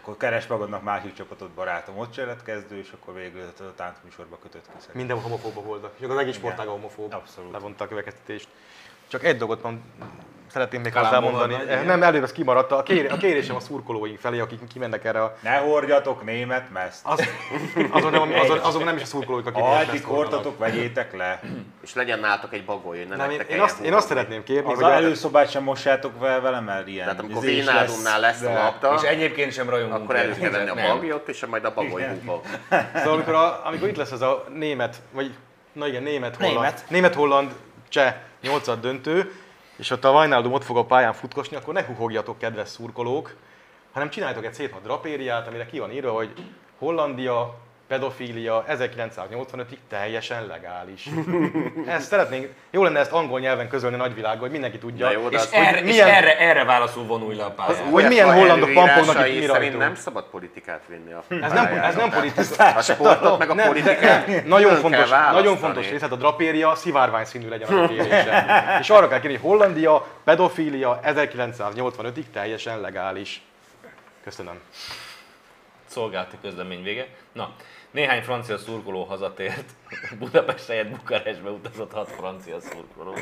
akkor 0.00 0.16
keres 0.16 0.46
magadnak 0.46 0.82
másik 0.82 1.14
csapatot, 1.14 1.50
barátom, 1.50 1.98
ott 1.98 2.12
se 2.12 2.24
lett 2.24 2.42
kezdő, 2.42 2.76
és 2.76 2.92
akkor 3.00 3.14
végül 3.14 3.42
a 3.58 3.74
táncműsorba 3.76 4.38
kötött 4.38 4.62
ki 4.62 4.68
szerintem. 4.68 4.96
Mindenhol 4.96 5.24
homofóbok 5.24 5.64
voltak. 5.64 5.92
És 5.96 6.02
akkor 6.02 6.14
az 6.14 6.20
egész 6.22 6.36
Igen. 6.36 6.50
sportág 6.50 6.72
homofób. 6.72 7.12
Abszolút. 7.12 7.52
Levonta 7.52 7.84
a 7.84 7.88
következtetést. 7.88 8.48
Csak 9.08 9.24
egy 9.24 9.36
dolgot 9.36 9.60
van, 9.60 9.82
szeretném 10.52 10.80
még 10.80 10.94
hozzámondani. 10.94 11.56
Nem, 11.84 12.02
előbb 12.02 12.22
ez 12.22 12.32
kimaradt. 12.32 12.72
A, 12.72 12.82
kér, 12.82 13.12
a 13.12 13.16
kérésem 13.16 13.56
a 13.56 13.60
szurkolóink 13.60 14.18
felé, 14.18 14.38
akik 14.38 14.60
kimennek 14.72 15.04
erre 15.04 15.22
a... 15.22 15.36
Ne 15.40 15.56
hordjatok 15.56 16.24
német 16.24 16.70
meszt! 16.72 17.00
Az, 17.02 17.28
azon, 17.90 18.10
nem, 18.10 18.32
azon, 18.40 18.58
azon 18.58 18.84
nem 18.84 18.96
is 18.96 19.02
a 19.02 19.06
szurkolóik, 19.06 19.46
akik 19.46 19.62
Ha 19.62 19.78
eddig 19.78 20.04
hordtatok, 20.04 20.58
vegyétek 20.58 21.16
le! 21.16 21.40
És 21.82 21.94
legyen 21.94 22.18
nálatok 22.18 22.52
egy 22.52 22.64
bagoly, 22.64 22.98
hogy 22.98 23.08
ne 23.08 23.16
Nem, 23.16 23.30
én, 23.30 23.40
én, 23.40 23.60
azt, 23.60 23.80
én 23.80 23.92
azt 23.92 24.08
szeretném 24.08 24.42
kérni, 24.44 24.70
Az 24.70 24.74
hogy 24.74 24.84
a 24.84 24.88
a, 24.88 24.92
előszobát 24.92 25.50
sem 25.50 25.62
mossátok 25.62 26.18
vel 26.20 26.40
velem, 26.40 26.64
mert 26.64 26.88
ilyen 26.88 27.04
Tehát 27.04 27.20
amikor 27.20 27.42
Vénádumnál 27.42 28.20
lesz 28.20 28.40
a 28.40 28.44
de- 28.44 28.62
labda, 28.62 28.94
és 29.02 29.08
egyébként 29.08 29.52
sem 29.52 29.68
rajongunk. 29.70 30.02
akkor 30.02 30.16
elő 30.16 30.34
kell 30.34 30.50
venni 30.50 30.68
a 30.68 30.96
bagyot, 30.98 31.28
és 31.28 31.46
majd 31.46 31.64
a 31.64 31.74
bagoly. 31.74 32.06
Szóval 32.94 33.12
amikor, 33.12 33.34
a, 33.34 33.60
amikor 33.64 33.88
itt 33.88 33.96
lesz 33.96 34.10
ez 34.10 34.20
a 34.20 34.44
német, 34.54 34.96
vagy 35.10 35.34
na 35.72 35.86
igen, 35.86 36.02
német, 36.02 36.36
holland, 36.36 36.54
Német. 36.56 36.84
német, 36.88 37.14
holland, 37.14 37.50
cseh 37.88 38.14
nyolcad 38.42 38.80
döntő, 38.80 39.32
és 39.76 39.90
ott 39.90 40.04
a 40.04 40.10
Wijnaldum 40.10 40.52
ott 40.52 40.64
fog 40.64 40.76
a 40.76 40.84
pályán 40.84 41.12
futkosni, 41.12 41.56
akkor 41.56 41.74
ne 41.74 41.84
huhogjatok, 41.84 42.38
kedves 42.38 42.68
szurkolók, 42.68 43.36
hanem 43.92 44.10
csináljátok 44.10 44.44
egy 44.44 44.54
szép 44.54 44.72
nagy 44.72 44.82
drapériát, 44.82 45.46
amire 45.46 45.66
ki 45.66 45.78
van 45.78 45.92
írva, 45.92 46.12
hogy 46.12 46.32
Hollandia, 46.78 47.58
pedofília 47.88 48.64
1985-ig 48.70 49.76
teljesen 49.88 50.46
legális. 50.46 51.08
ezt 51.86 52.08
szeretnénk, 52.08 52.48
jó 52.70 52.82
lenne 52.82 52.98
ezt 52.98 53.12
angol 53.12 53.40
nyelven 53.40 53.68
közölni 53.68 53.96
a 53.96 53.98
nagyvilágban, 53.98 54.40
hogy 54.40 54.50
mindenki 54.50 54.78
tudja. 54.78 55.04
Na 55.06 55.12
jó, 55.12 55.28
de 55.28 55.36
És, 55.36 55.42
az, 55.42 55.52
erre, 55.52 55.80
milyen- 55.80 56.08
és 56.08 56.14
erre, 56.14 56.38
erre 56.38 56.64
válaszul 56.64 57.04
vonulj 57.04 57.36
le 57.36 57.44
a 57.44 57.50
pályára. 57.50 57.84
Hogy 57.90 58.06
milyen 58.06 58.26
UEFA 58.26 58.38
hollandok 58.38 58.72
pampognak 58.72 59.28
itt 59.28 59.38
mi 59.38 59.46
rajtunk. 59.46 59.78
nem 59.78 59.94
szabad 59.94 60.24
politikát 60.24 60.80
vinni 60.88 61.12
a 61.12 61.22
Ez 61.28 61.52
nem, 61.52 61.66
ez 61.66 61.94
nem 61.94 62.10
politika. 62.10 62.64
A 62.78 62.82
sportot 62.82 63.38
meg 63.38 63.50
a 63.50 63.54
Nem, 63.54 63.66
politikát 63.66 64.26
de- 64.26 64.42
Nagyon 64.56 64.76
fontos, 64.76 65.08
nagyon 65.32 65.56
fontos 65.56 65.90
rész, 65.90 66.00
hát 66.00 66.12
a 66.12 66.16
drapéria 66.16 66.74
szivárvány 66.74 67.24
színű 67.24 67.48
legyen 67.48 67.68
a 67.78 67.88
kérése. 67.88 68.44
És 68.80 68.90
arra 68.90 69.08
kell 69.08 69.20
kérni, 69.20 69.36
hogy 69.36 69.50
Hollandia, 69.50 70.06
pedofília 70.24 71.00
1985-ig 71.04 72.24
teljesen 72.32 72.80
legális. 72.80 73.42
Köszönöm. 74.24 74.58
Szolgálati 75.86 76.36
közlemény 76.42 76.82
vége. 76.82 77.06
Na, 77.32 77.50
néhány 77.90 78.22
francia 78.22 78.58
szurkoló 78.58 79.04
hazatért. 79.04 79.70
Budapest 80.18 80.66
helyett 80.66 80.88
Bukarestbe 80.88 81.50
utazott 81.50 81.92
hat 81.92 82.10
francia 82.10 82.60
szurkoló. 82.60 83.14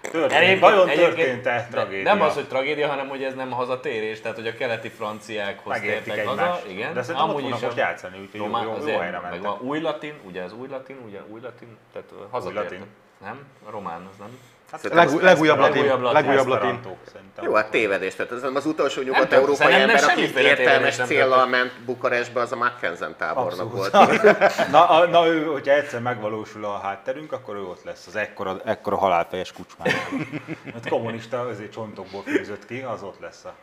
Történt, 0.00 0.60
vajon 0.60 0.88
történt-e 0.88 1.66
tragédia? 1.70 2.02
Nem 2.14 2.22
az, 2.22 2.34
hogy 2.34 2.48
tragédia, 2.48 2.88
hanem 2.88 3.08
hogy 3.08 3.22
ez 3.24 3.34
nem 3.34 3.50
hazatérés, 3.50 4.20
tehát 4.20 4.36
hogy 4.36 4.46
a 4.46 4.54
keleti 4.54 4.88
franciákhoz 4.88 5.72
Megértik 5.74 6.02
tértek 6.12 6.26
egymást. 6.32 6.50
haza. 6.60 6.68
Igen, 6.68 6.94
De 6.94 7.02
szerintem 7.02 7.30
amúgy 7.30 7.44
is 7.48 7.60
most 7.60 7.76
játszani, 7.76 8.18
úgyhogy 8.20 8.40
jó- 8.40 8.62
jó- 8.62 8.88
jó 8.88 8.98
helyre 8.98 9.20
meg 9.20 9.30
mentek. 9.30 9.40
van 9.50 9.60
új 9.60 9.80
latin, 9.80 10.14
ugye 10.26 10.42
az 10.42 10.52
új 10.52 10.68
latin, 10.68 10.96
ugye 11.06 11.20
új 11.28 11.40
latin, 11.40 11.76
tehát 11.92 12.08
hazatértek. 12.30 12.80
Nem? 13.20 13.46
Román 13.70 14.08
az 14.12 14.16
nem. 14.18 14.38
Hát 14.70 14.82
legújabb 14.92 15.58
latin. 15.58 15.82
legújabb 15.82 16.00
latin. 16.00 16.12
Legújabb 16.12 16.46
latin. 16.46 16.80
Jó, 17.42 17.54
hát 17.54 17.70
tévedés. 17.70 18.14
Tehát 18.14 18.32
az 18.32 18.66
utolsó 18.66 19.02
nyugat-európai 19.02 19.72
ember, 19.72 20.04
aki 20.04 20.32
értelmes 20.36 20.96
történt. 20.96 21.50
ment 21.50 21.72
Bukarestbe, 21.84 22.40
az 22.40 22.52
a 22.52 22.56
Mackenzen 22.56 23.16
tábornok 23.16 23.72
volt. 23.72 23.92
na, 24.70 24.88
a, 24.88 25.06
na, 25.06 25.26
ő, 25.26 25.44
hogyha 25.44 25.72
egyszer 25.72 26.00
megvalósul 26.00 26.64
a 26.64 26.78
hátterünk, 26.78 27.32
akkor 27.32 27.56
ő 27.56 27.62
ott 27.62 27.84
lesz, 27.84 28.06
az 28.06 28.16
ekkora, 28.16 28.60
ekkora 28.64 28.96
halálfejes 28.96 29.52
kucsmán. 29.52 29.88
Mert 30.62 30.88
kommunista 30.88 31.40
azért 31.40 31.72
csontokból 31.72 32.22
fűzött 32.22 32.66
ki, 32.66 32.80
az 32.80 33.02
ott 33.02 33.20
lesz 33.20 33.44
a... 33.44 33.54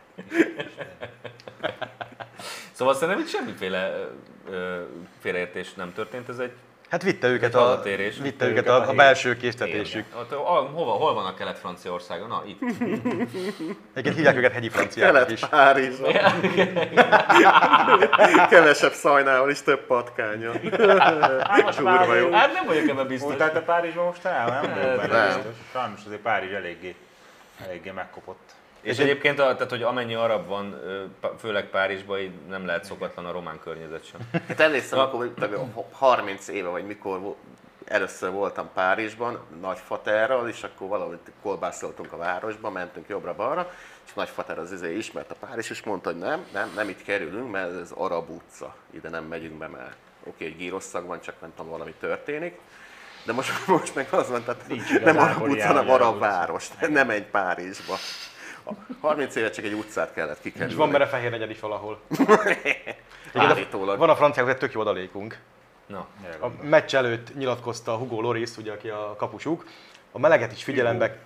Szóval 2.72 2.94
szerintem 2.94 3.20
itt 3.20 3.30
semmiféle 3.30 4.10
ö, 4.50 4.82
félreértés 5.20 5.74
nem 5.74 5.94
történt, 5.94 6.30
ez 6.30 6.38
egy 6.38 6.52
Hát 6.90 7.04
vitte 7.04 7.28
őket 7.28 7.56
a, 7.56 7.60
hazatérés. 7.60 8.18
vitte 8.18 8.48
őket 8.48 8.68
a, 8.68 8.90
a 8.90 8.94
belső 8.94 9.38
késztetésük. 9.38 10.06
Hova, 10.74 10.92
hol 10.92 11.14
van 11.14 11.26
a 11.26 11.34
Kelet-Franciaország? 11.34 12.28
Na, 12.28 12.44
itt. 12.46 12.62
Egyébként 13.94 14.16
hívják 14.16 14.36
őket 14.36 14.52
hegyi 14.52 14.70
franciáknak 14.70 15.32
is. 15.32 15.40
Kelet-Párizs. 15.40 15.98
Kevesebb 18.50 18.92
szajnával 18.92 19.50
is 19.50 19.62
több 19.62 19.86
patkánya. 19.86 20.52
Kurva 21.76 22.16
jó. 22.16 22.32
Hát 22.32 22.54
nem 22.54 22.66
vagyok 22.66 22.88
ebben 22.90 23.08
biztos. 23.08 23.28
Voltál 23.30 23.52
te 23.52 23.62
Párizsban 23.62 24.06
most 24.06 24.26
el? 24.26 24.62
Nem 24.62 24.74
vagyok 24.74 24.96
benne 24.98 25.28
Nem. 25.28 25.42
Sajnos 25.72 26.00
azért 26.06 26.22
Párizs 26.22 26.52
eléggé, 26.54 26.96
eléggé 27.66 27.92
megkopott. 27.92 28.52
És 28.84 28.98
egyébként, 28.98 29.40
a, 29.40 29.54
tehát, 29.54 29.70
hogy 29.70 29.84
amennyi 29.84 30.14
arab 30.14 30.48
van, 30.48 30.82
főleg 31.40 31.70
Párizsban, 31.70 32.20
így 32.20 32.32
nem 32.50 32.66
lehet 32.66 32.84
szokatlan 32.84 33.26
a 33.26 33.32
román 33.32 33.60
környezet 33.64 34.06
sem. 34.06 34.20
Hát 34.48 34.60
emlékszem, 34.60 35.00
akkor 35.00 35.34
tudom, 35.40 35.74
30 35.92 36.48
éve, 36.48 36.68
vagy 36.68 36.86
mikor 36.86 37.36
először 37.86 38.32
voltam 38.32 38.70
Párizsban, 38.74 39.40
nagyfaterral, 39.62 40.50
és 40.50 40.64
akkor 40.64 40.88
valahogy 40.88 41.18
kolbászoltunk 41.42 42.14
a 42.14 42.18
városba, 42.18 42.70
mentünk 42.70 43.08
jobbra-balra, 43.10 43.72
és 44.06 44.14
nagyfater 44.14 44.60
az 44.60 44.72
izé 44.72 44.98
ismert 44.98 45.32
a 45.32 45.36
Párizs, 45.40 45.70
és 45.70 45.84
mondta, 45.84 46.10
hogy 46.12 46.20
nem, 46.20 46.46
nem, 46.54 46.72
nem 46.76 46.90
itt 46.90 47.04
kerülünk, 47.04 47.52
mert 47.52 47.80
ez 47.82 47.92
arab 47.92 48.30
utca, 48.30 48.76
ide 48.92 49.10
nem 49.10 49.24
megyünk 49.24 49.58
be, 49.58 49.68
mert 49.68 49.96
oké, 50.24 50.44
hogy 50.44 50.58
gyroszak 50.58 51.08
van, 51.08 51.22
csak 51.22 51.36
nem 51.42 51.54
tudom, 51.56 51.72
valami 51.72 51.94
történik. 52.00 52.60
De 53.26 53.34
most, 53.34 53.68
most 53.68 53.96
meg 53.96 54.08
az 54.12 54.30
van, 54.30 54.44
tehát 54.44 54.68
Nincs 54.68 55.00
nem 55.00 55.18
arab 55.18 55.42
utca, 55.42 55.68
hanem 55.68 55.90
arab 55.90 56.20
város, 56.20 56.68
nem 56.90 57.10
egy 57.10 57.26
Párizsba. 57.26 57.96
30 59.02 59.36
éve 59.36 59.50
csak 59.50 59.66
egy 59.66 59.74
utcát 59.74 60.14
kellett 60.14 60.38
És 60.38 60.42
kikerülni. 60.42 60.74
van 60.76 60.92
benne 60.92 61.06
fehér 61.08 61.32
negyed 61.32 61.50
is 61.50 61.60
valahol. 61.60 62.00
Állítólag. 63.34 63.98
Van 63.98 64.10
a 64.10 64.16
franciáknak 64.16 64.54
egy 64.54 64.60
tök 64.60 64.74
jó 64.74 64.82
adalékunk. 64.82 65.38
Na, 65.86 66.08
A 66.40 66.48
meccs 66.62 66.96
előtt 66.96 67.36
nyilatkozta 67.36 67.96
Hugo 67.96 68.22
Loris, 68.22 68.58
ugye, 68.58 68.72
aki 68.72 68.90
a 68.90 69.16
kapusuk. 69.18 69.66
A 70.12 70.20
meleget 70.20 70.52
is 70.52 70.64
figyelembe... 70.64 71.18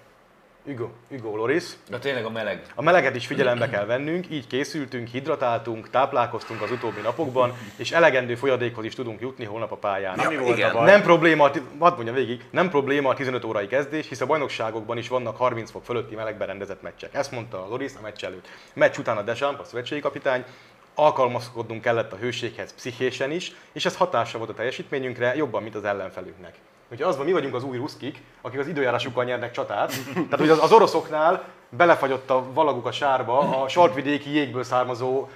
Hugo, 0.67 0.89
Hugo 1.09 1.35
Loris. 1.35 1.63
de 1.89 1.99
tényleg 1.99 2.25
a 2.25 2.29
meleg. 2.29 2.61
A 2.75 2.81
meleget 2.81 3.15
is 3.15 3.27
figyelembe 3.27 3.69
kell 3.69 3.85
vennünk, 3.85 4.29
így 4.29 4.47
készültünk, 4.47 5.07
hidratáltunk, 5.07 5.89
táplálkoztunk 5.89 6.61
az 6.61 6.71
utóbbi 6.71 7.01
napokban, 7.01 7.53
és 7.75 7.91
elegendő 7.91 8.35
folyadékhoz 8.35 8.85
is 8.85 8.95
tudunk 8.95 9.21
jutni 9.21 9.45
holnap 9.45 9.71
a 9.71 9.75
pályán. 9.75 10.15
Na, 10.15 10.29
mi 10.29 10.37
volt 10.37 10.57
igen. 10.57 10.69
a 10.69 10.73
baj? 10.73 10.85
Nem 10.85 11.01
probléma, 11.01 11.43
a 11.43 11.51
hadd 11.79 11.95
mondja 11.95 12.13
végig, 12.13 12.45
nem 12.49 12.69
probléma 12.69 13.09
a 13.09 13.13
15 13.13 13.43
órai 13.43 13.67
kezdés, 13.67 14.07
hisz 14.07 14.21
a 14.21 14.25
bajnokságokban 14.25 14.97
is 14.97 15.07
vannak 15.07 15.37
30 15.37 15.71
fok 15.71 15.83
fölötti 15.83 16.15
melegben 16.15 16.47
rendezett 16.47 16.81
meccsek. 16.81 17.13
Ezt 17.13 17.31
mondta 17.31 17.65
a 17.65 17.67
Loris 17.67 17.91
a 17.97 18.01
meccs 18.01 18.23
előtt. 18.23 18.47
Meccs 18.73 18.97
után 18.97 19.17
a 19.17 19.21
Deschamps, 19.21 19.59
a 19.59 19.63
szövetségi 19.63 20.01
kapitány, 20.01 20.43
alkalmazkodnunk 20.95 21.81
kellett 21.81 22.13
a 22.13 22.17
hőséghez 22.17 22.73
pszichésen 22.73 23.31
is, 23.31 23.51
és 23.71 23.85
ez 23.85 23.95
hatása 23.95 24.37
volt 24.37 24.49
a 24.49 24.53
teljesítményünkre 24.53 25.35
jobban, 25.35 25.63
mint 25.63 25.75
az 25.75 25.83
ellenfelünknek. 25.83 26.55
Ugye 26.91 27.05
az 27.05 27.17
van, 27.17 27.25
mi 27.25 27.31
vagyunk 27.31 27.53
az 27.53 27.63
új 27.63 27.77
ruszkik, 27.77 28.21
akik 28.41 28.59
az 28.59 28.67
időjárásukkal 28.67 29.23
nyernek 29.23 29.51
csatát. 29.51 29.93
Tehát, 30.13 30.39
hogy 30.39 30.49
az, 30.49 30.63
az 30.63 30.71
oroszoknál 30.71 31.43
belefagyott 31.69 32.29
a 32.29 32.43
valaguk 32.53 32.85
a 32.85 32.91
sárba 32.91 33.61
a 33.63 33.67
sarkvidéki 33.67 34.29
jégből 34.29 34.63
származó 34.63 35.27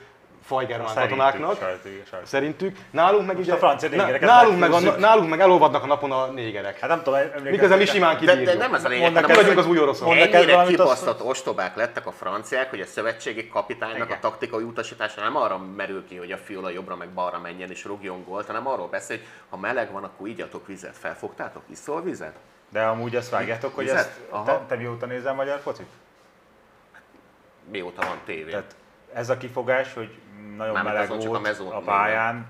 fajgermán 0.44 0.96
katonáknak. 0.96 1.58
Szerintük, 1.58 2.08
sajt- 2.08 2.26
Szerintük. 2.28 2.78
Nálunk 2.92 3.28
meg 3.28 3.38
ugye, 3.38 3.54
a 3.54 3.58
francia 3.58 3.90
na- 3.90 3.96
négereket 3.96 4.30
nálunk, 4.30 4.60
meg, 4.60 4.72
a, 4.72 4.80
nálunk 4.80 5.30
meg 5.30 5.40
elolvadnak 5.40 5.84
a 5.84 5.86
napon 5.86 6.12
a 6.12 6.26
négerek. 6.26 6.80
Hát 6.80 6.90
nem 6.90 7.04
tudom, 7.04 7.20
Miközben 7.44 7.78
mi 7.78 7.86
simán 7.86 8.14
De, 8.14 8.20
kibírjuk. 8.20 8.46
de 8.46 8.54
nem 8.56 8.74
ez 8.74 8.86
a 8.86 8.88
lényeg, 8.88 9.12
Mondd 9.14 9.26
hanem 9.32 9.58
az 9.58 9.68
új 9.68 9.80
oroszok. 9.80 10.16
Ennyire 10.16 10.64
kibasztott 10.64 11.24
ostobák 11.24 11.76
lettek 11.76 12.08
a 12.08 12.12
franciák, 12.12 12.70
hogy 12.70 12.82
a 12.82 12.86
szövetségi 12.86 13.48
kapitánynak 13.48 14.08
Igen. 14.08 14.18
a 14.18 14.20
taktikai 14.20 14.64
utasítása 14.64 15.22
nem 15.22 15.36
arra 15.36 15.58
merül 15.76 16.06
ki, 16.08 16.16
hogy 16.16 16.32
a 16.32 16.38
fiola 16.38 16.70
jobbra 16.70 16.96
meg 16.96 17.10
balra 17.10 17.40
menjen 17.40 17.70
és 17.70 17.86
rúgjon 17.86 18.24
gólt, 18.24 18.46
hanem 18.46 18.68
arról 18.68 18.88
beszél, 18.88 19.18
hogy 19.18 19.26
ha 19.50 19.58
meleg 19.58 19.92
van, 19.92 20.04
akkor 20.04 20.28
igyatok 20.28 20.68
vizet. 20.68 20.98
Felfogtátok? 20.98 21.62
Iszol 21.70 22.02
vizet? 22.02 22.36
De 22.70 22.82
amúgy 22.84 23.16
azt 23.16 23.30
vágjátok, 23.30 23.76
hogy 23.76 23.84
Vizet? 23.84 23.98
ezt, 24.00 24.46
te, 24.46 24.62
te 24.68 24.76
mióta 24.76 25.06
nézel 25.06 25.34
magyar 25.34 25.60
focit? 25.60 25.88
Mióta 27.72 28.06
van 28.08 28.18
tévé? 28.26 28.50
Tehát 28.52 28.76
ez 29.14 29.30
a 29.30 29.38
kifogás, 29.38 29.94
hogy 29.94 30.18
nagyon 30.62 30.74
Mármint 30.84 30.96
meleg 30.96 31.10
csak 31.10 31.28
volt 31.28 31.38
a 31.38 31.42
mezón 31.42 31.72
a 31.72 31.80
pályán, 31.80 32.46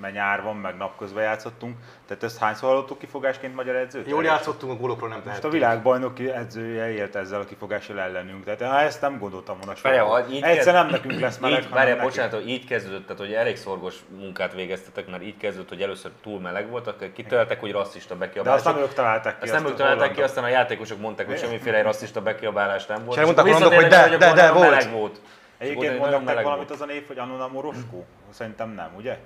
mert 0.00 0.14
nyár 0.14 0.42
van, 0.42 0.56
meg 0.56 0.76
napközben 0.76 1.22
játszottunk. 1.22 1.76
Tehát 2.06 2.22
ezt 2.22 2.38
hányszor 2.38 2.68
hallottuk 2.68 2.98
kifogásként 2.98 3.54
magyar 3.54 3.74
edzőt? 3.74 4.08
Jól 4.08 4.24
játszottunk, 4.24 4.72
a 4.72 4.76
gólokról 4.76 5.08
nem 5.08 5.18
Most 5.18 5.28
a 5.28 5.30
tehetünk. 5.30 5.52
világbajnoki 5.52 6.30
edzője 6.30 6.90
élt 6.90 7.16
ezzel 7.16 7.40
a 7.40 7.44
kifogással 7.44 8.00
ellenünk. 8.00 8.44
Tehát 8.44 8.72
ha 8.72 8.80
ezt 8.80 9.00
nem 9.00 9.18
gondoltam 9.18 9.56
volna 9.58 9.74
soha. 9.74 10.24
Egyszer 10.40 10.72
nem 10.72 10.88
nekünk 10.88 11.20
lesz 11.20 11.38
meleg, 11.38 11.62
Így, 11.62 11.68
várjál, 11.68 12.02
bocsánat, 12.02 12.32
hogy 12.32 12.48
így 12.48 12.66
kezdődött, 12.66 13.06
tehát 13.06 13.22
hogy 13.22 13.32
elég 13.32 13.56
szorgos 13.56 13.94
munkát 14.18 14.54
végeztetek, 14.54 15.10
mert 15.10 15.22
így 15.22 15.36
kezdődött, 15.36 15.68
hogy 15.68 15.82
először 15.82 16.10
túl 16.22 16.40
meleg 16.40 16.70
volt, 16.70 16.86
akkor 16.86 17.12
kitöltek, 17.12 17.60
hogy 17.60 17.72
rasszista 17.72 18.14
De 18.14 18.20
bekiabálás. 18.20 18.64
azt 18.64 18.74
nem 18.74 18.84
ők 18.84 18.92
találták 18.92 19.38
ki. 19.38 19.44
Ezt 19.44 19.52
nem 19.52 19.62
azt 19.62 19.72
ők 19.72 19.78
találták 19.78 20.12
ki, 20.12 20.22
aztán 20.22 20.44
a 20.44 20.48
játékosok 20.48 21.00
mondták, 21.00 21.26
hogy 21.26 21.38
semmiféle 21.38 21.82
rasszista 21.82 22.22
bekiabálás 22.22 22.86
nem 22.86 23.04
volt. 23.04 23.18
És 23.18 23.24
mondták 23.24 23.46
hogy 23.46 23.86
de, 23.86 24.16
de, 24.16 24.32
de, 24.32 24.52
volt. 24.90 25.20
Egyébként 25.58 25.98
mondok 25.98 26.24
nektek 26.24 26.44
valamit 26.44 26.68
volt. 26.68 26.80
az 26.80 26.88
a 26.88 26.92
név, 26.92 27.06
hogy 27.06 27.18
Anona 27.18 27.48
Moroskó? 27.48 28.06
Szerintem 28.30 28.70
nem, 28.70 28.94
ugye? 28.96 29.18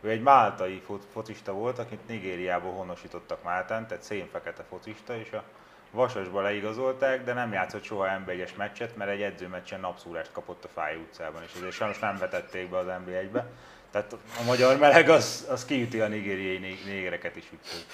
Ő 0.00 0.08
egy 0.10 0.22
máltai 0.22 0.82
fo- 0.86 1.06
focista 1.12 1.52
volt, 1.52 1.78
akit 1.78 2.08
Nigériából 2.08 2.72
honosítottak 2.72 3.42
Máltán, 3.42 3.86
tehát 3.86 4.02
szénfekete 4.02 4.62
focista, 4.68 5.16
és 5.16 5.32
a 5.32 5.42
Vasasba 5.90 6.40
leigazolták, 6.40 7.24
de 7.24 7.32
nem 7.32 7.52
játszott 7.52 7.82
soha 7.82 8.06
NB1-es 8.26 8.56
meccset, 8.56 8.96
mert 8.96 9.10
egy 9.10 9.22
edzőmeccsen 9.22 9.80
napszúrást 9.80 10.32
kapott 10.32 10.64
a 10.64 10.68
Fáj 10.74 10.96
utcában, 10.96 11.42
és 11.42 11.52
ezért 11.56 11.72
sajnos 11.72 11.98
nem 11.98 12.18
vetették 12.18 12.70
be 12.70 12.78
az 12.78 12.86
NB1-be. 12.86 13.46
Tehát 13.90 14.12
a 14.12 14.42
magyar 14.46 14.78
meleg 14.78 15.08
az, 15.08 15.46
az 15.50 15.64
kiüti 15.64 16.00
a 16.00 16.08
nigériai 16.08 16.58
né- 16.58 16.84
négereket 16.84 17.36
is, 17.36 17.44
úgyhogy 17.44 17.86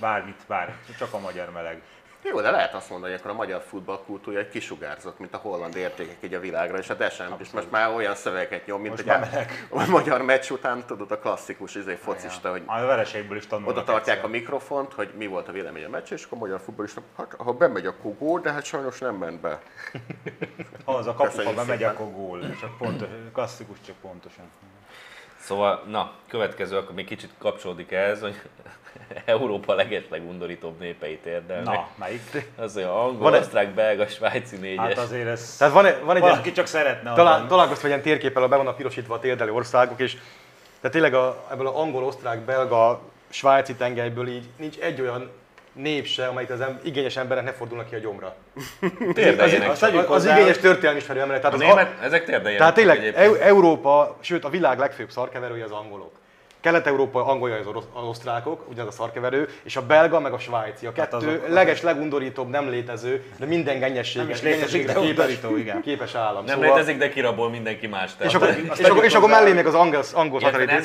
bármit, 0.00 0.40
bár, 0.46 0.76
csak 0.98 1.12
a 1.12 1.18
magyar 1.18 1.50
meleg. 1.50 1.82
Jó, 2.22 2.40
de 2.40 2.50
lehet 2.50 2.74
azt 2.74 2.90
mondani, 2.90 3.12
hogy 3.12 3.20
akkor 3.20 3.32
a 3.32 3.36
magyar 3.36 3.62
futballkultúra 3.62 4.38
egy 4.38 4.48
kisugárzott, 4.48 5.18
mint 5.18 5.34
a 5.34 5.36
holland 5.36 5.76
értékek 5.76 6.16
így 6.20 6.34
a 6.34 6.40
világra, 6.40 6.78
és 6.78 6.90
a 6.90 6.94
Deschamps 6.94 7.40
is 7.40 7.50
most 7.50 7.70
már 7.70 7.94
olyan 7.94 8.14
szövegeket 8.14 8.66
nyom, 8.66 8.80
mint 8.80 9.04
Most 9.04 9.08
hogy 9.08 9.46
a, 9.70 9.82
a 9.82 9.86
magyar 9.86 10.22
meccs 10.22 10.50
után, 10.50 10.84
tudod, 10.86 11.10
a 11.10 11.18
klasszikus 11.18 11.74
izé, 11.74 11.94
focista, 11.94 12.50
hogy 12.50 12.62
A 12.66 12.80
vereségből 12.80 13.36
is 13.36 13.46
tanulnak 13.46 13.76
oda 13.76 13.84
tartják 13.84 14.16
egyszer. 14.16 14.30
a 14.30 14.32
mikrofont, 14.32 14.92
hogy 14.92 15.10
mi 15.16 15.26
volt 15.26 15.48
a 15.48 15.52
vélemény 15.52 15.84
a 15.84 15.88
meccs, 15.88 16.12
és 16.12 16.24
akkor 16.24 16.38
a 16.38 16.40
magyar 16.40 16.60
futballista, 16.60 17.00
hát 17.16 17.34
ha 17.38 17.52
bemegy, 17.52 17.86
akkor 17.86 18.18
gól, 18.18 18.40
de 18.40 18.52
hát 18.52 18.64
sajnos 18.64 18.98
nem 18.98 19.14
ment 19.14 19.40
be. 19.40 19.60
Ha 20.84 20.94
az 20.98 21.06
a 21.06 21.14
kapufa 21.14 21.36
Köszönjük 21.36 21.56
bemegy, 21.56 21.82
akkor 21.82 22.12
gól. 22.12 22.56
Csak 22.60 22.78
pontos, 22.78 23.08
klasszikus, 23.32 23.76
csak 23.86 23.96
pontosan. 24.00 24.44
Szóval, 25.40 25.82
na, 25.86 26.12
következő, 26.28 26.76
akkor 26.76 26.94
még 26.94 27.06
kicsit 27.06 27.30
kapcsolódik 27.38 27.92
ehhez, 27.92 28.20
hogy 28.20 28.40
Európa 29.24 29.74
legeslegundorítóbb 29.74 30.78
népeit 30.80 31.26
érdelnek. 31.26 31.64
Na, 31.74 31.88
melyik? 31.94 32.50
Az 32.56 32.76
olyan 32.76 32.88
angol, 32.90 33.18
Van-e- 33.18 33.38
osztrák, 33.38 33.68
belga, 33.68 34.06
svájci 34.06 34.56
négyes. 34.56 34.84
Hát 34.84 34.98
azért 34.98 35.26
ez... 35.28 35.56
Tehát 35.58 35.74
van, 35.74 35.86
egy- 35.86 36.00
van 36.04 36.16
egy 36.16 36.22
Valaki 36.22 36.52
csak 36.52 36.66
szeretne 36.66 37.12
talán, 37.12 37.48
találkoztam 37.48 37.84
egy 37.84 37.90
ilyen 37.90 38.02
térképpel, 38.02 38.48
be 38.48 38.56
vannak 38.56 38.76
pirosítva 38.76 39.14
a 39.14 39.18
térdelő 39.18 39.52
országok, 39.52 40.00
és 40.00 40.12
Tehát 40.80 40.92
tényleg 40.96 41.14
a, 41.14 41.44
ebből 41.50 41.66
az 41.66 41.74
angol, 41.74 42.04
osztrák, 42.04 42.38
belga, 42.38 43.00
svájci 43.28 43.74
tengelyből 43.74 44.28
így 44.28 44.44
nincs 44.56 44.78
egy 44.78 45.00
olyan 45.00 45.30
nép 45.72 46.06
se, 46.06 46.26
amelyik 46.26 46.50
az 46.50 46.60
em- 46.60 46.84
igényes 46.84 47.16
emberek 47.16 47.44
ne 47.44 47.52
fordulnak 47.52 47.88
ki 47.88 47.94
a 47.94 47.98
gyomra. 47.98 48.34
Térdeljenek 49.14 49.70
Az, 49.70 49.82
az, 49.82 50.04
az 50.08 50.24
igényes 50.24 50.58
történelmi 50.58 50.98
ismerő 50.98 51.20
emberek. 51.20 51.42
Tehát, 51.42 51.60
A 51.60 51.64
az, 51.64 51.86
a, 51.86 52.04
ezek 52.04 52.24
térdeljenek 52.24 52.58
tehát 52.58 52.74
tényleg 52.74 53.14
Európa, 53.40 54.16
sőt 54.20 54.44
a 54.44 54.48
világ 54.48 54.78
legfőbb 54.78 55.10
szarkeverője 55.10 55.64
az 55.64 55.70
angolok. 55.70 56.12
Kelet-Európa 56.62 57.24
angolja 57.26 57.56
az, 57.56 57.66
orosz, 57.66 57.84
az 57.92 58.04
osztrákok, 58.08 58.64
ugyanaz 58.70 58.94
a 58.94 58.96
szarkeverő, 58.96 59.48
és 59.62 59.76
a 59.76 59.86
belga 59.86 60.20
meg 60.20 60.32
a 60.32 60.38
svájci. 60.38 60.86
A 60.86 60.92
kettő 60.92 61.16
azok- 61.16 61.48
leges, 61.48 61.82
legundorítóbb, 61.82 62.48
nem 62.48 62.68
létező, 62.68 63.24
de 63.38 63.46
minden 63.46 63.78
gennyességes, 63.78 64.40
gennyességre 64.40 64.92
de 64.92 65.00
képes, 65.00 65.38
igen. 65.56 65.80
képes 65.82 66.14
állam. 66.14 66.44
Nem 66.44 66.54
Szóval- 66.54 66.70
létezik, 66.74 66.98
de 66.98 67.08
kirabol 67.08 67.50
mindenki 67.50 67.86
más. 67.86 68.10
és 68.20 68.34
akkor, 68.34 68.46
Tehát- 68.48 68.62
és, 68.62 68.68
tegyük 68.68 68.90
akkor, 68.92 69.04
és 69.04 69.14
akkor 69.14 69.28
mellé 69.30 69.52
még 69.52 69.66
az 69.66 69.74
angol, 69.74 70.02
angol 70.14 70.40
bocsánat, 70.40 70.66
meg 70.66 70.68
a 70.68 70.72
nem 70.72 70.82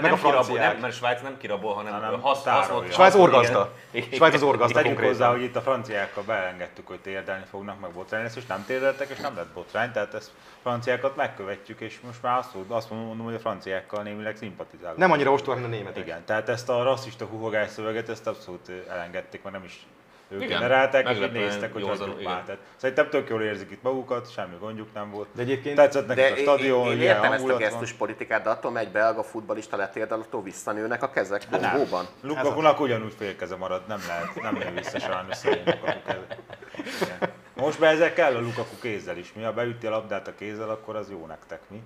kirabol, 0.00 0.30
franciák. 0.32 0.72
nem, 0.72 0.80
mert 0.80 0.94
Svájc 0.94 1.22
nem 1.22 1.36
kirabol, 1.40 1.72
hanem, 1.74 1.92
Hanem 1.92 2.20
hasz, 2.20 2.42
tárolja. 2.42 2.66
hasznot 2.68 2.92
Svájc 2.92 3.14
orgazda. 3.14 3.70
Igen. 3.90 4.08
Svájc 4.12 4.34
az 4.34 4.42
orgazda 4.42 4.82
Tegyük 4.82 4.98
hozzá, 4.98 5.30
hogy 5.30 5.42
itt 5.42 5.56
a 5.56 5.60
franciákkal 5.60 6.22
beengedtük, 6.22 6.86
hogy 6.86 7.00
térdelni 7.00 7.44
fognak, 7.50 7.80
meg 7.80 7.90
botrány 7.90 8.22
lesz, 8.22 8.36
és 8.36 8.46
nem 8.46 8.64
térdeltek, 8.66 9.08
és 9.08 9.18
nem 9.18 9.36
lett 9.36 9.52
botrány, 9.54 9.92
tehát 9.92 10.14
ezt 10.14 10.30
franciákat 10.62 11.16
megkövetjük, 11.16 11.80
és 11.80 12.00
most 12.06 12.22
már 12.22 12.38
azt, 12.38 12.54
azt 12.68 12.90
mondom, 12.90 13.18
hogy 13.18 13.34
a 13.34 13.38
franciákkal 13.38 14.02
némileg 14.02 14.36
szimpatizálunk. 14.36 14.98
Nem 14.98 15.10
annyira 15.10 15.32
ostoba, 15.32 15.54
mint 15.54 15.66
a 15.66 15.70
németek. 15.70 16.02
Igen, 16.02 16.24
tehát 16.24 16.48
ezt 16.48 16.68
a 16.68 16.82
rasszista 16.82 17.24
huhogás 17.24 17.70
szöveget, 17.70 18.08
ezt 18.08 18.26
abszolút 18.26 18.70
elengedték, 18.88 19.42
mert 19.42 19.54
nem 19.54 19.64
is 19.64 19.86
ők 20.30 20.42
Igen, 20.42 20.60
generálták, 20.60 21.08
és 21.08 21.18
így 21.18 21.32
néztek, 21.32 21.72
hogy 21.72 21.82
hagyjuk 21.82 22.22
már. 22.22 22.42
Tehát 22.42 22.60
szerintem 22.76 23.08
tök 23.08 23.28
jól 23.28 23.42
érzik 23.42 23.70
itt 23.70 23.82
magukat, 23.82 24.32
semmi 24.32 24.56
gondjuk 24.60 24.88
nem 24.94 25.10
volt. 25.10 25.28
De 25.34 25.42
egyébként 25.42 25.76
Tetszett 25.76 26.06
nekik 26.06 26.24
De 26.24 26.30
a 26.32 26.36
stadion, 26.36 26.86
én, 26.86 26.92
én 26.92 27.00
ilyen 27.00 27.14
értem 27.14 27.22
ezt 27.22 27.32
a 27.32 27.36
hangulat 27.36 27.60
van. 27.60 27.68
gesztuspolitikát, 27.70 28.42
de 28.42 28.50
attól 28.50 28.70
megy 28.70 28.88
belga 28.88 29.22
futbalista 29.22 29.76
letérdel, 29.76 30.18
attól 30.18 30.42
visszanőnek 30.42 31.02
a 31.02 31.10
kezek. 31.10 31.46
Kongóban. 31.50 32.06
Lukakunak 32.22 32.80
ugyanúgy 32.80 33.14
félkeze 33.18 33.56
marad, 33.56 33.82
nem 33.88 34.00
lehet, 34.06 34.42
nem 34.42 34.54
nő 34.54 34.70
vissza 34.74 34.98
sajnos 34.98 35.44
Lukaku 35.44 36.02
keze. 36.06 36.26
Most 37.60 37.78
be 37.78 37.86
ezek 37.86 38.14
kell 38.14 38.34
a 38.34 38.40
Lukaku 38.40 38.78
kézzel 38.80 39.16
is. 39.16 39.32
Mi, 39.32 39.42
ha 39.42 39.52
beüti 39.52 39.86
a 39.86 39.90
labdát 39.90 40.28
a 40.28 40.34
kézzel, 40.34 40.70
akkor 40.70 40.96
az 40.96 41.10
jó 41.10 41.26
nektek, 41.26 41.60
mi? 41.68 41.82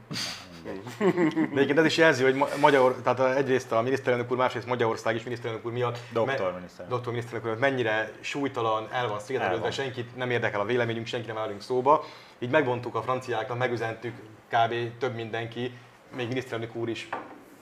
De 1.55 1.61
egyébként 1.61 1.79
ez 1.79 1.85
is 1.85 1.97
jelzi, 1.97 2.23
hogy 2.23 2.35
Ma- 2.35 2.49
Magyar, 2.61 2.95
tehát 3.03 3.37
egyrészt 3.37 3.73
a 3.73 3.81
miniszterelnök 3.81 4.31
úr, 4.31 4.37
másrészt 4.37 4.67
Magyarország 4.67 5.15
is 5.15 5.23
miniszterelnök 5.23 5.67
úr 5.67 5.73
miatt. 5.73 5.99
Doktor 6.13 6.39
me- 6.39 6.55
miniszterelnök. 6.55 6.97
Doktor 6.97 7.13
miniszterelnök 7.13 7.53
úr, 7.53 7.59
mennyire 7.59 8.13
súlytalan, 8.21 8.89
el 8.93 9.07
van 9.09 9.17
El 9.17 9.23
szigetelődve, 9.23 9.71
senkit 9.71 10.17
nem 10.17 10.31
érdekel 10.31 10.61
a 10.61 10.65
véleményünk, 10.65 11.07
senki 11.07 11.27
nem 11.27 11.39
állunk 11.39 11.63
szóba. 11.63 12.05
Így 12.39 12.51
megvontuk 12.51 12.95
a 12.95 13.03
franciáknak, 13.03 13.59
megüzentük 13.59 14.15
kb. 14.49 14.75
több 14.99 15.15
mindenki, 15.15 15.79
még 16.17 16.29
miniszterelnök 16.29 16.75
úr 16.75 16.89
is 16.89 17.09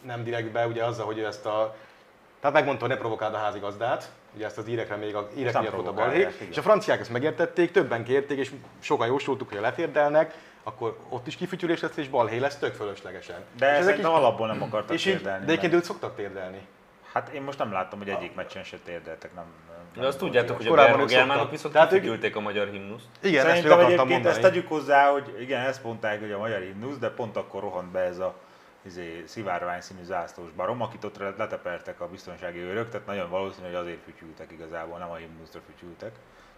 nem 0.03 0.25
direktbe, 0.25 0.67
ugye 0.67 0.85
azzal, 0.85 1.07
hogy 1.07 1.19
ő 1.19 1.27
ezt 1.27 1.47
a 1.47 1.77
tehát 2.41 2.57
megmondta, 2.57 2.85
hogy 2.87 2.95
ne 2.95 3.01
provokáld 3.01 3.35
a 3.35 3.39
házigazdát, 3.39 4.11
ugye 4.35 4.45
ezt 4.45 4.59
az 4.59 4.69
írekre 4.69 4.97
még 4.97 5.15
a 5.15 5.29
írek 5.37 5.59
miatt 5.61 5.75
volt 5.75 5.87
a 5.87 5.93
balhé, 5.93 6.29
és 6.49 6.57
a 6.59 6.63
franciák 6.63 7.01
ezt 7.01 7.11
megértették, 7.11 7.71
többen 7.71 8.05
kérték, 8.05 8.39
és 8.39 8.51
sokan 8.81 9.07
jósoltuk, 9.07 9.49
hogy 9.49 9.57
ha 9.57 9.63
letérdelnek, 9.63 10.35
akkor 10.63 10.97
ott 11.09 11.27
is 11.27 11.37
kifütyülés 11.37 11.81
lesz, 11.81 11.97
és 11.97 12.09
balhé 12.09 12.39
lesz 12.39 12.57
tök 12.57 12.75
fölöslegesen. 12.75 13.37
De 13.59 13.73
és 13.73 13.79
ezek 13.79 13.99
is- 13.99 14.05
alapból 14.05 14.47
nem 14.47 14.63
akartak 14.63 14.95
és 14.97 15.03
térdelni. 15.03 15.45
de 15.45 15.51
egyébként 15.51 15.73
ők 15.75 15.85
szoktak 15.85 16.17
térdelni. 16.17 16.67
Hát 17.13 17.29
én 17.29 17.43
most 17.43 17.59
nem 17.59 17.73
láttam, 17.73 17.99
hogy 17.99 18.09
egyik 18.09 18.35
meccsen 18.35 18.63
se 18.65 18.77
térdeltek. 18.85 19.35
Nem, 19.35 19.45
nem 19.95 20.03
De 20.03 20.07
azt 20.09 20.19
tudjátok, 20.19 20.57
hogy 20.57 20.67
a 20.67 21.01
ők 21.01 21.09
germánok 21.09 21.51
viszont 21.51 21.75
Tehát 21.75 21.93
ők- 21.93 22.01
kifütyülték 22.01 22.37
a 22.37 22.41
magyar 22.41 22.69
himnuszt. 22.69 23.05
Igen, 23.23 23.39
ezt 23.39 23.47
Szerintem 23.47 23.73
akartam 23.73 23.87
egyébként 23.93 24.11
mondani. 24.23 24.35
ezt 24.45 24.53
tegyük 24.55 24.69
hozzá, 24.69 25.11
hogy 25.11 25.37
igen, 25.41 25.61
ezt 25.61 25.85
mondták, 25.85 26.21
hogy 26.21 26.33
a 26.33 26.39
magyar 26.39 26.61
himnusz, 26.61 26.97
de 26.99 27.09
pont 27.11 27.37
akkor 27.37 27.61
rohant 27.63 27.91
be 27.91 28.01
ez 28.01 28.19
a 28.19 28.35
izé, 28.87 29.23
szivárvány 29.27 29.81
színű 29.81 30.03
zászlós 30.03 30.51
barom, 30.57 30.83
akit 30.83 31.05
ott 31.05 31.19
letepertek 31.19 32.01
a 32.01 32.09
biztonsági 32.09 32.59
őrök, 32.59 32.91
tehát 32.91 33.07
nagyon 33.07 33.31
valószínű, 33.31 33.67
hogy 33.67 33.75
azért 33.75 34.03
fütyültek 34.05 34.53
igazából, 34.53 34.99
nem 34.99 35.11
a 35.11 35.15
himnuszra 35.15 35.61
fütyültek. 35.67 36.13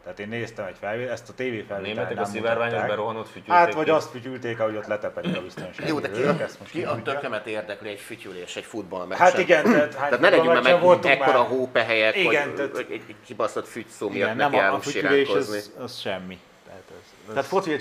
Tehát 0.04 0.18
én 0.18 0.28
néztem 0.28 0.66
egy 0.66 0.76
felvételt, 0.80 1.12
ezt 1.12 1.28
a 1.28 1.32
TV 1.32 1.38
felvételt 1.38 1.82
németek 1.82 2.20
a 2.20 2.24
szivárványos 2.24 2.86
berohanott 2.86 3.26
fütyülték. 3.26 3.54
Hát 3.54 3.74
vagy 3.74 3.84
ki. 3.84 3.90
azt 3.90 4.10
fütyülték, 4.10 4.60
ahogy 4.60 4.76
ott 4.76 4.86
leteperik 4.86 5.36
a 5.36 5.42
biztonsági 5.42 5.88
Jó, 5.88 6.00
de 6.00 6.10
ki, 6.10 6.20
őrök, 6.20 6.40
a, 6.40 6.42
ezt 6.42 6.58
most 6.58 6.70
ki 6.70 6.84
a 6.84 7.02
tökömet 7.02 7.46
érdekli 7.46 7.88
egy 7.88 8.00
fütyülés 8.00 8.56
egy 8.56 8.64
futballmeccsen? 8.64 9.26
Hát 9.26 9.38
igen, 9.38 9.64
tehát, 9.64 9.90
Tehát 9.90 10.20
ne 10.20 10.28
legyünk 10.28 10.52
már 10.52 10.62
meg 10.62 10.80
voltunk 10.80 11.14
ekkora 11.14 11.42
hópehelyek, 11.42 12.16
Igen, 12.16 12.54
tehát- 12.54 12.76
egy, 12.76 12.90
egy 12.90 13.14
kibaszott 13.24 13.66
fügyszó 13.66 14.08
miatt 14.08 14.34
Igen, 14.34 14.50
nem 14.50 14.54
a, 14.54 14.74
a 14.74 14.80
fütyülés 14.80 15.28
az, 15.28 15.72
az 15.78 15.98
semmi. 15.98 16.38
Tehát, 16.66 16.82
ez, 16.90 17.12
ez, 17.26 17.28
Tehát 17.28 17.44
foci 17.44 17.74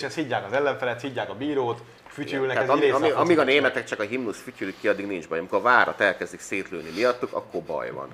az 0.48 0.54
ellenfelet, 0.54 1.00
szidják 1.00 1.30
a 1.30 1.36
bírót, 1.36 1.82
fütyülnek, 2.14 2.56
Tehát 2.56 2.70
ami, 2.70 2.90
foci 2.90 3.10
amíg 3.10 3.40
a 3.40 3.44
németek 3.44 3.84
csak 3.86 4.00
a 4.00 4.04
himnusz 4.04 4.42
fütyülik 4.42 4.80
ki, 4.80 4.88
addig 4.88 5.08
nincs 5.08 5.28
baj. 5.28 5.38
Amikor 5.38 5.58
a 5.58 5.62
várat 5.62 6.02
elkezdik 6.02 6.40
szétlőni 6.40 6.90
miattuk, 6.96 7.34
akkor 7.34 7.62
baj 7.62 7.92
van. 7.92 8.08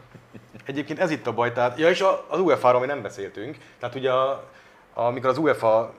Egyébként 0.66 1.00
ez 1.00 1.12
itt 1.12 1.28
a 1.28 1.34
baj, 1.34 1.52
tehát, 1.54 1.80
ja 1.80 1.90
és 1.90 2.04
az 2.28 2.40
UEFA-ról 2.40 2.80
mi 2.80 2.86
nem 2.86 3.02
beszéltünk, 3.02 3.58
tehát 3.80 3.96
ugye 3.96 4.12
a, 4.12 4.50
amikor 4.94 5.30
az 5.30 5.38
UEFA 5.38 5.94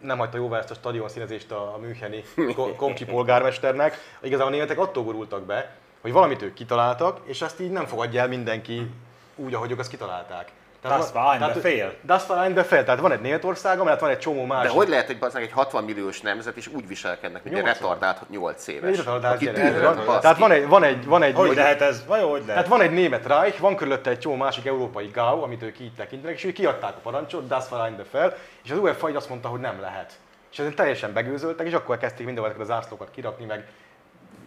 nem 0.00 0.18
hagyta 0.18 0.36
jóvá 0.36 0.58
ezt 0.58 0.70
a 0.70 0.74
stadion 0.74 1.08
színezést 1.08 1.50
a, 1.50 1.74
a 1.74 1.78
Müncheni 1.78 2.24
Ko- 2.56 2.76
Komcsi 2.76 3.04
polgármesternek, 3.04 3.98
igazából 4.22 4.52
a 4.52 4.56
németek 4.56 4.78
attól 4.78 5.04
gurultak 5.04 5.42
be, 5.42 5.76
hogy 6.00 6.12
valamit 6.12 6.42
ők 6.42 6.54
kitaláltak, 6.54 7.20
és 7.24 7.42
ezt 7.42 7.60
így 7.60 7.70
nem 7.70 7.86
fogadja 7.86 8.20
el 8.20 8.28
mindenki 8.28 8.90
úgy, 9.36 9.54
ahogy 9.54 9.70
ők 9.70 9.78
azt 9.78 9.90
kitalálták. 9.90 10.50
Das 10.88 11.10
van- 11.12 11.22
war 11.22 11.32
ein 11.32 11.38
tehát- 11.38 11.54
Befehl. 11.54 11.90
Das 12.02 12.26
war 12.28 12.38
ein 12.38 12.54
Befehl, 12.54 12.84
tehát 12.84 13.00
van 13.00 13.12
egy 13.12 13.20
Németország, 13.20 13.78
amellett 13.80 14.00
van 14.00 14.10
egy 14.10 14.18
csomó 14.18 14.40
De 14.40 14.46
másik. 14.46 14.70
hogy 14.70 14.88
lehet, 14.88 15.06
hogy 15.06 15.18
bazdmeg 15.18 15.42
egy 15.42 15.52
60 15.52 15.84
milliós 15.84 16.20
nemzet 16.20 16.56
is 16.56 16.66
úgy 16.66 16.86
viselkednek, 16.88 17.44
mint 17.44 17.56
egy 17.56 17.62
80. 17.62 17.82
retardált 17.88 18.30
8 18.30 18.66
éves. 18.66 18.90
Egy 18.90 18.96
retardált 18.96 19.38
gyerek. 19.38 19.82
Van-. 20.04 20.20
Tehát 20.20 20.38
van 20.38 20.50
egy, 20.50 20.66
van 20.68 20.82
egy, 20.82 21.04
van 21.04 21.22
egy, 21.22 21.34
hogy 21.34 21.54
lehet 21.54 21.80
ez? 21.80 22.04
Vajon 22.06 22.30
hogy 22.30 22.38
lehet? 22.46 22.54
Tehát 22.54 22.68
van 22.68 22.80
egy 22.80 22.90
német 22.92 23.26
Reich, 23.26 23.60
van 23.60 23.76
körülötte 23.76 24.10
egy 24.10 24.18
csomó 24.18 24.34
másik 24.36 24.66
európai 24.66 25.10
GAU, 25.14 25.42
amit 25.42 25.62
ők 25.62 25.80
így 25.80 25.94
tekintenek, 25.94 26.36
és 26.36 26.44
ők 26.44 26.52
kiadták 26.52 26.90
a 26.96 27.00
parancsot, 27.02 27.46
das 27.48 27.70
war 27.70 27.84
ein 27.86 27.96
Befehl, 27.96 28.28
és 28.64 28.70
az 28.70 28.78
UEFA 28.78 29.08
így 29.08 29.16
azt 29.16 29.28
mondta, 29.28 29.48
hogy 29.48 29.60
nem 29.60 29.80
lehet. 29.80 30.12
És 30.52 30.58
ezen 30.58 30.74
teljesen 30.74 31.12
begőzöltek, 31.12 31.66
és 31.66 31.72
akkor 31.72 31.98
kezdték 31.98 32.26
mindenhol 32.26 32.50
ezeket 32.52 32.68
a 32.70 32.74
zászlókat 32.74 33.08
kirakni, 33.10 33.44
meg 33.44 33.66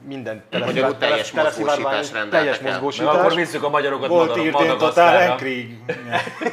minden 0.08 0.44
Magyarul 0.52 0.98
teljes 0.98 1.32
mozgósítás 1.32 2.12
rendeltek 2.12 2.30
teljes 2.30 2.60
mozgósítás. 2.60 3.16
akkor 3.16 3.36
visszük 3.36 3.64
a 3.64 3.70
magyarokat 3.70 4.08
Volt 4.08 4.28
Madara- 4.28 4.46
írt 4.46 4.60
én 4.60 4.68
Total 4.68 4.68
Madagaszkárra. 4.68 5.32
Enkrieg. 5.32 5.78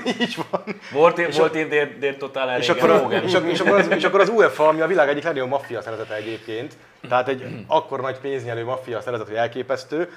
így 0.20 0.36
van. 0.50 0.62
Volt, 0.92 1.36
volt 1.36 1.54
én 1.54 1.68
dér, 1.68 1.98
dér 1.98 2.16
Total 2.16 2.58
És 2.58 2.68
akkor, 2.68 2.90
a, 2.90 2.94
és, 2.94 3.34
akkor, 3.34 3.48
és, 3.48 3.60
akkor 3.60 3.78
az, 3.78 3.88
és 3.88 4.04
akkor 4.04 4.20
az 4.20 4.28
UEFA, 4.28 4.68
ami 4.68 4.80
a 4.80 4.86
világ 4.86 5.08
egyik 5.08 5.22
legnagyobb 5.24 5.48
maffia 5.50 5.82
szervezete 5.82 6.14
egyébként, 6.14 6.76
tehát 7.08 7.28
egy 7.28 7.64
akkor 7.66 8.00
nagy 8.00 8.18
pénznyelő 8.18 8.64
maffia 8.64 9.00
szervezet, 9.00 9.26
hogy 9.26 9.36
elképesztő, 9.36 10.10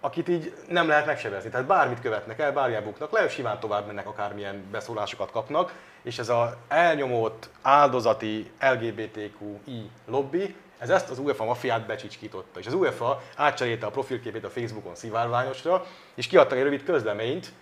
akit 0.00 0.28
így 0.28 0.52
nem 0.68 0.88
lehet 0.88 1.06
megsebezni. 1.06 1.50
Tehát 1.50 1.66
bármit 1.66 2.00
követnek 2.00 2.38
el, 2.38 2.52
bármilyen 2.52 2.84
buknak 2.84 3.12
le, 3.12 3.28
simán 3.28 3.60
tovább 3.60 3.86
mennek, 3.86 4.06
akármilyen 4.06 4.64
beszólásokat 4.70 5.30
kapnak, 5.30 5.72
és 6.02 6.18
ez 6.18 6.28
a 6.28 6.56
elnyomott, 6.68 7.48
áldozati 7.62 8.50
LGBTQI 8.60 9.90
lobby, 10.06 10.54
ez 10.80 10.90
ezt 10.90 11.10
az 11.10 11.18
UEFA 11.18 11.44
mafiát 11.44 11.86
becsicskította. 11.86 12.60
És 12.60 12.66
az 12.66 12.74
UEFA 12.74 13.22
átcserélte 13.36 13.86
a 13.86 13.90
profilképét 13.90 14.44
a 14.44 14.50
Facebookon 14.50 14.94
szivárványosra, 14.94 15.84
és 16.14 16.26
kiadtak 16.26 16.58
egy 16.58 16.64
rövid 16.64 16.84
közleményt, 16.84 17.52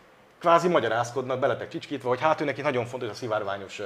kvázi 0.40 0.68
magyarázkodnak, 0.68 1.38
beletek 1.38 1.68
csicskítva, 1.68 2.08
hogy 2.08 2.20
hát 2.20 2.40
ő 2.40 2.44
neki 2.44 2.60
nagyon 2.60 2.86
fontos 2.86 3.08
a 3.08 3.14
szivárványos 3.14 3.80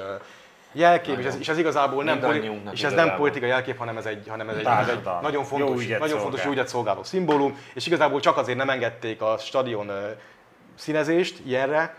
jelkép, 0.72 1.18
és 1.18 1.24
ez, 1.24 1.36
és 1.38 1.48
ez 1.48 1.58
igazából 1.58 2.04
nem, 2.04 2.20
poli- 2.20 2.32
Mindannyiunknak 2.32 2.74
és 2.74 2.82
ez 2.82 2.92
nem 2.92 3.16
politikai 3.16 3.48
jelkép, 3.48 3.78
hanem 3.78 3.96
ez 3.96 4.06
egy, 4.06 4.28
hanem 4.28 4.48
ez 4.48 4.56
egy, 4.56 4.66
ez 4.66 4.88
egy 4.88 5.08
nagyon 5.22 5.44
fontos, 5.44 5.86
nagyon 5.86 6.18
fontos 6.18 6.44
ügyet 6.44 6.68
szolgáló 6.68 7.02
szimbólum, 7.02 7.58
és 7.74 7.86
igazából 7.86 8.20
csak 8.20 8.36
azért 8.36 8.58
nem 8.58 8.70
engedték 8.70 9.22
a 9.22 9.36
stadion 9.38 9.90
színezést 10.74 11.38
ilyenre, 11.46 11.96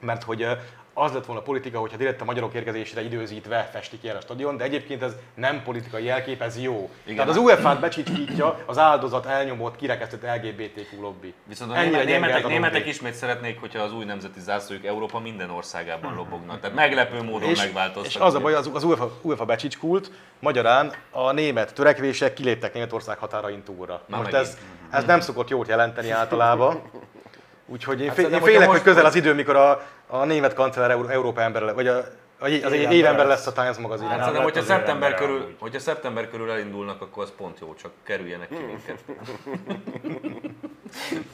mert 0.00 0.22
hogy 0.22 0.46
az 0.94 1.12
lett 1.12 1.26
volna 1.26 1.42
politika, 1.42 1.78
hogyha 1.78 1.96
direkt 1.96 2.20
a 2.20 2.24
magyarok 2.24 2.54
érkezésére 2.54 3.02
időzítve 3.02 3.68
festik 3.72 4.02
ilyen 4.02 4.16
a 4.16 4.20
stadion, 4.20 4.56
de 4.56 4.64
egyébként 4.64 5.02
ez 5.02 5.12
nem 5.34 5.62
politikai 5.62 6.04
jelkép, 6.04 6.42
ez 6.42 6.60
jó. 6.60 6.90
Igen. 7.02 7.16
Tehát 7.16 7.30
az 7.30 7.36
UEFA-t 7.36 7.80
becsicskítja 7.80 8.58
az 8.66 8.78
áldozat 8.78 9.26
elnyomott, 9.26 9.76
kirekesztett 9.76 10.22
LGBTQ 10.22 11.00
lobby. 11.00 11.34
Viszont 11.44 11.70
a 11.70 11.76
Ennyire 11.76 12.04
németek, 12.04 12.46
németek 12.46 12.86
ismét 12.86 13.14
szeretnék, 13.14 13.60
hogyha 13.60 13.82
az 13.82 13.92
új 13.92 14.04
nemzeti 14.04 14.40
zászlójuk 14.40 14.84
Európa 14.84 15.18
minden 15.18 15.50
országában 15.50 16.14
lobognak. 16.14 16.60
Tehát 16.60 16.76
meglepő 16.76 17.22
módon 17.22 17.48
és, 17.48 17.58
megváltoztak. 17.58 18.12
és 18.12 18.16
az 18.16 18.34
a 18.34 18.40
baj, 18.40 18.54
az, 18.54 18.70
az 18.72 18.84
UEFA, 18.84 19.18
UEFA 19.22 19.44
becsicskult, 19.44 20.10
magyarán 20.38 20.92
a 21.10 21.32
német 21.32 21.74
törekvések 21.74 22.34
kiléptek 22.34 22.74
Németország 22.74 23.18
határain 23.18 23.62
túlra. 23.62 24.02
Na 24.06 24.16
Most 24.16 24.32
megint. 24.32 24.48
ez, 24.48 24.58
ez 24.90 25.04
nem 25.04 25.20
szokott 25.20 25.48
jót 25.48 25.68
jelenteni 25.68 26.10
általában. 26.10 26.82
Úgyhogy 27.72 28.00
én, 28.00 28.06
Hát 28.06 28.16
fél, 28.16 28.28
én 28.28 28.40
félek, 28.40 28.68
hogy 28.68 28.82
közel 28.82 29.04
az 29.04 29.14
idő, 29.14 29.34
mikor 29.34 29.56
a, 29.56 29.86
a 30.06 30.24
német 30.24 30.54
kancellár 30.54 30.90
Euró- 30.90 31.08
Európa 31.08 31.40
ember, 31.40 31.62
le- 31.62 31.72
vagy 31.72 31.86
a, 31.86 31.96
a, 31.96 32.04
az 32.38 32.48
Évember 32.50 32.92
évember 32.92 33.26
lesz. 33.26 33.46
a 33.46 33.52
Times 33.52 33.76
magazin. 33.76 34.06
Hát 34.06 34.14
Nem 34.16 34.24
szerintem, 34.24 34.44
hogyha 34.44 34.60
az 34.60 34.66
szeptember, 34.66 35.14
körül, 35.14 35.56
hogyha 35.58 35.78
szeptember 35.78 36.30
körül 36.30 36.50
elindulnak, 36.50 37.02
akkor 37.02 37.22
az 37.22 37.32
pont 37.36 37.58
jó, 37.60 37.74
csak 37.74 37.90
kerüljenek 38.02 38.48
ki 38.48 38.54
minket. 38.66 39.04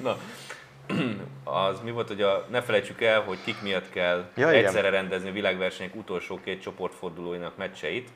Na, 0.02 0.16
az 1.44 1.80
mi 1.80 1.90
volt, 1.90 2.08
hogy 2.08 2.22
a, 2.22 2.46
ne 2.50 2.62
felejtsük 2.62 3.02
el, 3.02 3.20
hogy 3.20 3.38
kik 3.44 3.62
miatt 3.62 3.90
kell 3.90 4.16
Ja, 4.34 4.46
ja, 4.46 4.52
igen. 4.52 4.64
egyszerre 4.64 4.90
rendezni 4.90 5.28
a 5.28 5.32
világversenyek 5.32 5.94
utolsó 5.94 6.40
két 6.44 6.62
csoportfordulóinak 6.62 7.56
meccseit. 7.56 8.08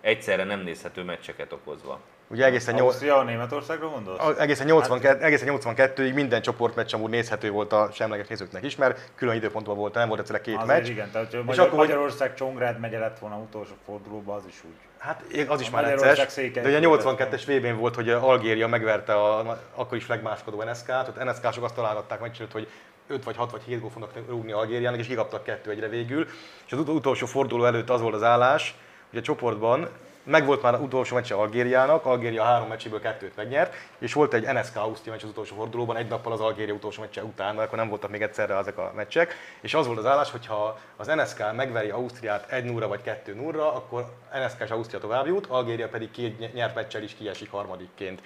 egyszerre 0.00 0.44
nem 0.44 0.60
nézhető 0.60 1.02
meccseket 1.02 1.52
okozva. 1.52 2.00
Ugye 2.32 2.44
egészen, 2.44 2.74
nyol, 2.74 2.86
Ausztria, 2.86 3.22
Németországra 3.22 3.88
gondolsz? 3.88 4.38
egészen, 4.38 4.66
82, 4.66 5.24
egészen 5.24 5.48
82-ig 5.60 6.14
minden 6.14 6.42
csoportmeccs 6.42 6.94
amúgy 6.94 7.10
nézhető 7.10 7.50
volt 7.50 7.72
a 7.72 7.88
semleges 7.92 8.26
nézőknek 8.26 8.64
is, 8.64 8.76
mert 8.76 9.10
külön 9.14 9.34
időpontban 9.34 9.76
volt, 9.76 9.94
nem 9.94 10.08
volt 10.08 10.20
egyszerűen 10.20 10.44
két 10.44 10.56
Azért 10.56 10.66
meccs. 10.68 10.88
igen, 10.88 11.10
tehát 11.10 11.26
hogyha 11.26 11.40
És 11.40 11.46
Magyar, 11.46 11.66
akkor, 11.66 11.78
hogy- 11.78 11.88
Magyarország 11.88 12.34
Csongrád 12.34 12.80
megye 12.80 12.98
lett 12.98 13.18
volna 13.18 13.36
utolsó 13.36 13.72
fordulóban, 13.86 14.36
az 14.36 14.42
is 14.48 14.60
úgy. 14.64 14.74
Hát 14.98 15.22
az 15.48 15.60
is 15.60 15.68
A 15.68 15.70
már 15.70 15.84
székely 16.28 16.62
de 16.62 16.68
ugye 16.68 16.86
a 16.86 16.88
volt. 16.88 17.02
82-es 17.02 17.42
vb 17.46 17.78
volt, 17.78 17.94
hogy 17.94 18.10
Algéria 18.10 18.66
megverte 18.68 19.14
a 19.14 19.58
akkor 19.74 19.96
is 19.96 20.06
legmáskodó 20.08 20.62
NSK-t, 20.62 21.08
ott 21.08 21.24
NSK-sok 21.24 21.64
azt 21.64 21.74
találgatták 21.74 22.20
meg, 22.20 22.30
hogy 22.52 22.68
5 23.08 23.24
vagy 23.24 23.36
6 23.36 23.50
vagy 23.50 23.62
7 23.66 23.80
gól 23.80 23.90
fognak 23.90 24.10
rúgni 24.28 24.52
Algériának, 24.52 24.98
és 25.00 25.06
kikaptak 25.06 25.44
kettő 25.44 25.70
egyre 25.70 25.88
végül. 25.88 26.26
És 26.66 26.72
az 26.72 26.78
ut- 26.78 26.88
utolsó 26.88 27.26
forduló 27.26 27.64
előtt 27.64 27.90
az 27.90 28.00
volt 28.00 28.14
az 28.14 28.22
állás, 28.22 28.74
hogy 29.10 29.18
a 29.18 29.22
csoportban 29.22 29.88
meg 30.24 30.46
volt 30.46 30.62
már 30.62 30.74
az 30.74 30.80
utolsó 30.80 31.14
meccse 31.14 31.34
Algériának, 31.34 32.06
Algéria 32.06 32.42
három 32.42 32.68
meccséből 32.68 33.00
kettőt 33.00 33.36
megnyert, 33.36 33.74
és 33.98 34.12
volt 34.12 34.34
egy 34.34 34.52
NSK 34.52 34.76
Ausztria 34.76 35.12
meccs 35.12 35.22
az 35.22 35.28
utolsó 35.28 35.56
fordulóban, 35.56 35.96
egy 35.96 36.08
nappal 36.08 36.32
az 36.32 36.40
Algéria 36.40 36.74
utolsó 36.74 37.00
meccse 37.00 37.24
után, 37.24 37.54
mert 37.54 37.66
akkor 37.66 37.78
nem 37.78 37.88
voltak 37.88 38.10
még 38.10 38.22
egyszerre 38.22 38.56
ezek 38.56 38.78
a 38.78 38.92
meccsek, 38.94 39.34
és 39.60 39.74
az 39.74 39.86
volt 39.86 39.98
az 39.98 40.06
állás, 40.06 40.30
hogy 40.30 40.46
ha 40.46 40.78
az 40.96 41.06
NSK 41.06 41.54
megveri 41.56 41.90
Ausztriát 41.90 42.50
1 42.50 42.64
0 42.64 42.86
vagy 42.86 43.02
2 43.02 43.34
0 43.34 43.72
akkor 43.74 44.12
NSK 44.44 44.60
és 44.60 44.70
Ausztria 44.70 45.00
tovább 45.00 45.26
jut, 45.26 45.46
Algéria 45.46 45.88
pedig 45.88 46.10
két 46.10 46.38
ny- 46.38 46.54
nyert 46.54 46.74
meccsel 46.74 47.02
is 47.02 47.14
kiesik 47.14 47.50
harmadikként. 47.50 48.20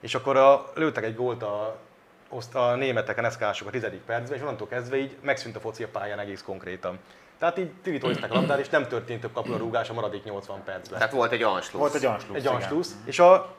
És 0.00 0.14
akkor 0.14 0.36
a, 0.36 0.70
lőttek 0.74 1.04
egy 1.04 1.14
gólt 1.14 1.42
a, 1.42 1.78
a 2.52 2.74
németek, 2.74 3.18
a 3.18 3.20
NSK-sok 3.20 3.68
a 3.68 3.70
tizedik 3.70 4.00
percben, 4.00 4.36
és 4.36 4.42
onnantól 4.42 4.68
kezdve 4.68 4.96
így 4.96 5.16
megszűnt 5.20 5.56
a 5.56 5.60
foci 5.60 5.82
a 5.82 5.88
pályán 5.88 6.18
egész 6.18 6.42
konkrétan. 6.42 6.98
Tehát 7.42 7.58
így 7.58 7.70
tivitolizták 7.82 8.30
a 8.30 8.34
labdát, 8.34 8.58
és 8.58 8.68
nem 8.68 8.86
történt 8.86 9.20
több 9.20 9.32
kapura 9.32 9.56
rúgás 9.56 9.90
a 9.90 9.92
maradék 9.92 10.24
80 10.24 10.62
percben. 10.64 10.98
Tehát 10.98 11.14
volt 11.14 11.32
egy 11.32 11.42
Anschluss. 11.42 11.80
Volt 11.80 11.94
egy 11.94 12.04
Anschluss, 12.04 12.36
Egy. 12.36 12.46
Anschluss, 12.46 12.88
és 13.04 13.18
a, 13.18 13.54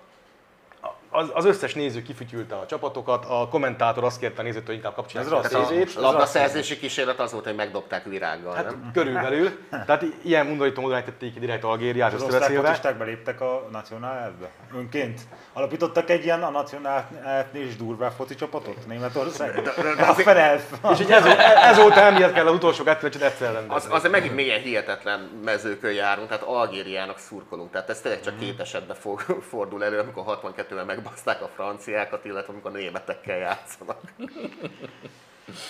az, 1.14 1.30
az 1.34 1.46
összes 1.46 1.74
néző 1.74 2.02
kifütyülte 2.02 2.56
a 2.56 2.66
csapatokat, 2.66 3.26
a 3.26 3.48
kommentátor 3.50 4.04
azt 4.04 4.20
kérte 4.20 4.40
a 4.40 4.44
nézőtől, 4.44 4.66
hogy 4.66 4.76
inkább 4.76 4.94
kapcsolják 4.94 5.46
Ez 5.46 5.54
a 5.54 5.66
tévét. 5.68 5.96
A 5.96 6.02
labdaszerzési 6.02 6.78
kísérlet 6.78 7.20
az 7.20 7.32
volt, 7.32 7.44
hogy 7.46 7.56
megdobták 7.56 8.04
virággal, 8.04 8.54
Hát 8.54 8.66
nem? 8.66 8.90
körülbelül. 8.94 9.50
Tehát 9.86 10.06
ilyen 10.24 10.48
undorító 10.48 10.82
módon 10.82 10.98
ejtették 10.98 11.34
ki 11.34 11.40
direkt 11.40 11.64
Algériát 11.64 12.14
Az 12.14 12.22
osztrák 12.22 12.98
beléptek 12.98 13.42
a 13.42 13.68
Nacional 13.72 14.16
elfbe? 14.16 14.50
Önként? 14.76 15.22
Alapítottak 15.54 16.10
egy 16.10 16.24
ilyen 16.24 16.44
a 16.44 16.50
Nacional 16.50 17.08
elfnél 17.26 17.66
is 17.66 17.76
durvább 17.76 18.12
foci 18.12 18.36
csapatot 18.36 18.88
Németországban? 18.88 19.64
Waffen 19.98 20.38
elf! 20.38 20.64
És 20.92 21.00
így 21.00 21.12
ez, 21.12 21.26
ez 21.64 21.78
volt 21.78 21.96
emiatt 21.96 22.34
kell 22.34 22.48
az 22.48 22.54
utolsó 22.54 22.84
kettő 22.84 23.02
meccset 23.04 23.22
egyszer 23.22 23.48
Az, 23.50 23.54
rendezni. 23.56 23.94
azért 23.94 24.12
megint 24.12 24.36
milyen 24.36 24.62
hihetetlen 24.62 25.20
mezőkön 25.44 25.92
járunk, 25.92 26.28
tehát 26.28 26.44
Algériának 26.44 27.18
szurkolunk. 27.18 27.72
Tehát 27.72 27.90
ez 27.90 28.02
tényleg 28.02 28.22
csak 28.22 28.40
két 28.40 28.60
esetben 28.60 28.96
fog, 28.96 29.20
fordul 29.50 29.84
elő, 29.84 30.00
amikor 30.00 30.40
62-ben 30.44 30.86
megbaszták 31.04 31.42
a 31.42 31.48
franciákat, 31.48 32.26
illetve 32.26 32.54
amikor 32.54 32.72
a 32.72 32.74
németekkel 32.74 33.38
játszanak. 33.38 34.02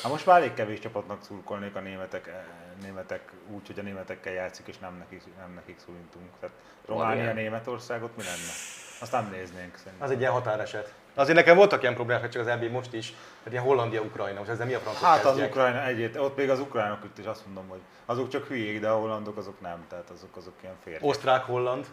Hát 0.01 0.11
most 0.11 0.25
már 0.25 0.37
elég 0.37 0.53
kevés 0.53 0.79
csapatnak 0.79 1.23
szurkolnék 1.23 1.75
a 1.75 1.79
németek, 1.79 2.27
eh, 2.27 2.33
németek 2.81 3.31
úgy, 3.47 3.67
hogy 3.67 3.79
a 3.79 3.81
németekkel 3.81 4.33
játszik, 4.33 4.67
és 4.67 4.77
nem 4.77 4.95
nekik, 4.97 5.21
nem 5.37 5.53
nekik 5.53 5.79
szurkolunk. 5.79 6.31
Tehát 6.39 6.55
Románia? 6.85 7.33
Németországot 7.33 8.17
mi 8.17 8.23
lenne? 8.23 8.53
Azt 8.99 9.11
nem 9.11 9.29
néznénk 9.31 9.77
szerintem. 9.77 10.01
Az 10.07 10.11
egy 10.11 10.19
ilyen 10.19 10.31
határeset. 10.31 10.93
Azért 11.13 11.37
nekem 11.37 11.55
voltak 11.55 11.81
ilyen 11.81 11.93
problémák, 11.93 12.29
csak 12.29 12.41
az 12.41 12.47
EB 12.47 12.63
most 12.63 12.93
is, 12.93 13.13
hogy 13.43 13.51
ilyen 13.51 13.63
Hollandia-Ukrajna, 13.63 14.39
most 14.39 14.51
ezzel 14.51 14.65
mi 14.65 14.73
a 14.73 14.79
francok 14.79 15.03
Hát 15.03 15.17
az 15.17 15.25
kezdjek? 15.25 15.49
Ukrajna 15.49 15.85
egyét, 15.85 16.17
ott 16.17 16.37
még 16.37 16.49
az 16.49 16.59
ukránok 16.59 17.03
itt 17.03 17.17
is 17.17 17.25
azt 17.25 17.45
mondom, 17.45 17.67
hogy 17.67 17.79
azok 18.05 18.29
csak 18.29 18.47
hülyék, 18.47 18.79
de 18.79 18.89
a 18.89 18.97
hollandok 18.97 19.37
azok 19.37 19.61
nem, 19.61 19.85
tehát 19.89 20.09
azok 20.09 20.35
azok 20.35 20.53
ilyen 20.61 20.75
férfiak. 20.83 21.09
Osztrák-holland. 21.09 21.85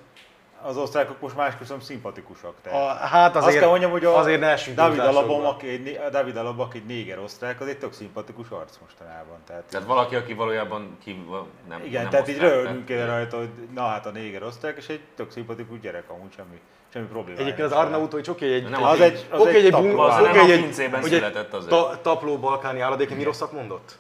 Az 0.62 0.76
osztrákok 0.76 1.20
most 1.20 1.36
más 1.36 1.56
köszönöm 1.56 1.80
szimpatikusak. 1.80 2.54
A, 2.58 2.61
Tehát. 2.62 2.98
hát 2.98 3.36
azért, 3.36 3.46
azt 3.48 3.58
kell 3.58 3.68
mondjam, 3.68 3.90
hogy 3.90 4.04
a 4.04 4.18
azért 4.18 4.40
ne 4.40 4.54
David. 4.74 4.98
Alabom, 4.98 5.44
aki 5.44 5.68
egy, 5.68 6.00
David 6.11 6.36
Alaba, 6.36 6.62
aki 6.62 6.78
egy 6.78 6.84
néger 6.84 7.18
osztrák, 7.18 7.61
az 7.61 7.66
egy 7.66 7.78
tök 7.78 7.92
szimpatikus 7.92 8.48
arc 8.48 8.76
mostanában. 8.80 9.38
Tehát, 9.46 9.62
Tehát 9.64 9.86
valaki, 9.86 10.14
aki 10.14 10.34
valójában 10.34 10.96
ki, 11.04 11.24
nem 11.68 11.84
igen, 11.84 12.02
nem 12.02 12.11
tehát 12.11 12.28
így 12.28 12.34
osztrák, 12.34 12.52
röhögünk 12.52 12.86
tehát- 12.86 13.02
el 13.02 13.08
rajta, 13.16 13.36
hogy 13.36 13.48
na 13.74 13.82
hát 13.86 14.06
a 14.06 14.11
néger 14.11 14.42
osztrák, 14.42 14.76
és 14.76 14.88
egy 14.88 15.00
tök 15.16 15.30
szimpatikus 15.30 15.80
gyerek 15.80 16.11
amúgy 16.11 16.32
semmi, 16.36 16.61
semmi 16.92 17.06
probléma. 17.06 17.38
Egyébként 17.38 17.66
az 17.66 17.72
Arnautovics 17.72 18.28
oké, 18.28 18.54
egy, 18.54 18.68
Nem, 18.68 18.82
az 18.82 19.00
egy, 19.00 19.26
az 19.30 19.40
oké, 19.40 19.56
egy, 19.56 19.64
egy, 19.64 19.70
tapló. 19.70 19.86
bum- 19.86 19.96
Valószínűleg 19.96 20.34
oké, 20.42 20.50
a 20.50 20.54
egy, 20.54 20.61
pincében 20.61 21.00
hogy 21.00 21.12
egy 21.12 21.18
született 21.18 21.52
azért. 21.54 21.70
ta, 21.70 21.98
tapló 22.02 22.38
balkáni 22.38 22.80
áradék, 22.80 23.16
mi 23.16 23.22
rosszat 23.22 23.52
mondott? 23.52 23.98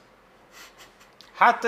Hát 1.40 1.66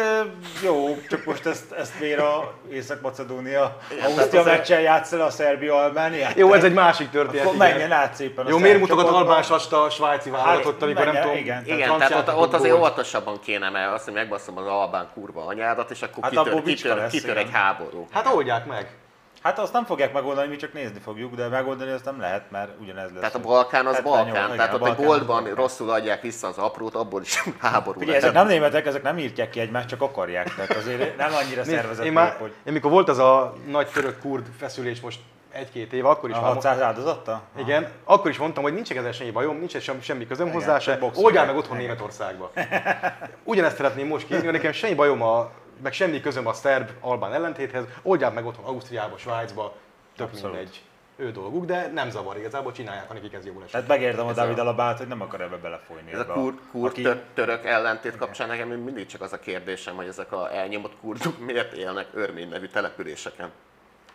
jó, 0.62 0.99
csak 1.09 1.25
most 1.25 1.47
ezt, 1.47 1.73
ezt 1.73 2.01
miért 2.01 2.20
a 2.20 2.55
Észak-Macedónia 2.73 3.77
tehát 3.89 4.18
Ausztria 4.18 4.43
meccsen 4.43 4.81
játsz 4.81 5.12
el 5.12 5.20
a 5.20 5.31
Szerbia-Albániát? 5.31 6.37
Jó, 6.37 6.53
ez 6.53 6.64
egy 6.64 6.73
másik 6.73 7.11
történet. 7.11 7.45
Akkor 7.47 7.57
menjen 7.59 7.93
át 7.93 8.14
szépen 8.14 8.47
Jó, 8.49 8.59
miért 8.59 8.79
mutogat. 8.79 9.09
Albán 9.09 9.45
a 9.70 9.91
svájci 9.91 10.31
vállalatot, 10.31 10.83
amikor 10.83 11.05
nem 11.05 11.23
tudom, 11.23 11.37
igen. 11.37 11.64
Igen, 11.64 11.87
franciák 11.87 12.09
tehát 12.09 12.29
ott, 12.29 12.37
ott 12.37 12.55
azért 12.55 12.75
óvatosabban 12.75 13.41
kéne, 13.41 13.70
mert 13.70 13.93
azt, 13.93 14.05
hogy 14.05 14.12
megbasszom 14.12 14.59
az 14.59 14.66
albán 14.66 15.09
kurva 15.14 15.47
anyádat, 15.47 15.91
és 15.91 16.03
akkor 16.03 16.23
Hát 16.23 16.31
kitör, 16.31 16.62
kitör, 16.62 16.97
lesz, 16.97 17.11
kitör 17.11 17.31
igen. 17.31 17.43
egy 17.43 17.53
háború. 17.53 18.07
Hát 18.11 18.27
oldják 18.35 18.66
meg. 18.66 19.01
Hát 19.43 19.59
azt 19.59 19.72
nem 19.72 19.84
fogják 19.84 20.12
megoldani, 20.12 20.49
mi 20.49 20.57
csak 20.57 20.72
nézni 20.72 20.99
fogjuk, 20.99 21.34
de 21.34 21.49
megoldani 21.49 21.90
azt 21.90 22.05
nem 22.05 22.20
lehet, 22.20 22.51
mert 22.51 22.70
ugyanez 22.80 23.11
lesz. 23.11 23.18
Tehát 23.18 23.34
a 23.34 23.40
Balkán 23.40 23.86
az 23.86 23.95
78, 23.95 24.24
Balkán, 24.26 24.45
igen, 24.45 24.57
tehát 24.57 24.74
a 24.74 24.76
ott 24.76 24.88
egy 24.99 25.05
boltban 25.05 25.36
Balkán. 25.36 25.55
rosszul 25.55 25.90
adják 25.90 26.22
vissza 26.22 26.47
az 26.47 26.59
aprót, 26.59 26.95
abból 26.95 27.22
is 27.22 27.43
háború 27.59 27.99
Figyelj, 27.99 28.16
ezek 28.16 28.32
nem 28.32 28.47
németek, 28.47 28.86
ezek 28.86 29.03
nem 29.03 29.18
írtják 29.18 29.51
ki 29.51 29.61
egymást, 29.61 29.88
csak 29.88 30.03
akarják. 30.03 30.55
Tehát 30.55 30.76
azért 30.76 31.16
nem 31.16 31.30
annyira 31.34 31.64
szervezett 31.64 32.05
én, 32.05 32.12
már, 32.12 32.36
hogy 32.40 32.55
én 32.64 32.72
mikor 32.72 32.90
volt 32.90 33.09
az 33.09 33.18
a 33.18 33.55
nagy 33.66 33.86
török-kurd 33.86 34.47
feszülés 34.59 35.01
most 35.01 35.18
egy-két 35.53 35.93
év, 35.93 36.07
akkor 36.07 36.30
is 36.30 36.36
a 36.36 36.40
már 36.40 36.53
600 36.53 36.80
áldozatta? 36.80 37.43
Igen, 37.59 37.88
akkor 38.05 38.30
is 38.30 38.38
mondtam, 38.38 38.62
hogy 38.62 38.74
nincs 38.74 38.93
ezzel 38.93 39.12
semmi 39.12 39.30
bajom, 39.30 39.57
nincs 39.57 39.78
semmi, 39.78 40.01
semmi 40.01 40.26
közöm 40.26 40.47
Igen, 40.47 40.59
hozzá 40.59 40.78
se, 40.78 40.99
oldjál 41.14 41.47
meg 41.47 41.57
otthon. 41.57 41.76
Németországba. 41.76 42.51
Ugyanezt 43.45 43.76
szeretném 43.76 44.07
most 44.07 44.26
kérni, 44.26 44.45
hogy 44.45 44.55
nekem 44.55 44.72
semmi 44.72 44.95
bajom, 44.95 45.22
a, 45.22 45.51
meg 45.83 45.93
semmi 45.93 46.20
közöm 46.20 46.47
a 46.47 46.53
szerb-albán 46.53 47.33
ellentéthez, 47.33 47.85
oldják 48.03 48.35
meg 48.35 48.47
otthon 48.47 48.64
Ausztriába, 48.64 49.16
Svájcba, 49.16 49.74
tök 50.16 50.26
Abszolút. 50.26 50.57
mindegy. 50.57 50.83
Ő 51.16 51.30
dolguk, 51.30 51.64
de 51.64 51.91
nem 51.95 52.11
zavar 52.11 52.37
igazából, 52.37 52.72
csinálják, 52.72 53.09
ha 53.09 53.14
nekik 53.14 53.33
ez 53.33 53.45
jól 53.47 53.57
esik. 53.57 53.70
Tehát 53.70 53.87
megértem 53.89 54.26
a 54.26 54.33
Dávid 54.33 54.59
Alabát, 54.59 54.99
hogy 54.99 55.07
nem 55.07 55.20
akar 55.20 55.41
ebbe 55.41 55.57
belefolyni. 55.57 56.12
Ez 56.12 56.18
a 56.18 56.22
ebbe 56.22 56.33
kurd, 56.33 56.59
kurd 56.70 56.91
aki- 56.91 57.03
tör, 57.03 57.22
török 57.35 57.64
ellentét 57.64 58.16
kapcsán 58.16 58.49
nekem 58.49 58.68
mindig 58.68 59.07
csak 59.07 59.20
az 59.20 59.33
a 59.33 59.39
kérdésem, 59.39 59.97
hogy 59.97 60.07
ezek 60.07 60.33
a 60.33 60.55
elnyomott 60.55 60.97
kurdok 61.01 61.39
miért 61.39 61.72
élnek 61.72 62.07
örmény 62.14 62.49
nevű 62.49 62.66
településeken. 62.66 63.51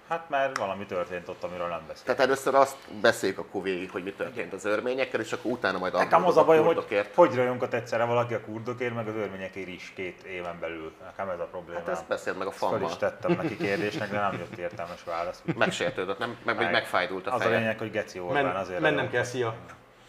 Hát 0.07 0.29
már 0.29 0.51
valami 0.55 0.85
történt 0.85 1.27
ott, 1.27 1.43
amiről 1.43 1.67
nem 1.67 1.81
beszél. 1.87 2.03
Tehát 2.03 2.19
először 2.21 2.55
azt 2.55 2.77
beszéljük 3.01 3.39
akkor 3.39 3.61
végig, 3.61 3.91
hogy 3.91 4.03
mi 4.03 4.11
történt 4.11 4.53
az 4.53 4.65
örményekkel, 4.65 5.19
és 5.19 5.31
akkor 5.31 5.51
utána 5.51 5.77
majd 5.77 5.93
Nekem 5.93 6.25
az 6.25 6.37
aggódok 6.37 6.43
a 6.43 6.45
bajom, 6.45 6.65
hogy 6.65 7.09
hogy 7.15 7.35
rajongott 7.35 7.73
egyszerre 7.73 8.03
valaki 8.03 8.33
a 8.33 8.41
kurdokért, 8.41 8.95
meg 8.95 9.07
az 9.07 9.15
örményekért 9.15 9.67
is 9.67 9.91
két 9.95 10.23
éven 10.23 10.59
belül. 10.59 10.91
Nekem 11.03 11.29
ez 11.29 11.39
a 11.39 11.45
probléma. 11.45 11.79
Hát 11.79 11.87
ezt 11.87 12.07
beszéld 12.07 12.37
meg 12.37 12.47
a 12.47 12.49
Ezt 12.49 12.59
Föl 12.59 12.81
is 12.81 12.95
tettem 12.95 13.31
neki 13.31 13.57
kérdésnek, 13.57 14.11
de 14.11 14.19
nem 14.19 14.33
jött 14.33 14.57
értelmes 14.57 15.03
válasz. 15.03 15.43
Megsértődött, 15.57 16.17
nem? 16.17 16.37
Meg, 16.43 16.57
meg 16.57 16.71
megfájdult 16.71 17.27
a 17.27 17.33
Az 17.33 17.45
a 17.45 17.49
lényeg, 17.49 17.77
hogy 17.77 17.91
Geci 17.91 18.19
Orbán 18.19 18.43
Men, 18.43 18.55
azért 18.55 18.79
mennem 18.79 19.09
kell, 19.09 19.23
szia! 19.23 19.55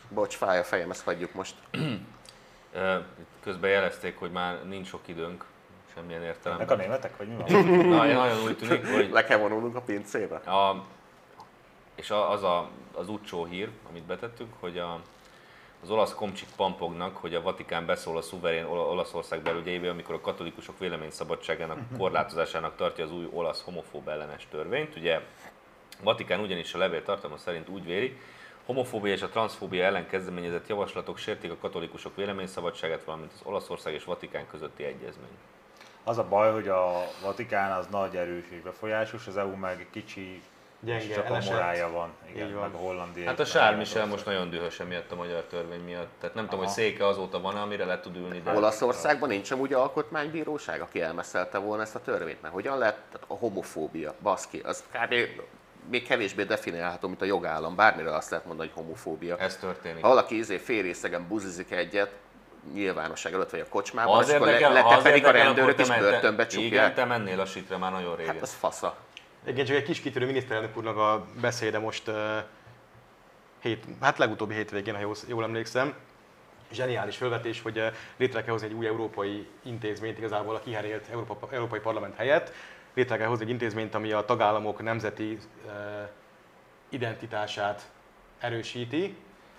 Bocs, 0.08 0.36
fáj 0.36 0.58
a 0.58 0.64
fejem, 0.64 0.90
ezt 0.90 1.04
hagyjuk 1.04 1.32
most. 1.34 1.54
Közben 3.42 3.70
jelezték, 3.70 4.18
hogy 4.18 4.30
már 4.30 4.64
nincs 4.64 4.88
sok 4.88 5.08
időnk, 5.08 5.44
semmilyen 5.98 6.22
Ezek 6.22 6.34
a 6.44 6.48
értelemben. 6.48 6.78
németek, 6.78 7.16
vagy 7.16 7.28
mi 7.28 7.34
van? 7.34 7.64
Na, 7.88 8.04
nagyon 8.04 8.42
úgy 8.44 8.56
tűnik, 8.56 8.86
hogy 8.86 9.10
Le 9.10 9.24
kell 9.24 9.38
vonulnunk 9.38 9.76
a 9.76 9.80
pincébe. 9.80 10.36
A, 10.36 10.84
és 11.94 12.10
a- 12.10 12.30
az 12.30 12.42
a, 12.42 12.68
az 12.94 13.08
utcsó 13.08 13.44
hír, 13.44 13.68
amit 13.88 14.02
betettünk, 14.02 14.52
hogy 14.60 14.78
a, 14.78 15.00
az 15.82 15.90
olasz 15.90 16.14
komcsik 16.14 16.48
pampognak, 16.56 17.16
hogy 17.16 17.34
a 17.34 17.42
Vatikán 17.42 17.86
beszól 17.86 18.16
a 18.16 18.20
szuverén 18.22 18.64
Ola- 18.64 18.90
Olaszország 18.90 19.42
belügyeibe, 19.42 19.90
amikor 19.90 20.14
a 20.14 20.20
katolikusok 20.20 20.78
véleményszabadságának 20.78 21.78
korlátozásának 21.98 22.76
tartja 22.76 23.04
az 23.04 23.12
új 23.12 23.28
olasz 23.32 23.62
homofób 23.64 24.08
ellenes 24.08 24.46
törvényt. 24.50 24.96
Ugye 24.96 25.14
a 25.16 26.02
Vatikán 26.02 26.40
ugyanis 26.40 26.74
a 26.74 26.78
levél 26.78 27.02
tartalma 27.02 27.36
szerint 27.36 27.68
úgy 27.68 27.84
véli, 27.84 28.16
homofóbia 28.66 29.12
és 29.12 29.22
a 29.22 29.28
transzfóbia 29.28 29.84
ellen 29.84 30.06
kezdeményezett 30.08 30.66
javaslatok 30.68 31.18
sértik 31.18 31.50
a 31.52 31.56
katolikusok 31.60 32.16
véleményszabadságát, 32.16 33.04
valamint 33.04 33.32
az 33.34 33.40
Olaszország 33.44 33.94
és 33.94 34.04
Vatikán 34.04 34.46
közötti 34.50 34.84
egyezmény. 34.84 35.36
Az 36.08 36.18
a 36.18 36.24
baj, 36.24 36.52
hogy 36.52 36.68
a 36.68 37.06
Vatikán 37.22 37.72
az 37.72 37.86
nagy, 37.90 38.16
erős 38.16 38.44
és 38.50 38.60
befolyásos, 38.60 39.26
az 39.26 39.36
EU 39.36 39.56
meg 39.56 39.86
kicsi, 39.90 40.42
Gyenge, 40.80 41.14
csak 41.14 41.24
a 41.24 41.26
elesett. 41.26 41.52
morálja 41.52 41.90
van. 41.90 42.12
Igen, 42.30 42.46
Így 42.46 42.52
van. 42.52 42.62
meg 42.62 42.74
a 42.74 42.76
Hollandia. 42.76 43.26
Hát 43.26 43.40
a 43.40 43.44
Charles 43.44 43.76
Michel 43.78 44.06
most 44.06 44.24
nagyon 44.24 44.50
dühös 44.50 44.80
emiatt 44.80 45.12
a 45.12 45.14
magyar 45.14 45.42
törvény 45.42 45.80
miatt. 45.80 46.08
Tehát 46.20 46.34
nem 46.34 46.44
tudom, 46.44 46.60
Aha. 46.60 46.68
hogy 46.68 46.82
széke 46.82 47.06
azóta 47.06 47.40
van, 47.40 47.56
amire 47.56 47.84
le 47.84 48.00
tud 48.00 48.16
ülni, 48.16 48.40
de... 48.40 48.52
Olaszországban 48.52 49.28
nincs 49.28 49.50
amúgy 49.50 49.72
alkotmánybíróság, 49.72 50.80
aki 50.80 51.00
elmeszelte 51.00 51.58
volna 51.58 51.82
ezt 51.82 51.94
a 51.94 52.00
törvényt, 52.00 52.42
mert 52.42 52.54
hogyan 52.54 52.78
lehet, 52.78 52.94
tehát 52.94 53.26
a 53.26 53.34
homofóbia, 53.34 54.14
baszki, 54.22 54.58
az 54.64 54.84
kb. 54.92 55.14
még 55.90 56.06
kevésbé 56.06 56.44
definiálható, 56.44 57.08
mint 57.08 57.22
a 57.22 57.24
jogállam, 57.24 57.76
bármire 57.76 58.14
azt 58.14 58.30
lehet 58.30 58.46
mondani, 58.46 58.70
hogy 58.74 58.84
homofóbia. 58.84 59.36
Ez 59.36 59.56
történik. 59.56 60.02
Ha 60.02 60.08
valaki 60.08 60.38
izé 60.38 60.56
férészegen 60.56 61.28
buzizik 61.28 61.70
egyet, 61.70 62.10
nyilvánosság 62.72 63.32
előtt 63.32 63.50
vagy 63.50 63.60
a 63.60 63.68
kocsmában, 63.68 64.14
Ha 64.14 64.20
és 64.20 64.26
az 64.28 64.34
akkor 64.34 64.46
le, 64.46 64.52
érdekel, 64.52 64.82
ha 64.82 64.88
az 64.88 64.94
leteperik 65.04 65.26
a 65.26 65.30
rendőrök 65.30 65.78
és 65.78 65.86
te 65.86 65.92
men- 65.92 66.00
börtönbe 66.10 66.46
te- 66.46 66.56
Igen, 66.58 66.68
csukják. 66.68 66.94
te 66.94 67.04
mennél 67.04 67.40
a 67.40 67.44
sitre 67.46 67.76
már 67.76 67.92
nagyon 67.92 68.16
régen. 68.16 68.32
Hát 68.34 68.42
az 68.42 68.52
fasza. 68.52 68.96
Igen, 69.46 69.64
csak 69.64 69.76
egy 69.76 69.82
kis 69.82 70.00
kitérő 70.00 70.26
miniszterelnök 70.26 70.76
úrnak 70.76 70.96
a 70.96 71.26
beszéde 71.40 71.78
most 71.78 72.08
uh, 72.08 72.14
hét, 73.60 73.84
hát 74.00 74.18
legutóbbi 74.18 74.54
hétvégén, 74.54 74.94
ha 74.94 75.00
jól, 75.00 75.14
jól 75.26 75.42
emlékszem. 75.42 75.94
Zseniális 76.72 77.16
felvetés, 77.16 77.62
hogy 77.62 77.82
létre 78.16 78.42
kell 78.42 78.52
hozni 78.52 78.66
egy 78.66 78.72
új 78.72 78.86
európai 78.86 79.46
intézményt, 79.62 80.18
igazából 80.18 80.54
a 80.54 80.60
kiherélt 80.60 81.08
Európa, 81.10 81.48
Európai 81.50 81.80
Parlament 81.80 82.16
helyett. 82.16 82.52
Létre 82.94 83.16
kell 83.16 83.26
hozni 83.26 83.44
egy 83.44 83.50
intézményt, 83.50 83.94
ami 83.94 84.12
a 84.12 84.24
tagállamok 84.24 84.82
nemzeti 84.82 85.38
uh, 85.66 85.72
identitását 86.88 87.82
erősíti, 88.38 89.16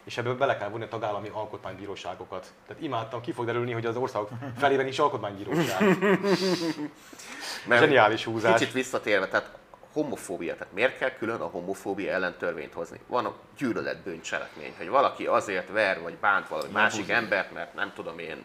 és 0.09 0.17
ebből 0.17 0.37
bele 0.37 0.57
kell 0.57 0.69
vonni 0.69 0.83
a 0.83 0.87
tagállami 0.87 1.29
alkotmánybíróságokat. 1.33 2.53
Tehát 2.67 2.81
imádtam, 2.81 3.21
ki 3.21 3.31
fog 3.31 3.45
derülni, 3.45 3.71
hogy 3.71 3.85
az 3.85 3.95
országok 3.95 4.29
felében 4.57 4.87
is 4.87 4.99
alkotmánybíróság. 4.99 5.81
Mert 7.67 7.81
Zseniális 7.81 8.23
húzás. 8.23 8.59
Kicsit 8.59 8.73
visszatérve, 8.73 9.27
tehát 9.27 9.57
homofóbia, 9.93 10.53
tehát 10.55 10.73
miért 10.73 10.97
kell 10.97 11.11
külön 11.11 11.41
a 11.41 11.45
homofóbia 11.45 12.11
ellen 12.11 12.37
törvényt 12.37 12.73
hozni? 12.73 12.99
Van 13.07 13.25
a 13.25 13.35
gyűlölet 13.57 14.03
bűncselekmény, 14.03 14.73
hogy 14.77 14.87
valaki 14.89 15.25
azért 15.25 15.69
ver 15.69 16.01
vagy 16.01 16.15
bánt 16.15 16.47
valami 16.47 16.71
másik 16.71 17.09
embert, 17.09 17.53
mert 17.53 17.73
nem 17.73 17.91
tudom 17.95 18.19
én, 18.19 18.43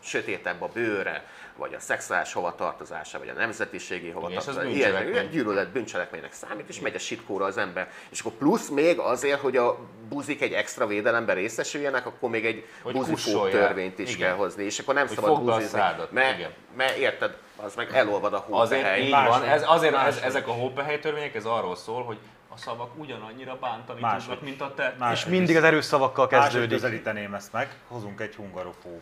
sötétebb 0.00 0.62
a 0.62 0.68
bőre, 0.68 1.24
vagy 1.60 1.74
a 1.74 1.80
szexuális 1.80 2.32
hovatartozása, 2.32 3.18
vagy 3.18 3.28
a 3.28 3.32
nemzetiségi 3.32 4.10
hovatartozása. 4.10 4.60
bűncselekmény. 4.68 5.12
Ilyen 5.12 5.30
gyűlölet 5.30 5.68
bűncselekménynek 5.68 6.32
számít, 6.32 6.68
és 6.68 6.80
megy 6.80 6.94
a 6.94 6.98
sitkóra 6.98 7.44
az 7.44 7.56
ember. 7.58 7.90
És 8.08 8.20
akkor 8.20 8.32
plusz 8.32 8.68
még 8.68 8.98
azért, 8.98 9.40
hogy 9.40 9.56
a 9.56 9.78
buzik 10.08 10.40
egy 10.42 10.52
extra 10.52 10.86
védelemben 10.86 11.34
részesüljenek, 11.34 12.06
akkor 12.06 12.30
még 12.30 12.46
egy 12.46 12.64
kussolják. 12.82 13.64
törvényt 13.66 13.98
is 13.98 14.14
Igen. 14.14 14.28
kell 14.28 14.36
hozni, 14.36 14.64
és 14.64 14.78
akkor 14.78 14.94
nem 14.94 15.06
Hogy 15.06 15.16
szabad 15.16 15.42
buzizni. 15.42 15.78
Mert, 16.10 16.48
mert 16.76 16.96
érted, 16.96 17.36
az 17.56 17.74
meg 17.74 17.88
elolvad 17.92 18.32
a 18.34 18.46
Azért 18.48 18.80
hópehely. 18.82 19.02
így 19.04 19.10
Máshogy. 19.10 19.40
van, 19.40 19.48
ez, 19.48 19.62
azért 19.66 19.94
ez, 19.94 20.16
ezek 20.24 20.48
a 20.48 20.52
hópehely 20.52 20.98
törvények, 20.98 21.34
ez 21.34 21.44
arról 21.44 21.76
szól, 21.76 22.02
hogy 22.04 22.18
a 22.48 22.56
szavak 22.56 22.90
ugyanannyira 22.98 23.56
bántani 23.60 24.00
tudnak, 24.00 24.42
mint 24.42 24.60
a 24.60 24.74
te. 24.74 24.94
Más- 24.98 25.18
És 25.24 25.30
mindig 25.30 25.56
az 25.56 25.62
erős 25.64 25.84
szavakkal 25.84 26.28
Máshogy 26.30 26.44
kezdődik. 26.50 26.70
közelíteném 26.70 27.34
ezt 27.34 27.52
meg, 27.52 27.68
hozunk 27.88 28.20
egy 28.20 28.34
hungarofób 28.34 29.00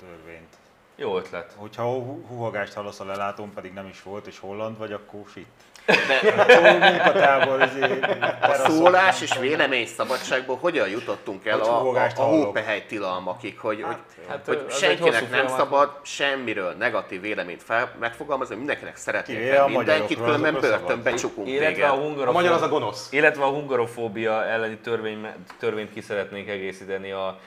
törvényt. 0.00 0.54
Jó 1.02 1.16
ötlet. 1.16 1.52
Hogyha 1.56 1.82
hu- 1.82 2.26
huhogást 2.28 2.72
hallasz 2.72 3.00
a 3.00 3.04
lelátón, 3.04 3.52
pedig 3.54 3.72
nem 3.72 3.86
is 3.86 4.02
volt, 4.02 4.26
és 4.26 4.38
holland 4.38 4.78
vagy, 4.78 4.92
akkor 4.92 5.20
shit. 5.32 5.46
De 5.86 6.88
Munkatából 6.88 7.60
a 8.50 8.54
szólás 8.54 9.22
és 9.22 9.38
vélemény 9.38 9.86
szabadságból 9.86 10.56
hogyan 10.56 10.88
jutottunk 10.88 11.46
el 11.46 11.58
Hogy 11.58 11.68
a, 11.68 12.00
a, 12.00 12.10
a 12.16 12.22
hópehely 12.22 12.84
tilalmakig, 12.86 13.58
hogy, 13.58 13.82
hogy, 13.82 13.96
hát, 14.28 14.46
hogy 14.46 14.56
egy 14.56 14.62
hosszú 14.62 14.78
senkinek 14.78 15.20
nem 15.20 15.28
folyamat. 15.28 15.58
szabad 15.58 15.90
semmiről 16.02 16.72
negatív 16.72 17.20
véleményt 17.20 17.62
fel, 17.62 17.94
megfogalmazni, 18.00 18.54
mindenkinek 18.54 18.96
szeretni 18.96 19.34
Kivéve 19.34 19.54
kell 19.54 19.68
mindenkit, 19.68 20.22
különben 20.22 20.54
börtönbe 20.60 21.14
csukunk 21.14 21.48
Illetve 21.48 21.88
a, 21.88 22.00
téged. 22.00 22.28
A 22.28 22.32
magyar 22.32 22.52
az 22.52 22.62
a 22.62 22.68
gonosz. 22.68 23.08
Illetve 23.12 23.44
a 23.44 23.48
hungarofóbia 23.48 24.44
elleni 24.44 24.76
törvény, 24.76 25.26
törvényt 25.58 25.92
ki 25.92 26.00
szeretnénk 26.00 26.48
egészíteni 26.48 27.10
a 27.12 27.38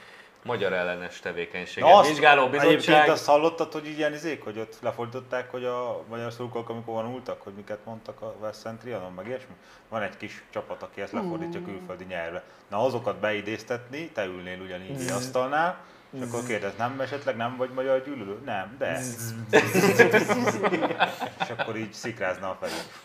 magyar 0.45 0.73
ellenes 0.73 1.19
tevékenységet. 1.19 1.89
Azt, 1.93 2.09
Vizsgáló 2.09 2.47
bizottság. 2.47 3.09
azt 3.09 3.25
hallottad, 3.25 3.71
hogy 3.71 3.87
így 3.87 3.97
ilyen 3.97 4.13
izék, 4.13 4.43
hogy 4.43 4.59
ott 4.59 4.77
lefordították, 4.81 5.51
hogy 5.51 5.63
a 5.65 6.03
magyar 6.09 6.33
szurkolók, 6.33 6.69
amikor 6.69 6.93
vonultak, 6.93 7.41
hogy 7.41 7.53
miket 7.53 7.85
mondtak 7.85 8.21
a 8.21 8.35
West 8.41 8.65
End 8.65 8.77
Trianon, 8.77 9.13
meg 9.13 9.27
ilyesmi? 9.27 9.53
Van 9.89 10.01
egy 10.01 10.17
kis 10.17 10.43
csapat, 10.49 10.83
aki 10.83 11.01
ezt 11.01 11.11
lefordítja 11.11 11.61
külföldi 11.61 12.03
nyelvre. 12.03 12.43
Na 12.69 12.85
azokat 12.85 13.19
beidéztetni, 13.19 14.09
te 14.13 14.25
ülnél 14.25 14.61
ugyanígy 14.61 15.01
egy 15.01 15.11
asztalnál, 15.11 15.83
és 16.13 16.21
akkor 16.27 16.43
kérdez, 16.43 16.71
nem 16.77 17.01
esetleg 17.01 17.35
nem 17.35 17.55
vagy 17.57 17.69
magyar 17.69 18.03
gyűlölő? 18.03 18.39
Nem, 18.45 18.75
de. 18.77 18.99
és 21.41 21.49
akkor 21.57 21.75
így 21.77 21.93
szikrázna 21.93 22.49
a 22.49 22.57
fejük. 22.61 23.03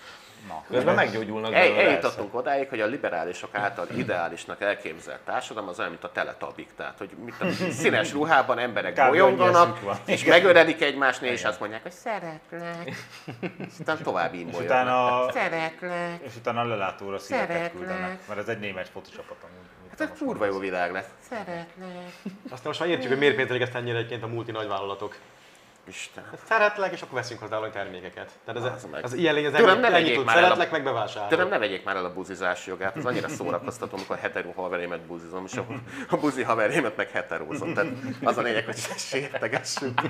Na, 0.49 0.65
Közben 0.69 0.95
meggyógyulnak 0.95 1.53
El, 1.53 1.75
eljutottunk 1.75 2.35
odáig, 2.35 2.69
hogy 2.69 2.81
a 2.81 2.87
liberálisok 2.87 3.55
által 3.55 3.87
ideálisnak 3.97 4.61
elképzelt 4.61 5.21
társadalom 5.21 5.69
az 5.69 5.79
olyan, 5.79 5.91
mint 5.91 6.05
a 6.05 6.13
teletabik. 6.13 6.69
Tehát, 6.77 6.99
hogy 6.99 7.11
mit 7.25 7.35
tudom, 7.39 7.53
színes 7.81 8.13
ruhában 8.13 8.59
emberek 8.59 9.07
bolyonganak, 9.09 9.79
és 10.07 10.25
megölelik 10.25 10.83
egymásnél, 10.83 11.33
és 11.33 11.45
azt 11.45 11.61
mondják, 11.61 11.83
hogy 11.83 11.93
szeretlek. 11.93 12.89
És 13.41 13.79
utána 13.81 14.01
tovább 14.01 14.35
imbolyognak. 14.35 15.33
Szeretlek. 15.33 15.93
és 16.23 16.37
utána 16.37 16.61
a 16.61 16.65
lelátóra 16.65 17.19
szíveket 17.19 17.49
Szeretlek. 17.49 17.73
küldenek, 17.73 18.19
mert 18.29 18.41
ez 18.41 18.49
egy 18.49 18.59
német 18.59 18.89
fotocsapat 18.89 19.37
amúgy. 19.43 19.67
Hát 19.91 20.01
ez 20.01 20.19
kurva 20.19 20.45
jó 20.45 20.59
világ 20.59 20.93
lesz. 20.93 21.09
Szeretlek. 21.29 21.69
Aztán 22.45 22.67
most 22.67 22.81
már 22.81 22.89
értjük, 22.89 23.09
hogy 23.09 23.19
miért 23.19 23.37
péntelik 23.37 23.63
ezt 23.63 23.75
ennyire 23.75 23.97
egyébként 23.97 24.23
a 24.23 24.27
multi 24.27 24.51
nagyvállalatok. 24.51 25.17
Isten. 25.89 26.25
Szeretlek, 26.49 26.93
és 26.93 27.03
akkor 27.03 27.15
veszünk 27.15 27.41
hozzá 27.41 27.55
valami 27.57 27.73
termékeket. 27.73 28.31
Tehát 28.45 28.65
ez, 28.65 28.73
Az 28.73 28.89
meg. 28.91 29.05
az 29.05 29.13
ilyen 29.15 29.45
az 29.45 29.53
Tőlem 29.53 29.81
ne 29.81 29.91
vegyék 29.91 30.25
már 30.25 30.37
el 30.37 30.43
a- 30.43 30.47
szeretlek, 30.47 30.71
meg 30.71 30.83
bevásárolok. 30.85 31.29
Tőlem 31.31 31.49
ne 31.49 31.59
vegyék 31.59 31.85
már 31.85 31.97
el 31.97 32.05
a 32.05 32.13
buzizás 32.13 32.67
jogát, 32.67 32.97
az 32.97 33.05
annyira 33.05 33.29
szórakoztató, 33.29 33.97
amikor 33.97 34.17
a 34.17 34.19
hetero 34.19 34.51
haverémet 34.53 35.01
buzizom, 35.01 35.45
és 35.47 35.57
a, 35.57 35.67
a 36.09 36.17
buzi 36.17 36.43
haverémet 36.43 36.97
meg 36.97 37.11
heterózom. 37.11 37.75
Tehát 37.75 37.93
az 38.23 38.37
a 38.39 38.43
lényeg, 38.43 38.65
hogy 38.65 38.77
sértegessünk. 38.97 40.01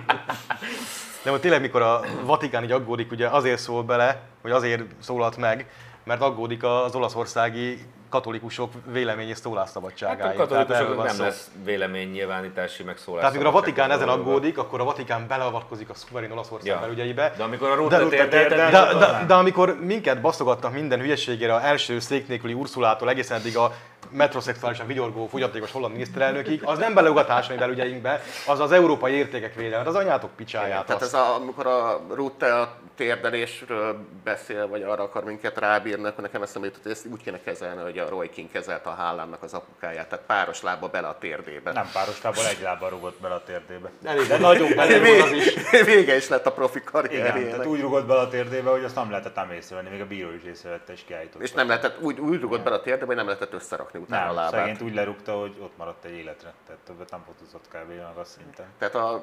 De 1.23 1.31
most 1.31 1.43
tényleg, 1.43 1.61
mikor 1.61 1.83
a 1.83 2.01
Vatikán 2.23 2.65
így 2.65 2.73
aggódik, 2.73 3.11
ugye 3.11 3.29
azért 3.29 3.61
szól 3.61 3.83
bele, 3.83 4.21
vagy 4.43 4.51
azért 4.53 4.83
szólalt 5.01 5.37
meg, 5.37 5.71
mert 6.05 6.21
aggódik 6.21 6.63
az 6.63 6.95
olaszországi 6.95 7.79
katolikusok 8.11 8.73
vélemény 8.87 9.29
és 9.29 9.33
Hát 9.33 9.43
szólásszabadságáért. 9.43 10.39
a 10.39 10.47
Tehát 10.47 10.71
erről 10.71 10.87
katolikusoknak 10.87 10.97
van 10.97 11.07
nem 11.07 11.15
szó. 11.15 11.23
lesz 11.23 11.51
véleménynyilvánítási 11.65 12.83
meg 12.83 12.97
szólás. 12.97 13.21
Tehát 13.21 13.35
mikor 13.37 13.49
a 13.49 13.53
Vatikán 13.53 13.91
ezen 13.91 14.09
aggódik, 14.09 14.59
akkor 14.59 14.81
a 14.81 14.85
Vatikán 14.85 15.27
beleavatkozik 15.29 15.91
a 15.91 15.95
szuverén 15.95 16.31
Olaszország 16.33 16.67
Ja. 16.67 16.79
belügyeibe. 16.81 17.33
De 17.37 17.43
amikor 17.43 17.69
a 17.71 17.89
De- 17.89 17.99
Rutte 17.99 18.29
térdelt, 18.29 18.73
De, 18.73 18.99
de, 18.99 19.25
de, 19.27 19.35
amikor 19.35 19.77
minket 19.81 20.21
basztogattak 20.21 20.73
minden 20.73 21.01
hülyeségére, 21.01 21.55
a 21.55 21.65
első 21.65 21.99
szék 21.99 22.29
nélküli 22.29 22.53
Ursulától 22.53 23.09
egészen 23.11 23.39
eddig 23.39 23.57
a 23.57 23.73
metroszexuálisan 24.11 24.87
vigyorgó, 24.87 25.27
fogyatékos 25.27 25.73
holland 25.73 25.93
miniszterelnökig, 25.93 26.63
az 26.65 26.79
nem 26.79 26.95
beleugatás 26.95 27.49
mi 27.49 27.55
belügyeinkbe, 27.55 28.23
az 28.47 28.61
az 28.61 28.73
európai 28.73 29.13
értékek 29.13 29.55
védelme, 29.55 29.89
az 29.89 29.95
anyátok 29.95 30.31
picsáját. 30.37 30.87
Tehát 30.87 31.03
ez 31.03 31.15
a, 31.15 31.35
amikor 31.35 31.67
a 31.67 32.01
Rutte 32.15 32.61
a 32.61 32.77
térdelésről 32.97 33.97
beszél, 34.25 34.69
vagy 34.69 34.83
arra 34.83 35.03
akar 35.03 35.25
minket 35.25 35.59
rábírni, 35.59 36.07
akkor 36.07 36.23
nekem 36.23 36.43
eszembe 36.43 36.67
jutott, 36.67 36.83
hogy 36.83 36.93
ezt 36.93 37.07
úgy 37.07 37.23
kéne 37.23 37.41
kezelni, 37.41 37.83
hogy 37.83 37.99
a 37.99 38.09
Roy 38.09 38.31
King 38.31 38.51
kezelte 38.51 38.91
a 38.91 38.95
Hálánnak 38.95 39.43
az 39.43 39.55
apukáját, 39.55 40.09
tehát 40.09 40.25
páros 40.27 40.63
lábba 40.63 40.89
bele 40.89 41.09
a 41.09 41.19
térdébe. 41.19 41.73
Nem 41.73 41.89
páros 41.93 42.23
lábbal 42.23 42.47
egy 42.47 42.61
lábbal 42.63 42.91
rugott 42.91 43.21
bele 43.21 43.35
a 43.35 43.43
térdébe. 43.43 43.91
Elég 44.05 44.27
De 44.27 44.39
nagyon 44.39 44.75
bele 44.77 44.99
Vége, 44.99 45.23
az 45.23 45.33
is. 45.33 45.55
vége 45.85 46.17
is 46.17 46.29
lett 46.29 46.47
a 46.47 46.53
profi 46.53 46.79
Igen, 46.79 46.91
karrierjének. 46.93 47.51
tehát 47.51 47.67
úgy 47.67 47.81
rugott 47.81 48.07
bele 48.07 48.21
a 48.21 48.29
térdébe, 48.29 48.71
hogy 48.71 48.85
azt 48.85 48.95
nem 48.95 49.11
lehetett 49.11 49.39
ám 49.39 49.51
észrevenni, 49.51 49.89
még 49.91 50.01
a 50.01 50.07
bíró 50.07 50.33
is 50.33 50.43
észrevette 50.43 50.93
és 50.93 51.01
kiállította. 51.07 51.45
És 51.45 51.53
nem 51.53 51.67
lehetett, 51.69 52.01
úgy, 52.01 52.21
úgy 52.21 52.41
rugott 52.41 52.63
bele 52.63 52.77
a 52.77 52.81
térdébe, 52.81 53.07
hogy 53.07 53.17
nem 53.17 53.27
lehetett 53.27 53.53
összerakni 53.53 53.99
utána 54.01 54.23
a 54.23 54.27
nem, 54.27 54.35
lábát. 54.35 54.61
szegényt 54.61 54.81
úgy 54.83 54.95
lerúgta, 54.95 55.39
hogy 55.39 55.57
ott 55.61 55.77
maradt 55.77 56.05
egy 56.05 56.17
életre, 56.17 56.53
tehát 56.67 56.83
többet 56.83 57.11
nem 57.11 57.23
fotózott 57.27 57.69
kb. 57.69 57.89
meg 57.89 58.17
azt 58.17 58.31
szinten. 58.31 58.67
Tehát 58.79 58.95
a 58.95 59.23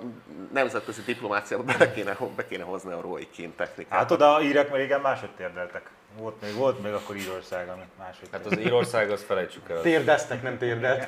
nemzetközi 0.54 1.02
diplomáciába 1.02 1.64
be 1.64 1.92
kéne, 1.92 2.18
be 2.36 2.48
kéne 2.48 2.64
hozni 2.64 2.92
a 2.92 3.02
Roy 3.02 3.28
Keane 3.36 3.54
technikát. 3.56 4.00
Hát 4.00 4.12
oda 4.12 4.36
a 4.36 4.42
írek 4.42 4.70
már 4.70 4.80
régen 4.80 5.02
máshogy 5.02 5.32
térdeltek. 5.32 5.90
Volt 6.20 6.41
még, 6.41 6.53
volt 6.55 6.84
még 6.84 6.93
akkor 6.93 7.15
Írország, 7.15 7.70
amit 7.70 7.97
máshogy 7.97 8.28
Hát 8.32 8.45
az 8.45 8.59
Írország, 8.59 9.09
azt 9.11 9.24
felejtsük 9.24 9.70
el. 9.70 9.82
Térdeztek, 9.82 10.41
nem 10.41 10.57
térdelt. 10.57 11.07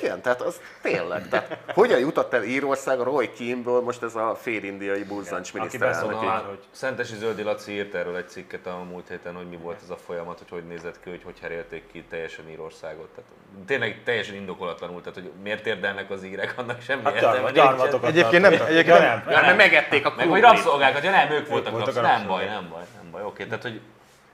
Igen, 0.00 0.20
tehát 0.20 0.40
az 0.40 0.60
tényleg. 0.82 1.28
Tehát 1.28 1.58
hogyan 1.74 1.98
jutott 1.98 2.32
el 2.34 2.42
Írország 2.42 3.00
a 3.00 3.04
Roy 3.04 3.30
Keane-ből 3.38 3.80
most 3.80 4.02
ez 4.02 4.14
a 4.14 4.34
félindiai 4.40 5.02
buzzancs 5.04 5.48
Aki 5.48 5.58
miniszterelnök? 5.58 6.10
Szóval 6.10 6.42
hogy- 6.48 6.58
Szentesi 6.70 7.14
Zöldi 7.16 7.42
Laci 7.42 7.72
írt 7.72 7.94
erről 7.94 8.16
egy 8.16 8.28
cikket 8.28 8.66
a 8.66 8.82
múlt 8.90 9.08
héten, 9.08 9.34
hogy 9.34 9.48
mi 9.48 9.56
volt 9.56 9.78
ez 9.82 9.90
a 9.90 9.96
folyamat, 9.96 10.38
hogy 10.38 10.48
hogy 10.50 10.66
nézett 10.66 11.00
ki, 11.04 11.10
hogy 11.10 11.20
hogy 11.24 11.38
herélték 11.40 11.82
ki 11.92 12.04
teljesen 12.10 12.50
Írországot. 12.50 13.08
Tehát 13.08 13.30
tényleg 13.66 14.00
teljesen 14.04 14.34
indokolatlanul, 14.34 15.00
tehát 15.00 15.14
hogy 15.14 15.30
miért 15.42 15.66
érdelnek 15.66 16.10
az 16.10 16.24
írek, 16.24 16.54
annak 16.56 16.80
semmi 16.82 17.02
Hát 17.02 17.14
értelme. 17.14 17.50
gyarmatokat 17.50 18.08
Egyébként 18.08 18.42
nem- 18.42 18.52
egyébként 18.52 18.98
nem- 18.98 19.22
nem. 19.24 19.24
Ja, 19.30 19.40
mert 19.40 19.56
megették 19.56 20.06
a 20.06 20.12
Meg 20.16 20.28
hogy 20.28 20.40
rabszolgákat, 20.40 21.02
ja 21.04 21.10
nem, 21.10 21.30
ők 21.30 21.48
voltak 21.48 21.72
voltak. 21.72 21.94
Nem 22.02 22.26
baj, 22.26 22.44
nem 22.44 22.68
baj, 22.70 22.82
nem 23.02 23.10
baj. 23.10 23.22
Oké, 23.24 23.44
tehát 23.44 23.62
hogy 23.62 23.80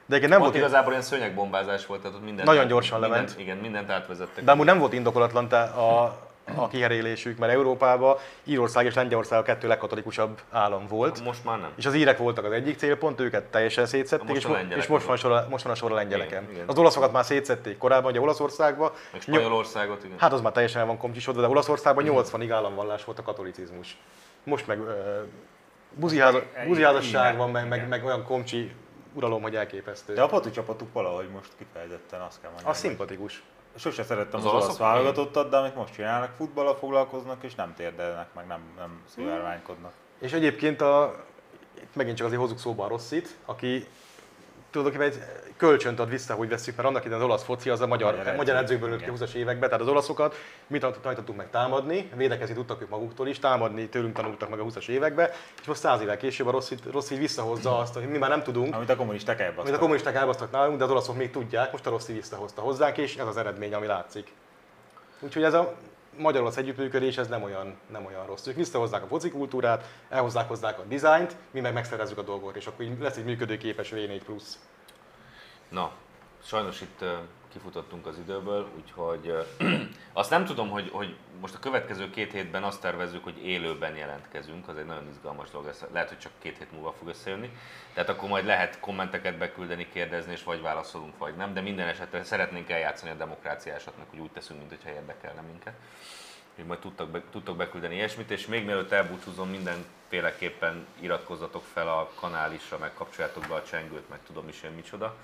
De 0.09 0.15
egyébként 0.17 0.31
nem 0.39 0.41
ott 0.49 0.53
volt, 0.55 0.65
igazából 0.65 0.91
ilyen 0.91 1.03
szőnyegbombázás 1.05 1.87
volt, 1.87 2.01
tehát 2.01 2.17
ott 2.17 2.25
minden, 2.25 2.45
Nagyon 2.45 2.67
gyorsan 2.67 3.01
minden, 3.01 3.19
lement. 3.19 3.39
Igen, 3.41 3.57
mindent 3.57 3.91
átvezettek. 3.91 4.45
de 4.45 4.51
amúgy 4.51 4.67
nem 4.67 4.79
volt 4.79 4.93
indokolatlan 4.93 5.49
te 5.49 5.61
a, 5.63 6.03
a 6.55 6.69
kiherélésük, 6.69 7.39
mert 7.39 7.53
Európában 7.53 8.17
Írország 8.45 8.87
és 8.87 8.95
Lengyelország 8.95 9.39
a 9.39 9.43
kettő 9.43 9.69
legkatolikusabb 9.69 10.41
állam 10.51 10.87
volt. 10.87 11.25
Most 11.25 11.45
már 11.45 11.59
nem. 11.59 11.71
És 11.77 11.87
az 11.87 11.95
írek 11.95 12.19
voltak 12.19 12.45
az 12.45 12.53
egyik 12.53 12.77
célpont, 12.79 13.21
őket 13.21 13.45
teljesen 13.45 13.87
szétszették, 13.87 14.29
Most 14.29 14.41
és, 14.41 14.47
mo- 14.47 14.75
és 14.77 14.87
most, 14.87 15.07
van 15.07 15.17
sor, 15.17 15.33
a- 15.33 15.47
most 15.51 15.65
van 15.65 15.73
a 15.73 15.77
sor 15.77 15.93
a 15.93 15.95
lengyeleken. 15.95 16.43
Igen, 16.43 16.55
igen. 16.55 16.69
Az 16.69 16.79
olaszokat 16.79 17.13
már 17.13 17.25
szétszették 17.25 17.79
korábban, 17.79 18.11
ugye 18.11 18.21
Olaszországban. 18.21 18.91
Meg 19.13 19.23
Nyol- 19.27 19.41
Spanyolországot, 19.41 20.05
igen. 20.05 20.19
Hát 20.19 20.33
az 20.33 20.41
már 20.41 20.53
teljesen 20.53 20.81
el 20.81 20.87
van 20.87 20.99
komcsisodva, 20.99 21.41
de 21.41 21.49
Olaszországban 21.49 22.05
80-ig 22.09 22.49
államvallás 22.53 23.05
volt 23.05 23.19
a 23.19 23.23
katolicizmus. 23.23 23.97
Most 24.45 24.67
meg 24.67 24.81
uh, 24.81 24.89
buziházasság 26.67 27.25
igen, 27.25 27.37
van, 27.37 27.51
meg, 27.51 27.69
meg, 27.69 27.79
igen. 27.79 27.89
meg 27.89 28.05
olyan 28.05 28.25
komcsi 28.25 28.73
uralom, 29.17 29.43
hogy 29.43 29.57
elképesztő. 29.57 30.15
De 30.15 30.23
a 30.23 30.27
poti 30.27 30.51
csapatuk 30.51 30.93
valahogy 30.93 31.29
most 31.29 31.51
kifejezetten 31.59 32.21
azt 32.21 32.41
kell 32.41 32.51
mondani. 32.51 32.71
Az 32.71 32.79
szimpatikus. 32.79 33.43
Sose 33.77 34.05
szerettem 34.05 34.41
Az 34.41 34.47
az, 34.47 34.53
olasz 34.53 34.77
válogatottat, 34.77 35.51
de 35.51 35.57
amit 35.57 35.75
most 35.75 35.95
csinálnak, 35.95 36.35
futballal 36.37 36.77
foglalkoznak, 36.77 37.43
és 37.43 37.55
nem 37.55 37.75
térdelnek, 37.75 38.35
meg 38.35 38.47
nem, 38.47 38.61
nem 38.77 39.03
szivárványkodnak. 39.15 39.93
És 40.19 40.33
egyébként 40.33 40.81
a, 40.81 41.25
itt 41.75 41.95
megint 41.95 42.17
csak 42.17 42.27
azért 42.27 42.41
hozzuk 42.41 42.59
szóba 42.59 42.85
a 42.85 42.89
Rosszit, 42.89 43.37
aki 43.45 43.87
tulajdonképpen 44.83 45.23
egy 45.23 45.55
kölcsönt 45.57 45.99
ad 46.01 46.09
vissza, 46.09 46.35
hogy 46.35 46.49
veszük, 46.49 46.77
mert 46.77 46.89
annak 46.89 47.05
idején 47.05 47.23
az 47.23 47.29
olasz 47.29 47.45
foci 47.45 47.71
az 47.71 47.81
a 47.81 47.87
magyar, 47.87 48.11
Magyar 48.11 48.25
magyar, 48.25 48.37
magyar 48.37 48.57
edzők, 48.57 48.69
edzőkből 48.69 48.89
nőtt 48.89 48.99
ki 48.99 49.13
igen. 49.13 49.29
20-as 49.29 49.35
években, 49.35 49.69
tehát 49.69 49.85
az 49.85 49.91
olaszokat 49.91 50.35
mi 50.67 50.79
tan- 50.79 50.99
tanítottunk 51.01 51.39
meg 51.39 51.51
támadni, 51.51 52.11
védekezni 52.17 52.55
tudtak 52.55 52.83
ők 52.83 52.89
maguktól 52.89 53.29
is, 53.29 53.39
támadni 53.39 53.89
tőlünk 53.89 54.15
tanultak 54.15 54.49
meg 54.51 54.59
a 54.59 54.65
20-as 54.65 54.89
években, 54.89 55.31
és 55.61 55.67
most 55.67 55.81
száz 55.81 56.01
évvel 56.01 56.17
később 56.17 56.47
a 56.47 56.51
rossz, 56.51 56.73
rossz 56.91 57.11
így 57.11 57.19
visszahozza 57.19 57.79
azt, 57.79 57.95
hogy 57.95 58.09
mi 58.09 58.19
már 58.19 58.31
nem 58.31 58.43
tudunk, 58.43 58.75
Amit 58.75 58.91
a 58.91 58.97
kommunisták 58.97 59.37
amit 59.39 59.49
a 59.49 59.51
elbasztak. 59.51 59.81
kommunisták 59.81 60.15
elbasztak 60.15 60.51
nálunk, 60.51 60.79
de 60.79 60.85
az 60.85 60.91
olaszok 60.91 61.17
még 61.17 61.31
tudják, 61.31 61.73
most 61.73 61.87
a 61.87 61.91
Rossi 61.91 62.13
visszahozta 62.13 62.61
hozzánk, 62.61 62.97
és 62.99 63.17
ez 63.17 63.27
az 63.27 63.37
eredmény, 63.37 63.75
ami 63.75 63.87
látszik. 63.87 64.33
Úgyhogy 65.21 65.43
ez 65.43 65.55
a 65.55 65.75
magyar-olasz 66.19 66.57
együttműködés, 66.57 67.17
ez 67.17 67.29
nem 67.29 67.43
olyan, 67.43 67.77
nem 67.91 68.05
olyan 68.05 68.27
rossz. 68.27 68.47
Ők 68.47 68.57
visszahozzák 68.57 69.03
a 69.03 69.07
foci 69.07 69.31
kultúrát, 69.31 69.85
elhozzák 70.09 70.49
hozzák 70.49 70.79
a 70.79 70.83
dizájnt, 70.83 71.37
mi 71.51 71.61
meg 71.61 71.73
megszerezzük 71.73 72.19
a 72.19 72.23
dolgot, 72.23 72.57
és 72.57 72.67
akkor 72.67 72.87
lesz 73.01 73.17
egy 73.17 73.25
működőképes 73.25 73.93
V4 73.95 74.21
plusz. 74.25 74.59
Na, 75.69 75.93
sajnos 76.45 76.81
itt 76.81 77.05
kifutottunk 77.57 78.07
az 78.07 78.19
időből, 78.19 78.69
úgyhogy 78.77 79.47
azt 80.13 80.31
nem 80.31 80.45
tudom, 80.45 80.71
hogy, 80.71 80.89
hogy 80.93 81.17
most 81.41 81.55
a 81.55 81.59
következő 81.59 82.11
két 82.11 82.33
hétben 82.33 82.63
azt 82.63 82.81
tervezzük, 82.81 83.25
hogy 83.25 83.47
élőben 83.47 83.97
jelentkezünk, 83.97 84.69
az 84.69 84.77
egy 84.77 84.87
nagyon 84.87 85.09
izgalmas 85.09 85.51
dolog, 85.51 85.67
lesz. 85.67 85.85
lehet, 85.93 86.09
hogy 86.09 86.19
csak 86.19 86.33
két 86.39 86.59
hét 86.59 86.73
múlva 86.73 86.93
fog 86.99 87.09
összejönni. 87.09 87.51
Tehát 87.93 88.09
akkor 88.09 88.29
majd 88.29 88.45
lehet 88.45 88.81
kommenteket 88.81 89.39
beküldeni, 89.39 89.89
kérdezni, 89.93 90.33
és 90.33 90.43
vagy 90.43 90.61
válaszolunk, 90.61 91.19
vagy 91.19 91.37
nem, 91.37 91.55
de 91.55 91.61
minden 91.61 91.89
esetre 91.89 92.25
szeretnénk 92.25 92.71
eljátszani 92.71 93.11
a 93.11 93.15
demokráciásatnak, 93.15 94.07
hogy 94.11 94.19
úgy 94.19 94.31
teszünk, 94.31 94.61
mintha 94.61 94.91
érdekelne 94.91 95.41
minket. 95.41 95.75
Úgyhogy 96.51 96.67
majd 96.67 96.81
tudtak, 96.81 97.09
be, 97.09 97.23
tudtok 97.31 97.57
beküldeni 97.57 97.95
ilyesmit, 97.95 98.31
és 98.31 98.47
még 98.47 98.65
mielőtt 98.65 98.93
elbúcsúzom, 98.93 99.49
mindenféleképpen 99.49 100.87
iratkozzatok 101.01 101.65
fel 101.73 101.89
a 101.89 102.11
kanálisra, 102.15 102.79
meg 102.79 102.95
kapcsoljátok 102.95 103.47
be 103.49 103.55
a 103.55 103.63
csengőt, 103.63 104.09
meg 104.09 104.19
tudom 104.27 104.49
is 104.49 104.63
én 104.63 104.71
micsoda. 104.71 105.17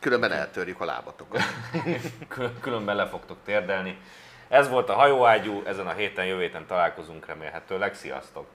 Különben 0.00 0.32
eltörjük 0.32 0.80
a 0.80 0.84
lábatokat. 0.84 1.42
Kül- 2.28 2.60
különben 2.60 2.96
le 2.96 3.06
fogtok 3.06 3.38
térdelni. 3.44 3.98
Ez 4.48 4.68
volt 4.68 4.88
a 4.88 4.94
hajóágyú, 4.94 5.62
ezen 5.64 5.86
a 5.86 5.92
héten, 5.92 6.26
jövő 6.26 6.40
héten 6.40 6.66
találkozunk 6.66 7.26
remélhetőleg. 7.26 7.94
Sziasztok! 7.94 8.46